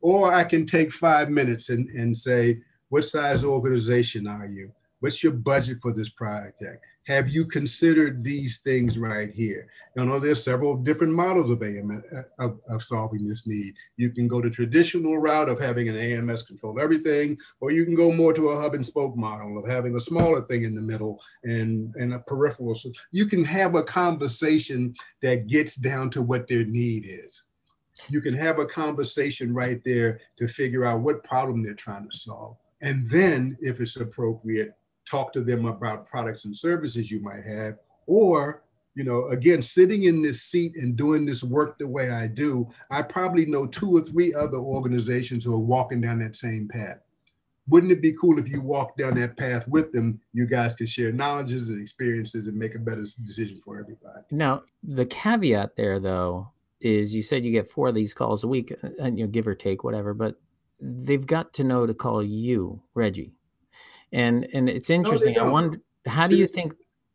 Or 0.00 0.34
I 0.34 0.44
can 0.44 0.66
take 0.66 0.92
five 0.92 1.30
minutes 1.30 1.70
and, 1.70 1.88
and 1.90 2.16
say, 2.16 2.58
what 2.88 3.04
size 3.04 3.44
organization 3.44 4.26
are 4.26 4.46
you? 4.46 4.72
What's 5.00 5.22
your 5.22 5.32
budget 5.32 5.78
for 5.80 5.92
this 5.92 6.08
project? 6.08 6.84
Have 7.08 7.26
you 7.30 7.46
considered 7.46 8.22
these 8.22 8.58
things 8.58 8.98
right 8.98 9.30
here? 9.32 9.66
You 9.96 10.04
know, 10.04 10.18
there's 10.18 10.44
several 10.44 10.76
different 10.76 11.14
models 11.14 11.50
of 11.50 11.62
AMS 11.62 12.04
uh, 12.14 12.22
of, 12.38 12.60
of 12.68 12.82
solving 12.82 13.26
this 13.26 13.46
need. 13.46 13.72
You 13.96 14.10
can 14.10 14.28
go 14.28 14.42
the 14.42 14.50
traditional 14.50 15.16
route 15.16 15.48
of 15.48 15.58
having 15.58 15.88
an 15.88 15.96
AMS 15.96 16.42
control 16.42 16.78
everything, 16.78 17.38
or 17.60 17.70
you 17.70 17.86
can 17.86 17.94
go 17.94 18.12
more 18.12 18.34
to 18.34 18.50
a 18.50 18.60
hub 18.60 18.74
and 18.74 18.84
spoke 18.84 19.16
model 19.16 19.56
of 19.58 19.66
having 19.66 19.96
a 19.96 20.00
smaller 20.00 20.42
thing 20.42 20.64
in 20.64 20.74
the 20.74 20.82
middle 20.82 21.18
and, 21.44 21.94
and 21.94 22.12
a 22.12 22.18
peripheral. 22.18 22.74
So 22.74 22.92
you 23.10 23.24
can 23.24 23.42
have 23.42 23.74
a 23.74 23.82
conversation 23.82 24.94
that 25.22 25.46
gets 25.46 25.76
down 25.76 26.10
to 26.10 26.20
what 26.20 26.46
their 26.46 26.64
need 26.64 27.06
is. 27.08 27.42
You 28.10 28.20
can 28.20 28.34
have 28.34 28.58
a 28.58 28.66
conversation 28.66 29.54
right 29.54 29.80
there 29.82 30.20
to 30.36 30.46
figure 30.46 30.84
out 30.84 31.00
what 31.00 31.24
problem 31.24 31.64
they're 31.64 31.72
trying 31.72 32.06
to 32.06 32.14
solve. 32.14 32.58
And 32.82 33.08
then, 33.08 33.56
if 33.60 33.80
it's 33.80 33.96
appropriate, 33.96 34.77
talk 35.08 35.32
to 35.32 35.40
them 35.40 35.66
about 35.66 36.06
products 36.06 36.44
and 36.44 36.54
services 36.54 37.10
you 37.10 37.20
might 37.20 37.44
have, 37.44 37.76
or 38.06 38.62
you 38.98 39.04
know, 39.04 39.28
again, 39.28 39.62
sitting 39.62 40.04
in 40.04 40.22
this 40.22 40.42
seat 40.42 40.74
and 40.74 40.96
doing 40.96 41.24
this 41.24 41.44
work 41.44 41.78
the 41.78 41.86
way 41.86 42.10
I 42.10 42.26
do, 42.26 42.68
I 42.90 43.02
probably 43.02 43.46
know 43.46 43.64
two 43.64 43.96
or 43.96 44.00
three 44.00 44.34
other 44.34 44.58
organizations 44.58 45.44
who 45.44 45.54
are 45.54 45.58
walking 45.58 46.00
down 46.00 46.18
that 46.18 46.34
same 46.34 46.66
path. 46.66 46.98
Wouldn't 47.68 47.92
it 47.92 48.02
be 48.02 48.12
cool 48.20 48.40
if 48.40 48.48
you 48.48 48.60
walked 48.60 48.98
down 48.98 49.14
that 49.20 49.36
path 49.36 49.68
with 49.68 49.92
them? 49.92 50.20
You 50.32 50.46
guys 50.46 50.74
can 50.74 50.88
share 50.88 51.12
knowledges 51.12 51.68
and 51.68 51.80
experiences 51.80 52.48
and 52.48 52.56
make 52.56 52.74
a 52.74 52.80
better 52.80 53.02
decision 53.02 53.60
for 53.64 53.78
everybody. 53.78 54.24
Now, 54.32 54.62
the 54.82 55.06
caveat 55.06 55.76
there, 55.76 56.00
though, 56.00 56.50
is 56.80 57.14
you 57.14 57.22
said 57.22 57.44
you 57.44 57.52
get 57.52 57.68
four 57.68 57.88
of 57.88 57.94
these 57.94 58.14
calls 58.14 58.42
a 58.42 58.48
week, 58.48 58.72
uh, 58.82 58.88
and 58.98 59.16
you 59.16 59.26
know, 59.26 59.30
give 59.30 59.46
or 59.46 59.54
take, 59.54 59.84
whatever, 59.84 60.12
but 60.12 60.40
they've 60.80 61.26
got 61.26 61.52
to 61.52 61.64
know 61.64 61.86
to 61.86 61.94
call 61.94 62.20
you, 62.20 62.82
Reggie 62.94 63.32
and 64.12 64.46
and 64.52 64.68
it's 64.68 64.90
interesting. 64.90 65.34
No, 65.34 65.46
I 65.46 65.48
wonder 65.48 65.80
how 66.06 66.26
do 66.26 66.36
you 66.36 66.46
think 66.46 66.74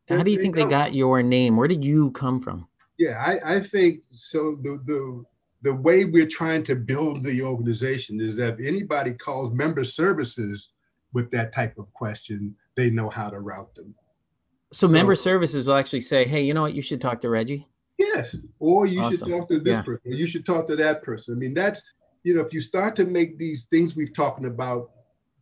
how 0.10 0.24
do 0.24 0.32
you 0.32 0.40
think 0.40 0.56
they, 0.56 0.64
they 0.64 0.70
got 0.70 0.94
your 0.94 1.24
name? 1.24 1.58
Where 1.58 1.68
did 1.68 1.84
you 1.84 2.12
come 2.12 2.42
from? 2.42 2.68
Yeah, 2.98 3.24
I, 3.26 3.56
I 3.56 3.60
think 3.60 4.02
so. 4.14 4.58
The 4.62 4.82
the 4.86 5.24
the 5.62 5.74
way 5.74 6.06
we're 6.06 6.28
trying 6.28 6.64
to 6.64 6.76
build 6.76 7.24
the 7.24 7.42
organization 7.42 8.20
is 8.20 8.36
that 8.36 8.60
if 8.60 8.66
anybody 8.66 9.14
calls 9.14 9.54
member 9.54 9.86
services 9.86 10.74
with 11.14 11.32
that 11.32 11.54
type 11.54 11.78
of 11.78 11.92
question, 11.94 12.56
they 12.76 12.90
know 12.90 13.10
how 13.10 13.30
to 13.30 13.40
route 13.40 13.74
them. 13.76 13.96
So, 14.74 14.88
so 14.88 14.94
member 14.94 15.16
services 15.16 15.68
will 15.68 15.76
actually 15.76 16.02
say, 16.02 16.26
"Hey, 16.26 16.44
you 16.44 16.54
know 16.54 16.64
what? 16.64 16.74
You 16.74 16.82
should 16.82 17.02
talk 17.02 17.22
to 17.22 17.30
Reggie." 17.30 17.68
Yes, 17.98 18.36
or 18.60 18.86
you 18.86 19.02
awesome. 19.02 19.30
should 19.30 19.38
talk 19.38 19.50
to 19.50 19.60
this 19.60 19.74
yeah. 19.74 19.82
person. 19.84 20.12
you 20.12 20.28
should 20.28 20.46
talk 20.46 20.68
to 20.68 20.76
that 20.76 21.02
person. 21.04 21.36
I 21.36 21.38
mean, 21.38 21.54
that's 21.54 21.82
you 22.24 22.34
know, 22.34 22.42
if 22.42 22.54
you 22.54 22.62
start 22.62 22.96
to 22.98 23.06
make 23.06 23.38
these 23.38 23.66
things 23.66 23.96
we've 23.96 24.14
talking 24.14 24.46
about 24.46 24.92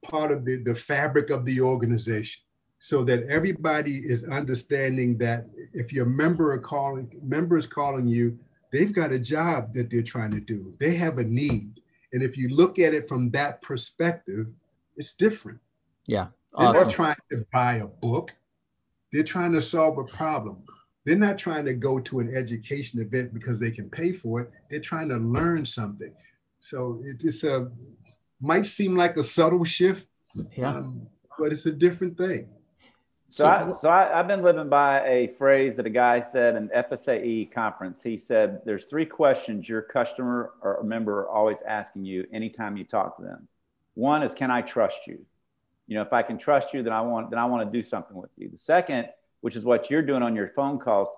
part 0.04 0.32
of 0.32 0.46
the, 0.46 0.58
the 0.58 0.76
fabric 0.76 1.30
of 1.30 1.46
the 1.46 1.62
organization 1.62 2.42
so 2.80 3.04
that 3.04 3.24
everybody 3.24 3.98
is 3.98 4.24
understanding 4.24 5.18
that 5.20 5.46
if 5.74 5.94
your 5.94 6.06
member 6.06 6.52
are 6.52 6.60
calling 6.60 7.10
member 7.22 7.58
is 7.58 7.68
calling 7.68 8.08
you 8.08 8.38
they've 8.72 8.94
got 8.94 9.12
a 9.12 9.20
job 9.20 9.74
that 9.74 9.90
they're 9.92 10.02
trying 10.02 10.32
to 10.32 10.40
do. 10.40 10.74
They 10.80 10.96
have 10.96 11.18
a 11.18 11.24
need. 11.24 11.82
And 12.14 12.24
if 12.24 12.38
you 12.38 12.50
look 12.50 12.80
at 12.80 12.94
it 12.94 13.08
from 13.08 13.30
that 13.32 13.62
perspective 13.62 14.48
it's 14.98 15.14
different. 15.14 15.60
Yeah 16.08 16.28
awesome. 16.56 16.74
they're 16.74 16.84
not 16.84 16.94
trying 16.94 17.16
to 17.32 17.46
buy 17.52 17.76
a 17.76 17.88
book. 17.88 18.36
They're 19.12 19.24
trying 19.24 19.54
to 19.54 19.62
solve 19.62 19.98
a 19.98 20.04
problem. 20.04 20.64
They're 21.06 21.16
not 21.16 21.38
trying 21.38 21.66
to 21.66 21.74
go 21.74 22.00
to 22.00 22.20
an 22.20 22.36
education 22.36 23.02
event 23.02 23.34
because 23.34 23.60
they 23.60 23.72
can 23.72 23.90
pay 23.90 24.12
for 24.12 24.42
it. 24.42 24.52
They're 24.70 24.80
trying 24.80 25.10
to 25.10 25.18
learn 25.18 25.66
something. 25.66 26.14
So 26.60 27.02
it's 27.04 27.44
a 27.44 27.72
might 28.42 28.66
seem 28.66 28.96
like 28.96 29.18
a 29.18 29.24
subtle 29.24 29.64
shift, 29.64 30.08
yeah, 30.58 30.70
um, 30.70 31.08
but 31.38 31.52
it's 31.52 31.66
a 31.66 31.72
different 31.72 32.18
thing. 32.18 32.50
So, 33.30 33.48
I, 33.48 33.72
so 33.80 33.90
I, 33.90 34.18
have 34.18 34.28
been 34.28 34.44
living 34.44 34.68
by 34.68 35.08
a 35.08 35.28
phrase 35.28 35.78
that 35.78 35.86
a 35.86 35.90
guy 35.90 36.20
said 36.20 36.58
in 36.58 36.68
FSAE 36.68 37.54
conference. 37.54 38.04
He 38.04 38.18
said, 38.18 38.62
"There's 38.66 38.86
three 38.86 39.06
questions 39.06 39.70
your 39.70 39.82
customer 39.82 40.52
or 40.62 40.84
member 40.84 41.22
are 41.22 41.30
always 41.30 41.62
asking 41.62 42.04
you 42.04 42.28
anytime 42.34 42.76
you 42.76 42.84
talk 42.84 43.16
to 43.18 43.24
them. 43.24 43.48
One 43.94 44.22
is, 44.22 44.34
can 44.34 44.52
I 44.52 44.62
trust 44.62 45.08
you? 45.08 45.26
You 45.88 45.96
know, 45.96 46.02
if 46.02 46.12
I 46.12 46.24
can 46.24 46.38
trust 46.38 46.74
you, 46.74 46.84
then 46.84 46.94
I 46.94 47.02
want 47.02 47.30
then 47.30 47.40
I 47.40 47.46
want 47.46 47.72
to 47.72 47.78
do 47.78 47.84
something 47.84 48.18
with 48.18 48.32
you. 48.38 48.50
The 48.50 48.58
second, 48.58 49.08
which 49.40 49.56
is 49.56 49.64
what 49.64 49.90
you're 49.90 50.02
doing 50.02 50.24
on 50.24 50.36
your 50.36 50.50
phone 50.50 50.78
calls, 50.78 51.16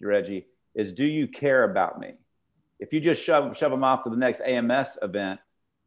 Reggie, 0.00 0.46
is 0.74 0.92
do 0.92 1.04
you 1.04 1.28
care 1.28 1.64
about 1.64 2.00
me? 2.00 2.14
If 2.80 2.92
you 2.92 3.00
just 3.00 3.22
shove 3.22 3.56
shove 3.56 3.70
them 3.70 3.84
off 3.84 4.02
to 4.04 4.10
the 4.10 4.16
next 4.16 4.40
AMS 4.40 4.98
event, 5.02 5.38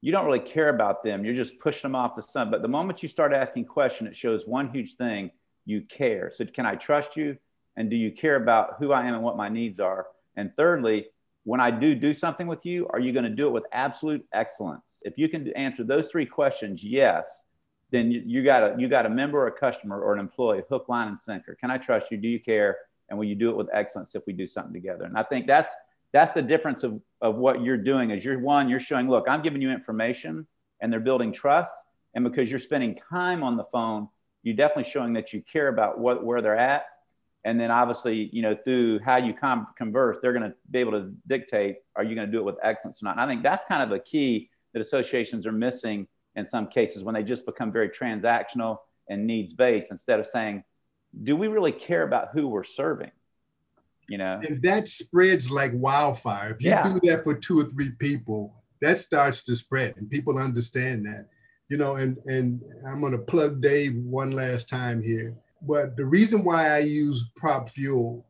you 0.06 0.12
don't 0.12 0.28
really 0.28 0.38
care 0.38 0.70
about 0.70 1.04
them. 1.04 1.26
You're 1.26 1.34
just 1.34 1.58
pushing 1.58 1.82
them 1.82 1.96
off 1.96 2.13
the 2.13 2.22
sun. 2.22 2.52
But 2.52 2.62
the 2.62 2.68
moment 2.68 3.02
you 3.02 3.10
start 3.10 3.34
asking 3.34 3.65
questions, 3.65 4.12
it 4.12 4.15
shows 4.15 4.46
one 4.46 4.70
huge 4.70 4.98
thing 4.98 5.32
you 5.65 5.82
care. 5.82 6.32
So, 6.32 6.46
can 6.46 6.63
I 6.63 6.76
trust 6.76 7.18
you? 7.18 7.39
And 7.76 7.89
do 7.89 7.96
you 7.96 8.12
care 8.12 8.36
about 8.36 8.76
who 8.78 8.91
I 8.91 9.08
am 9.08 9.15
and 9.15 9.24
what 9.24 9.36
my 9.36 9.50
needs 9.50 9.80
are? 9.80 10.06
And 10.36 10.56
thirdly, 10.56 11.08
when 11.44 11.60
I 11.60 11.72
do 11.72 11.96
do 11.96 12.13
something 12.13 12.46
with 12.46 12.68
you, 12.68 12.88
are 12.91 13.00
you 13.00 13.13
going 13.13 13.24
to 13.24 13.32
do 13.32 13.48
it 13.48 13.50
with 13.50 13.63
absolute 13.72 14.24
excellence? 14.32 15.02
If 15.02 15.18
you 15.18 15.28
can 15.28 15.52
answer 15.54 15.84
those 15.84 16.08
three 16.08 16.28
questions, 16.28 16.84
yes, 16.84 17.28
then 17.89 18.12
you, 18.12 18.22
you 18.28 18.44
got 18.44 18.62
a 18.62 18.76
you 18.78 18.88
got 18.88 19.08
a 19.08 19.10
member, 19.10 19.39
or 19.39 19.48
a 19.48 19.52
customer, 19.52 20.00
or 20.00 20.13
an 20.13 20.20
employee, 20.20 20.62
hook, 20.70 20.88
line, 20.88 21.08
and 21.08 21.20
sinker. 21.20 21.58
Can 21.60 21.72
I 21.72 21.80
trust 21.80 22.12
you? 22.12 22.18
Do 22.18 22.28
you 22.28 22.39
care? 22.39 22.78
And 23.10 23.18
will 23.18 23.26
you 23.26 23.34
do 23.34 23.50
it 23.50 23.58
with 23.58 23.70
excellence 23.74 24.13
if 24.13 24.22
we 24.28 24.34
do 24.34 24.46
something 24.46 24.72
together? 24.74 25.06
And 25.06 25.18
I 25.18 25.24
think 25.24 25.48
that's 25.48 25.74
that's 26.15 26.34
the 26.34 26.41
difference 26.41 26.84
of, 26.84 27.01
of 27.21 27.36
what 27.36 27.62
you're 27.62 27.78
doing 27.78 28.12
is 28.12 28.23
you're 28.23 28.39
one 28.39 28.69
you're 28.69 28.80
showing 28.80 29.10
look 29.10 29.25
i'm 29.28 29.41
giving 29.41 29.62
you 29.62 29.71
information 29.71 30.47
and 30.82 30.91
they're 30.91 30.99
building 30.99 31.32
trust. 31.32 31.73
And 32.13 32.23
because 32.23 32.49
you're 32.49 32.60
spending 32.60 32.97
time 33.10 33.43
on 33.43 33.58
the 33.58 33.65
phone 33.71 34.08
you're 34.43 34.56
definitely 34.56 34.89
showing 34.89 35.13
that 35.13 35.34
you 35.34 35.41
care 35.41 35.69
about 35.69 35.97
what 35.99 36.23
where 36.23 36.39
they're 36.39 36.56
at. 36.56 36.86
And 37.43 37.60
then 37.60 37.71
obviously 37.71 38.30
you 38.32 38.41
know 38.41 38.56
through 38.56 38.99
how 38.99 39.17
you 39.17 39.34
com- 39.34 39.67
converse 39.78 40.17
they're 40.21 40.34
going 40.34 40.49
to 40.49 40.56
be 40.69 40.80
able 40.80 40.93
to 40.93 41.13
dictate 41.28 41.78
are 41.95 42.04
you 42.04 42.15
going 42.15 42.28
to 42.28 42.32
do 42.32 42.39
it 42.39 42.45
with 42.45 42.56
excellence 42.63 43.01
or 43.01 43.06
not? 43.06 43.12
And 43.12 43.21
i 43.21 43.28
think 43.28 43.43
that's 43.43 43.65
kind 43.65 43.84
of 43.84 43.91
a 43.91 43.99
key 43.99 44.49
that 44.73 44.82
associations 44.82 45.45
are 45.45 45.51
missing 45.51 46.08
in 46.36 46.45
some 46.45 46.67
cases 46.67 47.04
when 47.04 47.15
they 47.15 47.23
just 47.23 47.45
become 47.45 47.71
very 47.71 47.89
transactional 47.89 48.78
and 49.10 49.25
needs 49.25 49.54
based 49.54 49.91
instead 49.91 50.19
of 50.19 50.25
saying 50.25 50.63
do 51.23 51.36
we 51.36 51.47
really 51.47 51.71
care 51.71 52.04
about 52.04 52.30
who 52.34 52.47
we're 52.47 52.63
serving 52.63 53.12
you 54.10 54.18
know 54.18 54.39
and 54.48 54.62
that 54.62 54.88
spreads 54.88 55.50
like 55.50 55.72
wildfire 55.74 56.52
if 56.52 56.62
you 56.62 56.70
yeah. 56.70 56.84
do 56.84 57.00
that 57.04 57.24
for 57.24 57.34
two 57.34 57.60
or 57.60 57.65
three 57.65 57.91
people 57.91 58.54
that 58.82 58.98
starts 58.98 59.44
to 59.44 59.56
spread 59.56 59.94
and 59.98 60.10
people 60.10 60.38
understand 60.38 61.06
that 61.06 61.28
you 61.70 61.78
know 61.78 61.96
and 61.96 62.18
and 62.26 62.62
i'm 62.88 63.00
going 63.00 63.12
to 63.12 63.18
plug 63.18 63.62
dave 63.62 63.96
one 63.98 64.32
last 64.32 64.70
time 64.70 65.02
here 65.02 65.36
but 65.62 65.96
the 65.98 66.06
reason 66.06 66.44
why 66.44 66.70
i 66.70 66.80
use 66.80 67.32
PropFuel 67.41 68.24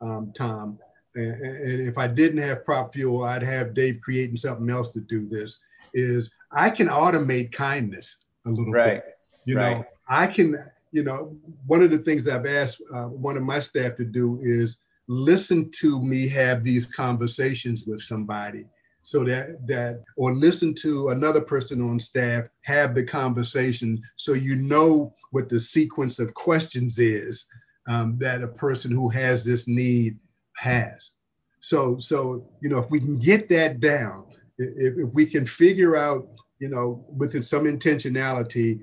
um, 0.00 0.32
tom 0.34 0.78
and, 1.14 1.42
and 1.42 1.88
if 1.88 1.98
i 1.98 2.06
didn't 2.06 2.40
have 2.40 2.62
PropFuel, 2.62 3.28
i'd 3.28 3.42
have 3.42 3.74
dave 3.74 4.00
creating 4.02 4.36
something 4.36 4.70
else 4.70 4.88
to 4.88 5.00
do 5.00 5.28
this 5.28 5.58
is 5.92 6.32
i 6.52 6.70
can 6.70 6.88
automate 6.88 7.52
kindness 7.52 8.16
a 8.46 8.50
little 8.50 8.72
right. 8.72 9.02
bit 9.04 9.14
you 9.44 9.56
right. 9.56 9.78
know 9.78 9.84
i 10.08 10.26
can 10.26 10.56
you 10.92 11.02
know 11.02 11.36
one 11.66 11.82
of 11.82 11.90
the 11.90 11.98
things 11.98 12.26
i've 12.26 12.46
asked 12.46 12.80
uh, 12.94 13.04
one 13.04 13.36
of 13.36 13.42
my 13.42 13.58
staff 13.58 13.94
to 13.96 14.04
do 14.04 14.38
is 14.42 14.78
listen 15.12 15.68
to 15.72 16.00
me 16.00 16.28
have 16.28 16.62
these 16.62 16.86
conversations 16.86 17.82
with 17.84 18.00
somebody 18.00 18.64
so 19.02 19.24
that 19.24 19.66
that 19.66 20.04
or 20.16 20.32
listen 20.32 20.72
to 20.72 21.08
another 21.08 21.40
person 21.40 21.82
on 21.82 21.98
staff 21.98 22.46
have 22.62 22.94
the 22.94 23.04
conversation 23.04 24.00
so 24.14 24.34
you 24.34 24.54
know 24.54 25.12
what 25.32 25.48
the 25.48 25.58
sequence 25.58 26.20
of 26.20 26.32
questions 26.34 27.00
is 27.00 27.46
um, 27.88 28.16
that 28.18 28.42
a 28.42 28.46
person 28.46 28.92
who 28.92 29.08
has 29.08 29.44
this 29.44 29.66
need 29.66 30.16
has. 30.56 31.10
So 31.58 31.98
so 31.98 32.48
you 32.62 32.68
know 32.68 32.78
if 32.78 32.88
we 32.88 33.00
can 33.00 33.18
get 33.18 33.48
that 33.48 33.80
down 33.80 34.26
if, 34.58 35.08
if 35.08 35.12
we 35.12 35.26
can 35.26 35.44
figure 35.44 35.96
out 35.96 36.28
you 36.60 36.68
know 36.68 37.04
within 37.16 37.42
some 37.42 37.64
intentionality 37.64 38.80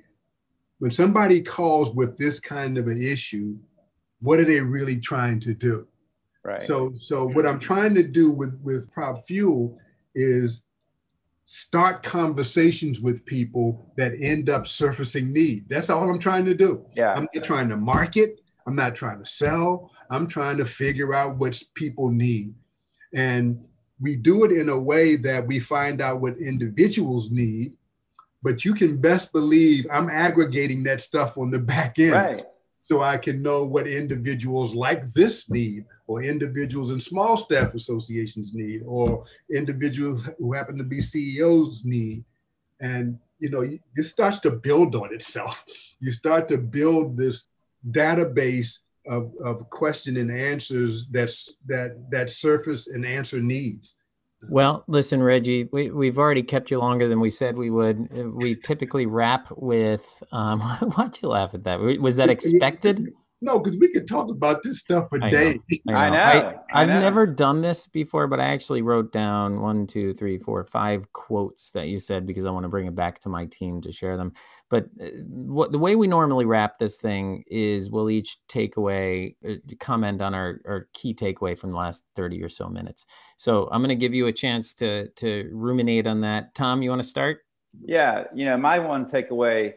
when 0.80 0.92
somebody 0.92 1.42
calls 1.42 1.96
with 1.96 2.18
this 2.18 2.42
kind 2.42 2.78
of 2.78 2.88
an 2.88 3.02
issue 3.02 3.56
what 4.20 4.40
are 4.40 4.46
they 4.46 4.60
really 4.60 5.00
trying 5.00 5.40
to 5.40 5.54
do 5.54 5.88
Right. 6.48 6.64
So 6.64 6.94
so 6.98 7.26
mm-hmm. 7.26 7.36
what 7.36 7.46
I'm 7.46 7.60
trying 7.60 7.94
to 7.96 8.04
do 8.04 8.32
with 8.32 8.58
with 8.64 8.90
PropFuel 8.90 9.76
is 10.16 10.64
start 11.44 12.04
conversations 12.04 13.02
with 13.02 13.26
people 13.26 13.92
that 13.98 14.14
end 14.20 14.50
up 14.50 14.66
surfacing 14.66 15.32
need. 15.32 15.68
That's 15.68 15.90
all 15.90 16.10
I'm 16.10 16.20
trying 16.20 16.46
to 16.46 16.54
do. 16.54 16.86
Yeah. 16.96 17.14
I'm 17.14 17.28
not 17.34 17.44
trying 17.44 17.70
to 17.70 17.78
market. 17.78 18.40
I'm 18.66 18.76
not 18.76 18.96
trying 18.96 19.20
to 19.20 19.26
sell. 19.26 19.92
I'm 20.10 20.28
trying 20.28 20.58
to 20.58 20.66
figure 20.66 21.14
out 21.14 21.38
what 21.38 21.62
people 21.74 22.12
need. 22.12 22.54
And 23.14 23.64
we 24.00 24.16
do 24.16 24.46
it 24.46 24.52
in 24.52 24.70
a 24.70 24.80
way 24.80 25.18
that 25.18 25.46
we 25.46 25.60
find 25.60 26.02
out 26.02 26.22
what 26.22 26.38
individuals 26.38 27.30
need, 27.30 27.74
but 28.42 28.64
you 28.64 28.74
can 28.74 29.02
best 29.02 29.34
believe 29.34 29.86
I'm 29.92 30.10
aggregating 30.10 30.84
that 30.84 31.02
stuff 31.02 31.38
on 31.38 31.52
the 31.52 31.60
back 31.60 32.00
end. 32.00 32.12
Right. 32.12 32.46
So 32.88 33.02
I 33.02 33.18
can 33.18 33.44
know 33.44 33.66
what 33.66 33.86
individuals 33.86 34.74
like 34.74 35.12
this 35.12 35.50
need, 35.50 35.84
or 36.08 36.24
individuals 36.24 36.92
in 36.92 37.02
small 37.02 37.36
staff 37.36 37.76
associations 37.76 38.54
need, 38.54 38.82
or 38.86 39.26
individuals 39.54 40.30
who 40.38 40.54
happen 40.54 40.78
to 40.78 40.86
be 40.86 41.02
CEOs 41.02 41.84
need. 41.84 42.24
And 42.80 43.20
you 43.40 43.50
know, 43.50 43.68
this 43.94 44.10
starts 44.10 44.40
to 44.40 44.52
build 44.52 44.96
on 44.96 45.14
itself. 45.14 45.66
You 46.00 46.12
start 46.12 46.48
to 46.50 46.60
build 46.60 47.18
this 47.18 47.46
database 47.90 48.78
of, 49.08 49.34
of 49.44 49.68
question 49.72 50.18
and 50.18 50.32
answers 50.32 51.08
that's 51.10 51.56
that 51.66 52.12
that 52.12 52.30
surface 52.30 52.88
and 52.88 53.04
answer 53.04 53.40
needs. 53.40 53.96
Well, 54.50 54.84
listen, 54.88 55.22
Reggie, 55.22 55.70
we, 55.72 55.90
we've 55.90 56.18
already 56.18 56.44
kept 56.44 56.72
you 56.72 56.80
longer 56.80 57.08
than 57.08 57.20
we 57.20 57.30
said 57.30 57.58
we 57.58 57.70
would. 57.70 58.10
Uh, 58.18 58.30
we 58.30 58.56
typically 58.56 59.06
wrap 59.06 59.48
with, 59.56 60.24
um, 60.32 60.60
why'd 60.96 61.22
you 61.22 61.30
laugh 61.30 61.54
at 61.54 61.64
that? 61.66 61.80
Was 61.80 62.18
that 62.18 62.30
expected? 62.30 63.14
No, 63.40 63.60
because 63.60 63.80
we 63.80 63.94
could 63.94 64.08
talk 64.08 64.32
about 64.32 64.64
this 64.64 64.80
stuff 64.80 65.10
for 65.10 65.24
I 65.24 65.30
days. 65.30 65.60
know. 65.86 65.94
I 65.94 66.10
know. 66.10 66.60
I 66.74 66.80
have 66.80 66.90
know. 66.90 67.00
never 67.00 67.28
done 67.28 67.62
this 67.62 67.86
before, 67.86 68.26
but 68.28 68.40
I 68.40 68.46
actually 68.46 68.82
wrote 68.82 69.12
down 69.12 69.62
one, 69.62 69.86
two, 69.86 70.16
three, 70.16 70.40
four, 70.40 70.64
five 70.64 71.12
quotes 71.14 71.70
that 71.72 71.88
you 71.88 72.00
said 72.00 72.26
because 72.26 72.48
I 72.48 72.50
want 72.50 72.64
to 72.64 72.70
bring 72.70 72.88
it 72.88 72.96
back 72.96 73.20
to 73.20 73.30
my 73.30 73.46
team 73.46 73.80
to 73.82 73.92
share 73.92 74.18
them. 74.18 74.34
But 74.70 74.86
uh, 75.00 75.10
what 75.28 75.72
the 75.72 75.78
way 75.78 75.96
we 75.96 76.08
normally 76.08 76.46
wrap 76.46 76.80
this 76.80 76.98
thing 76.98 77.44
is 77.46 77.92
we'll 77.92 78.10
each 78.10 78.38
take 78.48 78.78
away, 78.78 79.36
uh, 79.48 79.56
comment 79.80 80.20
on 80.22 80.34
our, 80.34 80.60
our 80.66 80.88
key 80.94 81.14
takeaway 81.14 81.58
from 81.58 81.70
the 81.70 81.78
last 81.78 82.06
30 82.16 82.42
or 82.42 82.50
so 82.50 82.68
minutes. 82.68 83.06
So 83.38 83.70
I'm 83.72 83.82
going 83.82 83.90
to 83.90 83.96
give 83.96 84.16
you 84.16 84.28
a 84.28 84.34
chance 84.34 84.74
to 84.76 85.10
to 85.10 85.50
ruminate 85.54 86.08
on 86.08 86.22
that. 86.22 86.56
Tom, 86.56 86.82
you 86.82 86.90
want 86.90 87.04
to 87.04 87.08
start? 87.08 87.42
Yeah, 87.86 88.24
you 88.34 88.46
know, 88.46 88.58
my 88.58 88.80
one 88.80 89.06
takeaway 89.06 89.74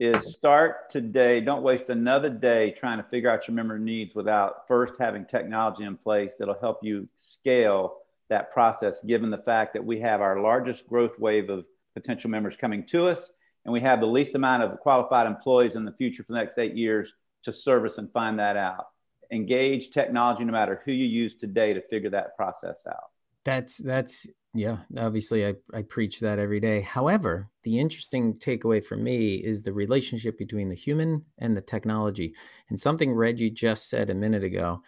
is 0.00 0.32
start 0.32 0.88
today. 0.90 1.42
Don't 1.42 1.62
waste 1.62 1.90
another 1.90 2.30
day 2.30 2.70
trying 2.70 2.96
to 2.96 3.04
figure 3.04 3.30
out 3.30 3.46
your 3.46 3.54
member 3.54 3.78
needs 3.78 4.14
without 4.14 4.66
first 4.66 4.94
having 4.98 5.26
technology 5.26 5.84
in 5.84 5.94
place 5.94 6.36
that'll 6.38 6.58
help 6.58 6.78
you 6.82 7.06
scale 7.16 7.98
that 8.30 8.50
process, 8.50 9.00
given 9.04 9.30
the 9.30 9.38
fact 9.38 9.74
that 9.74 9.84
we 9.84 10.00
have 10.00 10.22
our 10.22 10.40
largest 10.40 10.88
growth 10.88 11.18
wave 11.18 11.50
of 11.50 11.66
potential 11.94 12.30
members 12.30 12.56
coming 12.56 12.86
to 12.86 13.08
us, 13.08 13.30
and 13.66 13.72
we 13.74 13.80
have 13.80 14.00
the 14.00 14.06
least 14.06 14.34
amount 14.34 14.62
of 14.62 14.80
qualified 14.80 15.26
employees 15.26 15.76
in 15.76 15.84
the 15.84 15.92
future 15.92 16.22
for 16.22 16.32
the 16.32 16.38
next 16.38 16.58
eight 16.58 16.74
years 16.74 17.12
to 17.42 17.52
service 17.52 17.98
and 17.98 18.10
find 18.10 18.38
that 18.38 18.56
out. 18.56 18.86
Engage 19.30 19.90
technology 19.90 20.44
no 20.44 20.52
matter 20.52 20.80
who 20.84 20.92
you 20.92 21.06
use 21.06 21.34
today 21.34 21.74
to 21.74 21.82
figure 21.82 22.10
that 22.10 22.36
process 22.36 22.82
out. 22.88 23.10
That's 23.44 23.78
that's 23.78 24.26
yeah, 24.54 24.78
obviously 24.96 25.46
I, 25.46 25.54
I 25.72 25.82
preach 25.82 26.20
that 26.20 26.38
every 26.38 26.60
day. 26.60 26.80
However, 26.80 27.50
the 27.62 27.78
interesting 27.78 28.34
takeaway 28.34 28.84
for 28.84 28.96
me 28.96 29.36
is 29.36 29.62
the 29.62 29.72
relationship 29.72 30.36
between 30.36 30.68
the 30.68 30.74
human 30.74 31.24
and 31.38 31.56
the 31.56 31.60
technology. 31.60 32.34
And 32.68 32.78
something 32.78 33.12
Reggie 33.12 33.50
just 33.50 33.88
said 33.88 34.10
a 34.10 34.14
minute 34.14 34.42
ago 34.42 34.82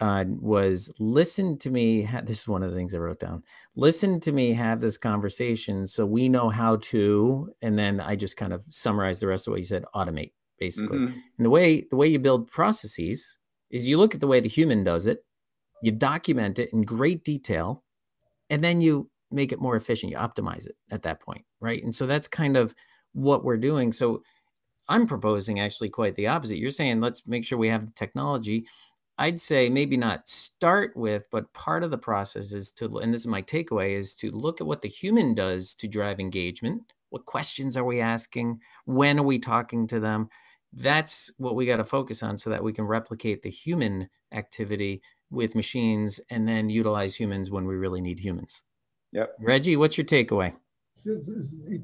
uh, 0.00 0.24
was 0.28 0.92
listen 0.98 1.58
to 1.58 1.70
me. 1.70 2.02
Ha- 2.02 2.20
this 2.22 2.40
is 2.40 2.48
one 2.48 2.62
of 2.62 2.70
the 2.70 2.76
things 2.76 2.94
I 2.94 2.98
wrote 2.98 3.18
down. 3.18 3.42
Listen 3.74 4.20
to 4.20 4.32
me 4.32 4.52
have 4.52 4.80
this 4.80 4.98
conversation 4.98 5.86
so 5.86 6.06
we 6.06 6.28
know 6.28 6.50
how 6.50 6.76
to, 6.76 7.50
and 7.62 7.78
then 7.78 8.00
I 8.00 8.14
just 8.14 8.36
kind 8.36 8.52
of 8.52 8.64
summarize 8.68 9.20
the 9.20 9.26
rest 9.26 9.48
of 9.48 9.52
what 9.52 9.58
you 9.58 9.64
said, 9.64 9.84
automate 9.94 10.32
basically. 10.58 10.98
Mhm. 10.98 11.12
And 11.38 11.46
the 11.46 11.50
way 11.50 11.86
the 11.88 11.96
way 11.96 12.06
you 12.06 12.18
build 12.18 12.48
processes 12.48 13.38
is 13.70 13.88
you 13.88 13.96
look 13.98 14.14
at 14.14 14.20
the 14.20 14.26
way 14.26 14.40
the 14.40 14.48
human 14.48 14.84
does 14.84 15.06
it, 15.06 15.24
you 15.82 15.92
document 15.92 16.58
it 16.58 16.72
in 16.72 16.82
great 16.82 17.24
detail, 17.24 17.84
and 18.50 18.62
then 18.62 18.80
you 18.80 19.10
make 19.30 19.52
it 19.52 19.60
more 19.60 19.76
efficient. 19.76 20.12
You 20.12 20.18
optimize 20.18 20.66
it 20.66 20.76
at 20.90 21.02
that 21.02 21.20
point, 21.20 21.44
right? 21.60 21.82
And 21.82 21.94
so 21.94 22.06
that's 22.06 22.28
kind 22.28 22.56
of 22.56 22.74
what 23.12 23.44
we're 23.44 23.56
doing. 23.56 23.92
So 23.92 24.22
I'm 24.88 25.06
proposing 25.06 25.60
actually 25.60 25.90
quite 25.90 26.14
the 26.14 26.28
opposite. 26.28 26.58
You're 26.58 26.70
saying 26.70 27.00
let's 27.00 27.26
make 27.26 27.44
sure 27.44 27.58
we 27.58 27.68
have 27.68 27.86
the 27.86 27.92
technology. 27.92 28.66
I'd 29.18 29.40
say 29.40 29.68
maybe 29.68 29.96
not 29.96 30.28
start 30.28 30.96
with, 30.96 31.26
but 31.30 31.52
part 31.52 31.82
of 31.82 31.90
the 31.90 31.98
process 31.98 32.52
is 32.52 32.70
to, 32.72 32.98
and 32.98 33.12
this 33.12 33.22
is 33.22 33.26
my 33.26 33.42
takeaway, 33.42 33.90
is 33.90 34.14
to 34.16 34.30
look 34.30 34.60
at 34.60 34.66
what 34.66 34.80
the 34.80 34.88
human 34.88 35.34
does 35.34 35.74
to 35.76 35.88
drive 35.88 36.20
engagement. 36.20 36.92
What 37.10 37.26
questions 37.26 37.76
are 37.76 37.84
we 37.84 38.00
asking? 38.00 38.60
When 38.84 39.18
are 39.18 39.24
we 39.24 39.38
talking 39.38 39.88
to 39.88 39.98
them? 39.98 40.28
That's 40.72 41.32
what 41.38 41.54
we 41.54 41.66
got 41.66 41.78
to 41.78 41.84
focus 41.84 42.22
on 42.22 42.36
so 42.36 42.50
that 42.50 42.62
we 42.62 42.72
can 42.72 42.84
replicate 42.84 43.42
the 43.42 43.50
human 43.50 44.08
activity 44.32 45.02
with 45.30 45.54
machines 45.54 46.20
and 46.30 46.48
then 46.48 46.70
utilize 46.70 47.16
humans 47.16 47.50
when 47.50 47.66
we 47.66 47.74
really 47.74 48.00
need 48.00 48.18
humans. 48.18 48.62
Yep. 49.12 49.36
Reggie, 49.40 49.76
what's 49.76 49.96
your 49.96 50.04
takeaway? 50.04 50.54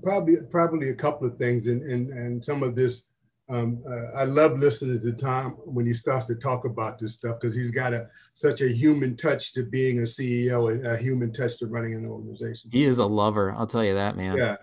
Probably, 0.03 0.37
probably 0.51 0.91
a 0.91 0.95
couple 0.95 1.27
of 1.27 1.39
things, 1.39 1.67
and 1.67 1.83
and 1.83 2.11
and 2.11 2.45
some 2.45 2.63
of 2.63 2.75
this. 2.75 3.05
Um, 3.49 3.83
uh, 3.87 4.19
I 4.19 4.25
love 4.25 4.59
listening 4.59 5.01
to 5.01 5.13
Tom 5.13 5.53
when 5.65 5.87
he 5.87 5.93
starts 5.93 6.27
to 6.27 6.35
talk 6.35 6.65
about 6.65 6.99
this 6.99 7.13
stuff 7.13 7.39
because 7.41 7.55
he's 7.55 7.71
got 7.71 7.93
a 7.93 8.09
such 8.35 8.63
a 8.63 8.69
human 8.69 9.17
touch 9.17 9.53
to 9.55 9.63
being 9.63 9.99
a 9.99 10.03
CEO, 10.03 10.85
a, 10.85 10.95
a 10.95 10.97
human 10.97 11.33
touch 11.33 11.59
to 11.59 11.67
running 11.67 11.95
an 11.95 12.07
organization. 12.07 12.71
He 12.73 12.85
is 12.85 12.99
a 12.99 13.07
lover. 13.07 13.53
I'll 13.53 13.67
tell 13.67 13.85
you 13.85 13.95
that, 13.95 14.17
man. 14.17 14.37
Yeah, 14.37 14.57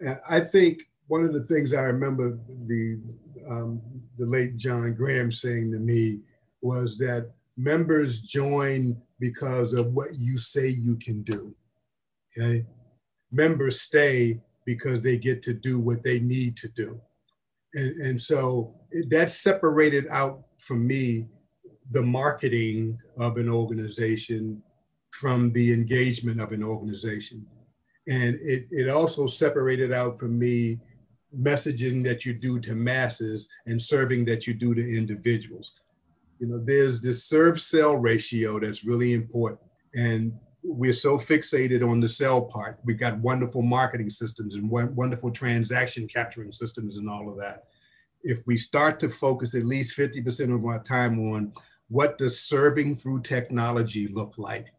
and 0.00 0.18
I 0.28 0.40
think 0.40 0.82
one 1.12 1.24
of 1.24 1.34
the 1.34 1.44
things 1.44 1.74
I 1.74 1.82
remember 1.82 2.38
the 2.66 2.98
um, 3.46 3.82
the 4.16 4.24
late 4.24 4.56
John 4.56 4.94
Graham 4.94 5.30
saying 5.30 5.70
to 5.72 5.78
me 5.78 6.20
was 6.62 6.96
that 6.98 7.32
members 7.58 8.22
join 8.22 8.96
because 9.20 9.74
of 9.74 9.92
what 9.92 10.18
you 10.18 10.38
say 10.38 10.68
you 10.68 10.96
can 10.96 11.22
do. 11.22 11.54
Okay, 12.30 12.64
members 13.30 13.82
stay 13.82 14.40
because 14.64 15.02
they 15.02 15.18
get 15.18 15.42
to 15.42 15.52
do 15.52 15.78
what 15.78 16.02
they 16.02 16.18
need 16.18 16.56
to 16.56 16.68
do, 16.68 16.98
and 17.74 18.00
and 18.00 18.18
so 18.18 18.74
that 19.10 19.28
separated 19.28 20.06
out 20.08 20.44
from 20.56 20.86
me 20.86 21.26
the 21.90 22.02
marketing 22.02 22.98
of 23.18 23.36
an 23.36 23.50
organization 23.50 24.62
from 25.10 25.52
the 25.52 25.74
engagement 25.74 26.40
of 26.40 26.52
an 26.52 26.62
organization 26.62 27.44
and 28.08 28.34
it, 28.42 28.66
it 28.70 28.88
also 28.88 29.26
separated 29.26 29.92
out 29.92 30.18
from 30.18 30.36
me 30.36 30.78
messaging 31.38 32.04
that 32.04 32.24
you 32.24 32.34
do 32.34 32.60
to 32.60 32.74
masses 32.74 33.48
and 33.66 33.80
serving 33.80 34.24
that 34.26 34.46
you 34.46 34.54
do 34.54 34.74
to 34.74 34.96
individuals. 34.96 35.72
You 36.38 36.48
know 36.48 36.62
there's 36.64 37.00
this 37.00 37.24
serve 37.24 37.60
sell 37.60 37.96
ratio 37.96 38.58
that's 38.58 38.84
really 38.84 39.12
important. 39.12 39.60
And 39.94 40.32
we're 40.64 40.94
so 40.94 41.18
fixated 41.18 41.88
on 41.88 42.00
the 42.00 42.08
sell 42.08 42.42
part. 42.42 42.78
We've 42.84 42.98
got 42.98 43.18
wonderful 43.18 43.62
marketing 43.62 44.10
systems 44.10 44.54
and 44.54 44.70
wonderful 44.70 45.30
transaction 45.30 46.06
capturing 46.06 46.52
systems 46.52 46.98
and 46.98 47.08
all 47.08 47.28
of 47.28 47.36
that. 47.38 47.64
If 48.22 48.46
we 48.46 48.56
start 48.56 49.00
to 49.00 49.08
focus 49.08 49.56
at 49.56 49.64
least 49.64 49.96
50% 49.96 50.54
of 50.54 50.64
our 50.64 50.80
time 50.80 51.18
on 51.32 51.52
what 51.92 52.16
does 52.16 52.40
serving 52.40 52.94
through 52.94 53.20
technology 53.20 54.08
look 54.08 54.34
like 54.38 54.72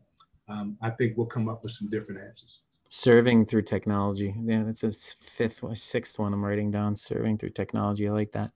um, 0.50 0.76
i 0.82 0.90
think 0.90 1.16
we'll 1.16 1.28
come 1.28 1.48
up 1.48 1.64
with 1.64 1.72
some 1.72 1.90
different 1.90 2.20
answers 2.20 2.62
Serving 3.04 3.44
through 3.48 3.64
technology. 3.64 4.36
Yeah, 4.40 4.62
that's 4.62 4.84
a 4.84 4.92
fifth 4.94 5.64
or 5.64 5.74
sixth 5.74 6.20
one 6.20 6.32
I'm 6.32 6.46
writing 6.46 6.70
down. 6.70 6.96
Serving 6.96 7.40
through 7.40 7.50
technology. 7.50 8.08
I 8.08 8.12
like 8.12 8.34
that. 8.34 8.52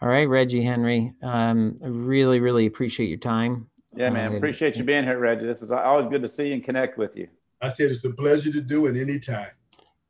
All 0.00 0.08
right, 0.08 0.28
Reggie 0.28 0.62
Henry. 0.62 1.12
Um, 1.20 1.74
I 1.82 1.88
really, 1.88 2.38
really 2.38 2.66
appreciate 2.66 3.08
your 3.08 3.18
time. 3.18 3.68
Yeah, 3.92 4.10
man. 4.10 4.32
Uh, 4.34 4.36
Appreciate 4.36 4.76
you 4.76 4.84
being 4.84 5.02
here, 5.02 5.18
Reggie. 5.18 5.46
This 5.46 5.62
is 5.62 5.72
always 5.72 6.06
good 6.06 6.22
to 6.22 6.28
see 6.28 6.52
and 6.52 6.62
connect 6.62 6.96
with 6.96 7.16
you. 7.16 7.26
I 7.60 7.68
said 7.70 7.90
it's 7.90 8.04
a 8.04 8.10
pleasure 8.10 8.52
to 8.52 8.60
do 8.60 8.86
it 8.86 8.96
anytime. 8.96 9.48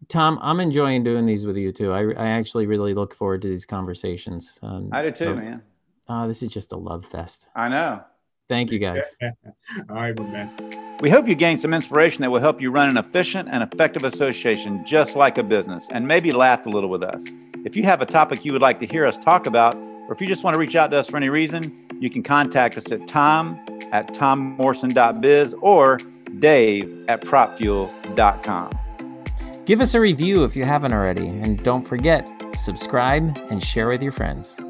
Tom, 0.08 0.38
I'm 0.42 0.60
enjoying 0.60 1.02
doing 1.02 1.24
these 1.24 1.46
with 1.46 1.56
you 1.56 1.72
too. 1.72 1.94
I, 1.94 2.12
I 2.12 2.26
actually 2.28 2.66
really 2.66 2.92
look 2.92 3.14
forward 3.14 3.40
to 3.40 3.48
these 3.48 3.64
conversations. 3.64 4.60
Um, 4.62 4.90
I 4.92 5.00
do 5.00 5.10
too, 5.12 5.24
so- 5.24 5.34
man. 5.34 5.62
Oh, 6.10 6.28
this 6.28 6.42
is 6.42 6.50
just 6.50 6.72
a 6.72 6.76
love 6.76 7.06
fest. 7.06 7.48
I 7.56 7.70
know. 7.70 8.02
Thank 8.48 8.70
you 8.70 8.78
guys. 8.78 9.16
All 9.22 9.96
right, 9.96 10.18
man. 10.18 10.50
We 11.00 11.10
hope 11.10 11.28
you 11.28 11.34
gained 11.34 11.60
some 11.60 11.74
inspiration 11.74 12.22
that 12.22 12.30
will 12.30 12.40
help 12.40 12.60
you 12.60 12.70
run 12.70 12.88
an 12.88 12.96
efficient 12.96 13.48
and 13.50 13.62
effective 13.62 14.04
association 14.04 14.84
just 14.86 15.14
like 15.14 15.36
a 15.36 15.42
business 15.42 15.88
and 15.90 16.08
maybe 16.08 16.32
laugh 16.32 16.64
a 16.64 16.70
little 16.70 16.88
with 16.88 17.02
us. 17.02 17.24
If 17.64 17.76
you 17.76 17.82
have 17.82 18.00
a 18.00 18.06
topic 18.06 18.44
you 18.44 18.52
would 18.52 18.62
like 18.62 18.78
to 18.78 18.86
hear 18.86 19.04
us 19.04 19.18
talk 19.18 19.46
about, 19.46 19.76
or 19.76 20.12
if 20.12 20.20
you 20.20 20.26
just 20.26 20.42
want 20.42 20.54
to 20.54 20.58
reach 20.58 20.74
out 20.74 20.90
to 20.92 20.98
us 20.98 21.08
for 21.08 21.16
any 21.16 21.28
reason, 21.28 21.86
you 22.00 22.08
can 22.08 22.22
contact 22.22 22.78
us 22.78 22.90
at 22.90 23.06
tom 23.06 23.60
at 23.92 24.14
tommorrison.biz 24.14 25.54
or 25.60 25.98
dave 26.38 27.04
at 27.08 27.20
propfuel.com. 27.22 28.78
Give 29.66 29.80
us 29.80 29.94
a 29.94 30.00
review 30.00 30.44
if 30.44 30.54
you 30.54 30.64
haven't 30.64 30.92
already. 30.92 31.26
And 31.26 31.62
don't 31.62 31.86
forget, 31.86 32.30
subscribe 32.54 33.36
and 33.50 33.62
share 33.62 33.88
with 33.88 34.02
your 34.02 34.12
friends. 34.12 34.60